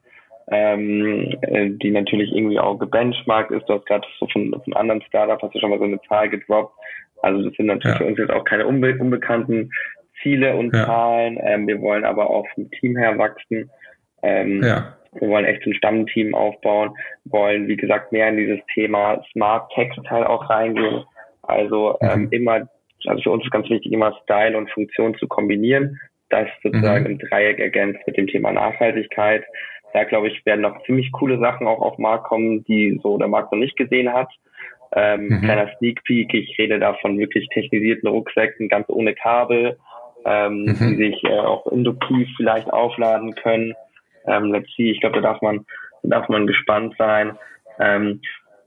ähm, 0.48 1.34
äh, 1.42 1.70
die 1.70 1.90
natürlich 1.90 2.32
irgendwie 2.32 2.58
auch 2.58 2.78
gebenchmarkt 2.78 3.50
ist. 3.50 3.68
Du 3.68 3.74
hast 3.74 3.86
gerade 3.86 4.06
so 4.18 4.26
von, 4.28 4.54
von 4.62 4.72
anderen 4.74 5.02
Startups 5.02 5.42
hast 5.42 5.54
du 5.54 5.58
schon 5.58 5.70
mal 5.70 5.78
so 5.78 5.84
eine 5.84 6.00
Zahl 6.02 6.28
gedroppt. 6.28 6.74
Also 7.22 7.42
das 7.42 7.56
sind 7.56 7.66
natürlich 7.66 7.98
ja. 7.98 8.04
für 8.04 8.06
uns 8.06 8.18
jetzt 8.18 8.30
auch 8.30 8.44
keine 8.44 8.66
unbe 8.66 8.96
unbekannten 8.98 9.70
Ziele 10.26 10.56
und 10.56 10.74
ja. 10.74 10.86
Zahlen. 10.86 11.38
Ähm, 11.42 11.66
wir 11.66 11.80
wollen 11.80 12.04
aber 12.04 12.30
auch 12.30 12.46
vom 12.54 12.70
Team 12.72 12.96
her 12.96 13.16
wachsen. 13.16 13.70
Ähm, 14.22 14.62
ja. 14.62 14.96
Wir 15.12 15.28
wollen 15.28 15.44
echt 15.44 15.64
ein 15.66 15.74
Stammteam 15.74 16.34
aufbauen, 16.34 16.90
wollen, 17.24 17.68
wie 17.68 17.76
gesagt, 17.76 18.12
mehr 18.12 18.28
in 18.28 18.36
dieses 18.36 18.58
Thema 18.74 19.22
Smart 19.32 19.70
Textile 19.72 20.28
auch 20.28 20.50
reingehen. 20.50 21.04
Also 21.42 21.96
mhm. 22.00 22.08
ähm, 22.08 22.28
immer, 22.32 22.68
also 23.06 23.22
für 23.22 23.30
uns 23.30 23.44
ist 23.44 23.52
ganz 23.52 23.70
wichtig, 23.70 23.92
immer 23.92 24.18
Style 24.24 24.58
und 24.58 24.70
Funktion 24.70 25.14
zu 25.16 25.28
kombinieren. 25.28 25.98
Das 26.28 26.48
sozusagen 26.62 27.04
mhm. 27.04 27.10
im 27.12 27.18
Dreieck 27.18 27.60
ergänzt 27.60 28.00
mit 28.06 28.16
dem 28.16 28.26
Thema 28.26 28.52
Nachhaltigkeit 28.52 29.44
da 29.96 30.04
glaube 30.04 30.28
ich, 30.28 30.44
werden 30.44 30.60
noch 30.60 30.82
ziemlich 30.84 31.10
coole 31.10 31.38
Sachen 31.38 31.66
auch 31.66 31.80
auf 31.80 31.96
den 31.96 32.02
Markt 32.02 32.24
kommen, 32.24 32.64
die 32.64 33.00
so 33.02 33.16
der 33.16 33.28
Markt 33.28 33.50
noch 33.50 33.58
nicht 33.58 33.76
gesehen 33.76 34.12
hat. 34.12 34.28
Ähm, 34.94 35.28
mhm. 35.28 35.40
Kleiner 35.40 35.70
Sneak 35.78 36.04
Peek, 36.04 36.34
ich 36.34 36.56
rede 36.58 36.78
da 36.78 36.94
von 36.94 37.18
wirklich 37.18 37.48
technisierten 37.48 38.08
Rucksäcken, 38.08 38.68
ganz 38.68 38.88
ohne 38.88 39.14
Kabel, 39.14 39.78
ähm, 40.26 40.64
mhm. 40.64 40.76
die 40.78 40.96
sich 40.96 41.24
äh, 41.24 41.38
auch 41.38 41.66
induktiv 41.68 42.28
vielleicht 42.36 42.70
aufladen 42.72 43.34
können. 43.36 43.74
Ähm, 44.26 44.52
let's 44.52 44.68
see, 44.76 44.90
ich 44.90 45.00
glaube, 45.00 45.20
da 45.20 45.22
darf 45.22 45.40
man, 45.40 45.64
da 46.02 46.18
darf 46.18 46.28
man 46.28 46.46
gespannt 46.46 46.94
sein. 46.98 47.38
Ähm, 47.78 48.20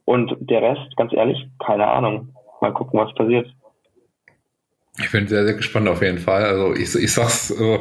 und 0.05 0.35
der 0.39 0.61
Rest, 0.61 0.95
ganz 0.95 1.13
ehrlich, 1.13 1.37
keine 1.63 1.87
Ahnung. 1.87 2.33
Mal 2.61 2.73
gucken, 2.73 2.99
was 2.99 3.13
passiert. 3.13 3.47
Ich 4.97 5.11
bin 5.11 5.27
sehr, 5.27 5.45
sehr 5.45 5.55
gespannt 5.55 5.87
auf 5.87 6.01
jeden 6.01 6.17
Fall. 6.17 6.43
Also 6.43 6.73
ich, 6.73 6.95
ich 6.95 7.13
sag's, 7.13 7.51
äh, 7.51 7.79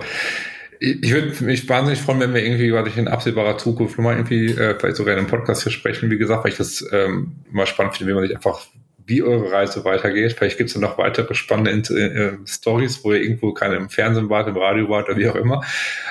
ich 0.81 1.13
würde 1.13 1.45
mich 1.45 1.69
wahnsinnig 1.69 2.01
freuen, 2.01 2.21
wenn 2.21 2.35
wir 2.35 2.45
irgendwie, 2.45 2.73
was 2.73 2.87
ich 2.87 2.97
in 2.97 3.09
absehbarer 3.09 3.59
Zukunft 3.59 3.99
nochmal 3.99 4.17
irgendwie, 4.17 4.47
äh, 4.47 4.79
vielleicht 4.79 4.97
sogar 4.97 5.15
in 5.15 5.21
einem 5.21 5.29
Podcast 5.29 5.63
hier 5.63 5.73
sprechen. 5.73 6.11
Wie 6.11 6.19
gesagt, 6.19 6.45
weil 6.45 6.53
ich 6.53 6.59
das 6.59 6.89
ähm, 6.93 7.37
immer 7.51 7.67
spannend 7.67 7.97
finde, 7.97 8.13
wie 8.13 8.15
man 8.15 8.27
sich 8.27 8.37
einfach, 8.37 8.61
wie 9.09 9.23
eure 9.23 9.51
Reise 9.51 9.85
weitergeht. 9.85 10.35
Vielleicht 10.35 10.59
gibt 10.59 10.71
es 10.71 10.77
noch 10.77 10.99
weitere 10.99 11.35
spannende 11.35 11.71
äh, 11.95 12.47
Stories, 12.47 13.05
wo 13.05 13.13
ihr 13.13 13.23
irgendwo 13.23 13.53
keine 13.53 13.77
im 13.77 13.89
Fernsehen 13.89 14.29
wart, 14.29 14.49
im 14.49 14.57
Radio 14.57 14.89
wart 14.89 15.09
oder 15.09 15.19
wie 15.19 15.29
auch 15.29 15.35
immer. 15.35 15.65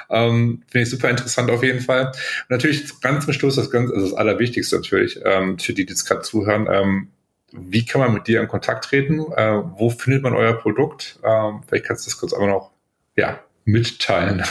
Ähm, 0.10 0.64
finde 0.68 0.84
ich 0.84 0.90
super 0.90 1.10
interessant 1.10 1.50
auf 1.52 1.64
jeden 1.64 1.82
Fall. 1.82 2.08
Und 2.08 2.50
natürlich 2.50 3.00
ganz 3.02 3.26
zum 3.26 3.34
Schluss 3.34 3.56
das 3.56 3.70
ganz, 3.70 3.92
also 3.92 4.10
das 4.10 4.16
Allerwichtigste 4.16 4.78
natürlich, 4.78 5.20
ähm, 5.24 5.60
für 5.60 5.74
die, 5.74 5.86
die 5.86 5.94
jetzt 5.94 6.06
gerade 6.06 6.22
zuhören, 6.22 6.68
ähm, 6.72 7.10
wie 7.52 7.86
kann 7.86 8.02
man 8.02 8.14
mit 8.14 8.28
dir 8.28 8.42
in 8.42 8.48
Kontakt 8.48 8.86
treten? 8.86 9.20
Äh, 9.36 9.62
wo 9.78 9.90
findet 9.90 10.24
man 10.24 10.34
euer 10.34 10.54
Produkt? 10.54 11.20
Ähm, 11.24 11.62
vielleicht 11.68 11.86
kannst 11.86 12.06
du 12.06 12.10
das 12.10 12.20
kurz 12.20 12.34
aber 12.34 12.48
noch, 12.48 12.72
ja, 13.16 13.40
mitteilen? 13.64 14.44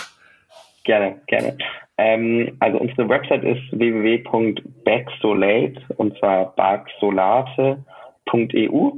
Gerne, 0.85 1.21
gerne. 1.27 1.59
Ähm, 1.99 2.57
also 2.61 2.79
unsere 2.79 3.09
Website 3.09 3.43
ist 3.43 3.63
www.backsolate 3.73 5.81
und 5.97 6.17
zwar 6.19 6.55
barksolate.eu 8.27 8.91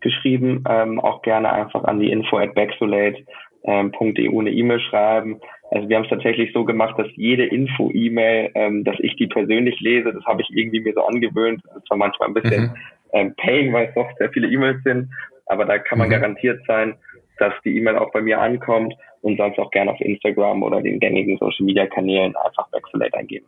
geschrieben. 0.00 0.64
Ähm, 0.68 1.00
auch 1.00 1.22
gerne 1.22 1.52
einfach 1.52 1.84
an 1.84 1.98
die 1.98 2.10
info 2.10 2.38
at 2.38 2.54
backsolate.eu 2.54 3.24
ähm, 3.64 3.92
eine 4.38 4.50
E-Mail 4.50 4.80
schreiben. 4.80 5.40
Also 5.70 5.88
wir 5.88 5.96
haben 5.96 6.04
es 6.04 6.10
tatsächlich 6.10 6.52
so 6.52 6.64
gemacht, 6.64 6.98
dass 6.98 7.08
jede 7.16 7.46
Info-E-Mail, 7.46 8.50
ähm, 8.54 8.84
dass 8.84 8.96
ich 9.00 9.16
die 9.16 9.26
persönlich 9.26 9.80
lese, 9.80 10.12
das 10.12 10.24
habe 10.24 10.42
ich 10.42 10.48
irgendwie 10.50 10.80
mir 10.80 10.92
so 10.92 11.04
angewöhnt. 11.04 11.62
Das 11.72 11.82
war 11.88 11.96
manchmal 11.96 12.28
ein 12.28 12.34
bisschen 12.34 12.62
mhm. 12.62 12.74
ähm, 13.12 13.34
Pain, 13.36 13.72
weil 13.72 13.88
es 13.88 13.94
doch 13.94 14.08
sehr 14.18 14.30
viele 14.30 14.48
E-Mails 14.48 14.82
sind. 14.84 15.10
Aber 15.46 15.64
da 15.64 15.78
kann 15.78 15.98
man 15.98 16.08
mhm. 16.08 16.12
garantiert 16.12 16.60
sein, 16.66 16.94
dass 17.38 17.52
die 17.64 17.76
E-Mail 17.76 17.96
auch 17.96 18.12
bei 18.12 18.20
mir 18.20 18.40
ankommt 18.40 18.94
und 19.22 19.38
sonst 19.38 19.58
auch 19.58 19.70
gerne 19.70 19.90
auf 19.90 20.00
Instagram 20.00 20.62
oder 20.62 20.82
den 20.82 21.00
gängigen 21.00 21.38
Social 21.38 21.64
Media 21.64 21.86
Kanälen 21.86 22.36
einfach 22.36 22.70
Vexelate 22.72 23.16
eingeben. 23.16 23.46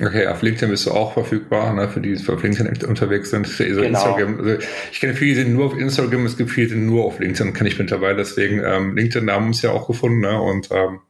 Okay, 0.00 0.26
auf 0.26 0.42
LinkedIn 0.42 0.70
bist 0.70 0.86
du 0.86 0.90
auch 0.90 1.12
verfügbar, 1.12 1.72
ne, 1.72 1.88
für 1.88 2.00
die, 2.00 2.14
die 2.14 2.28
auf 2.28 2.42
LinkedIn 2.42 2.84
unterwegs 2.88 3.30
sind. 3.30 3.46
Also 3.46 3.80
genau. 3.80 3.86
Instagram, 3.86 4.38
also 4.38 4.58
ich 4.90 5.00
kenne 5.00 5.14
viele, 5.14 5.34
die 5.34 5.40
sind 5.42 5.54
nur 5.54 5.66
auf 5.66 5.78
Instagram, 5.78 6.26
es 6.26 6.36
gibt 6.36 6.50
viele, 6.50 6.66
die 6.66 6.72
sind 6.74 6.86
nur 6.86 7.04
auf 7.04 7.20
LinkedIn, 7.20 7.52
kann 7.52 7.66
ich 7.66 7.78
mittlerweile. 7.78 8.16
Deswegen, 8.16 8.60
ähm, 8.64 8.96
LinkedIn 8.96 9.30
haben 9.30 9.46
uns 9.46 9.62
ja 9.62 9.70
auch 9.70 9.86
gefunden, 9.86 10.20
ne, 10.20 10.40
und, 10.40 10.68
ähm, 10.72 11.00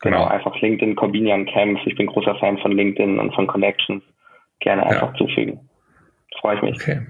genau. 0.00 0.18
genau. 0.18 0.24
einfach 0.26 0.54
LinkedIn, 0.60 0.94
Corbinian 0.94 1.46
Camps. 1.46 1.80
Ich 1.86 1.96
bin 1.96 2.06
großer 2.06 2.36
Fan 2.36 2.56
von 2.58 2.72
LinkedIn 2.72 3.18
und 3.18 3.34
von 3.34 3.48
Connections. 3.48 4.04
Gerne 4.60 4.86
einfach 4.86 5.12
ja. 5.12 5.18
zufügen. 5.18 5.68
Freue 6.40 6.56
ich 6.56 6.62
mich. 6.62 6.76
Okay. 6.76 7.00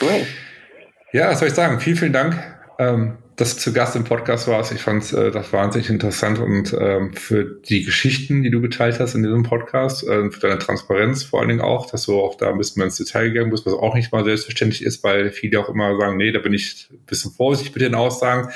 Cool. 0.00 0.26
Ja, 1.12 1.30
was 1.30 1.40
soll 1.40 1.48
ich 1.48 1.54
sagen? 1.54 1.80
Vielen, 1.80 1.96
vielen 1.96 2.12
Dank 2.12 2.54
ähm, 2.78 3.18
dass 3.36 3.54
du 3.54 3.60
zu 3.60 3.72
Gast 3.72 3.96
im 3.96 4.04
Podcast 4.04 4.46
warst. 4.46 4.72
Ich 4.72 4.82
fand 4.82 5.12
äh, 5.12 5.30
das 5.30 5.52
wahnsinnig 5.52 5.90
interessant 5.90 6.38
und 6.38 6.74
ähm, 6.78 7.12
für 7.14 7.44
die 7.44 7.82
Geschichten, 7.82 8.42
die 8.42 8.50
du 8.50 8.60
geteilt 8.60 9.00
hast 9.00 9.14
in 9.14 9.22
diesem 9.22 9.42
Podcast, 9.42 10.06
äh, 10.06 10.30
für 10.30 10.40
deine 10.40 10.58
Transparenz 10.58 11.24
vor 11.24 11.40
allen 11.40 11.48
Dingen 11.48 11.60
auch, 11.60 11.90
dass 11.90 12.06
du 12.06 12.20
auch 12.20 12.36
da 12.36 12.50
ein 12.50 12.58
bisschen 12.58 12.80
mehr 12.80 12.86
ins 12.86 12.96
Detail 12.96 13.30
gegangen 13.30 13.50
bist, 13.50 13.66
was 13.66 13.74
auch 13.74 13.94
nicht 13.94 14.12
mal 14.12 14.24
selbstverständlich 14.24 14.84
ist, 14.84 15.02
weil 15.02 15.30
viele 15.30 15.58
auch 15.58 15.68
immer 15.68 15.96
sagen, 15.96 16.16
nee, 16.16 16.30
da 16.30 16.38
bin 16.38 16.54
ich 16.54 16.88
ein 16.92 17.06
bisschen 17.06 17.32
vorsichtig 17.32 17.74
mit 17.74 17.82
den 17.82 17.96
Aussagen. 17.96 18.50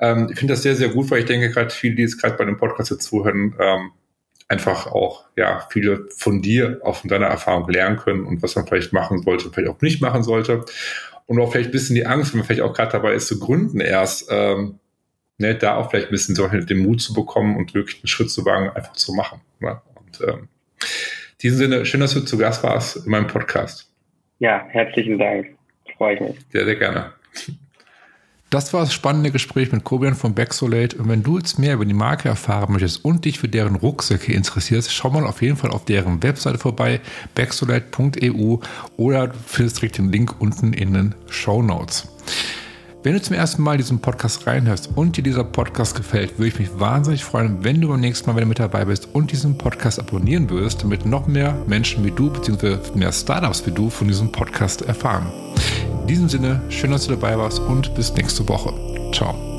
Ähm, 0.00 0.28
ich 0.30 0.38
finde 0.38 0.54
das 0.54 0.62
sehr, 0.62 0.76
sehr 0.76 0.90
gut, 0.90 1.10
weil 1.10 1.20
ich 1.20 1.26
denke, 1.26 1.50
gerade 1.50 1.70
viele, 1.70 1.96
die 1.96 2.02
jetzt 2.02 2.20
gerade 2.20 2.36
bei 2.36 2.44
dem 2.44 2.56
Podcast 2.56 2.90
jetzt 2.90 3.04
zuhören, 3.04 3.56
ähm, 3.58 3.90
einfach 4.46 4.88
auch 4.88 5.26
ja 5.36 5.66
viele 5.70 6.08
von 6.16 6.42
dir, 6.42 6.80
auch 6.84 6.96
von 6.96 7.08
deiner 7.08 7.26
Erfahrung 7.26 7.68
lernen 7.68 7.96
können 7.96 8.24
und 8.24 8.42
was 8.42 8.56
man 8.56 8.66
vielleicht 8.66 8.92
machen 8.92 9.22
sollte, 9.22 9.50
vielleicht 9.50 9.70
auch 9.70 9.80
nicht 9.80 10.00
machen 10.00 10.24
sollte 10.24 10.64
und 11.30 11.38
auch 11.38 11.52
vielleicht 11.52 11.68
ein 11.68 11.72
bisschen 11.72 11.94
die 11.94 12.06
Angst, 12.06 12.32
wenn 12.32 12.38
man 12.38 12.46
vielleicht 12.46 12.62
auch 12.62 12.72
gerade 12.72 12.90
dabei 12.90 13.12
ist 13.12 13.28
zu 13.28 13.38
gründen 13.38 13.80
erst, 13.80 14.26
ähm, 14.32 14.80
ne, 15.38 15.54
da 15.54 15.76
auch 15.76 15.88
vielleicht 15.88 16.08
ein 16.08 16.10
bisschen 16.10 16.34
so 16.34 16.48
den 16.48 16.78
Mut 16.78 17.00
zu 17.00 17.14
bekommen 17.14 17.56
und 17.56 17.72
wirklich 17.72 18.02
einen 18.02 18.08
Schritt 18.08 18.32
zu 18.32 18.44
wagen, 18.44 18.70
einfach 18.70 18.94
zu 18.94 19.12
machen. 19.12 19.40
Ne? 19.60 19.80
Und 19.94 20.20
ähm, 20.26 20.48
in 20.80 21.38
diesem 21.40 21.58
Sinne, 21.58 21.86
schön, 21.86 22.00
dass 22.00 22.14
du 22.14 22.20
zu 22.22 22.36
Gast 22.36 22.64
warst 22.64 23.06
in 23.06 23.12
meinem 23.12 23.28
Podcast. 23.28 23.88
Ja, 24.40 24.66
herzlichen 24.70 25.20
Dank. 25.20 25.56
Freue 25.96 26.14
ich 26.16 26.20
mich. 26.20 26.36
Sehr, 26.50 26.64
sehr 26.64 26.74
gerne. 26.74 27.12
Das 28.50 28.72
war 28.72 28.80
das 28.80 28.92
spannende 28.92 29.30
Gespräch 29.30 29.70
mit 29.70 29.84
Kobian 29.84 30.16
von 30.16 30.34
Backsolate. 30.34 30.98
Und 30.98 31.08
wenn 31.08 31.22
du 31.22 31.38
jetzt 31.38 31.60
mehr 31.60 31.74
über 31.74 31.84
die 31.84 31.94
Marke 31.94 32.28
erfahren 32.28 32.72
möchtest 32.72 33.04
und 33.04 33.24
dich 33.24 33.38
für 33.38 33.48
deren 33.48 33.76
Rucksäcke 33.76 34.32
interessierst, 34.32 34.92
schau 34.92 35.10
mal 35.10 35.24
auf 35.24 35.40
jeden 35.40 35.56
Fall 35.56 35.70
auf 35.70 35.84
deren 35.84 36.20
Webseite 36.20 36.58
vorbei, 36.58 37.00
backsolate.eu 37.36 38.56
oder 38.96 39.32
findest 39.46 39.80
direkt 39.80 39.98
den 39.98 40.10
Link 40.10 40.34
unten 40.40 40.72
in 40.72 40.94
den 40.94 41.14
Show 41.28 41.62
Notes. 41.62 42.08
Wenn 43.02 43.14
du 43.14 43.22
zum 43.22 43.34
ersten 43.34 43.62
Mal 43.62 43.78
diesen 43.78 44.00
Podcast 44.00 44.46
reinhörst 44.46 44.90
und 44.94 45.16
dir 45.16 45.22
dieser 45.22 45.42
Podcast 45.42 45.96
gefällt, 45.96 46.38
würde 46.38 46.48
ich 46.48 46.58
mich 46.58 46.78
wahnsinnig 46.78 47.24
freuen, 47.24 47.64
wenn 47.64 47.80
du 47.80 47.88
beim 47.88 48.00
nächsten 48.00 48.28
Mal 48.28 48.36
wieder 48.36 48.46
mit 48.46 48.58
dabei 48.58 48.84
bist 48.84 49.08
und 49.14 49.32
diesen 49.32 49.56
Podcast 49.56 49.98
abonnieren 49.98 50.50
würdest, 50.50 50.82
damit 50.82 51.06
noch 51.06 51.26
mehr 51.26 51.56
Menschen 51.66 52.04
wie 52.04 52.10
du 52.10 52.30
bzw. 52.30 52.76
mehr 52.94 53.10
Startups 53.10 53.64
wie 53.66 53.70
du 53.70 53.88
von 53.88 54.06
diesem 54.06 54.30
Podcast 54.30 54.82
erfahren. 54.82 55.32
In 56.02 56.08
diesem 56.08 56.28
Sinne, 56.28 56.60
schön, 56.68 56.90
dass 56.90 57.06
du 57.06 57.12
dabei 57.12 57.38
warst 57.38 57.58
und 57.58 57.94
bis 57.94 58.12
nächste 58.12 58.46
Woche. 58.46 58.74
Ciao. 59.14 59.49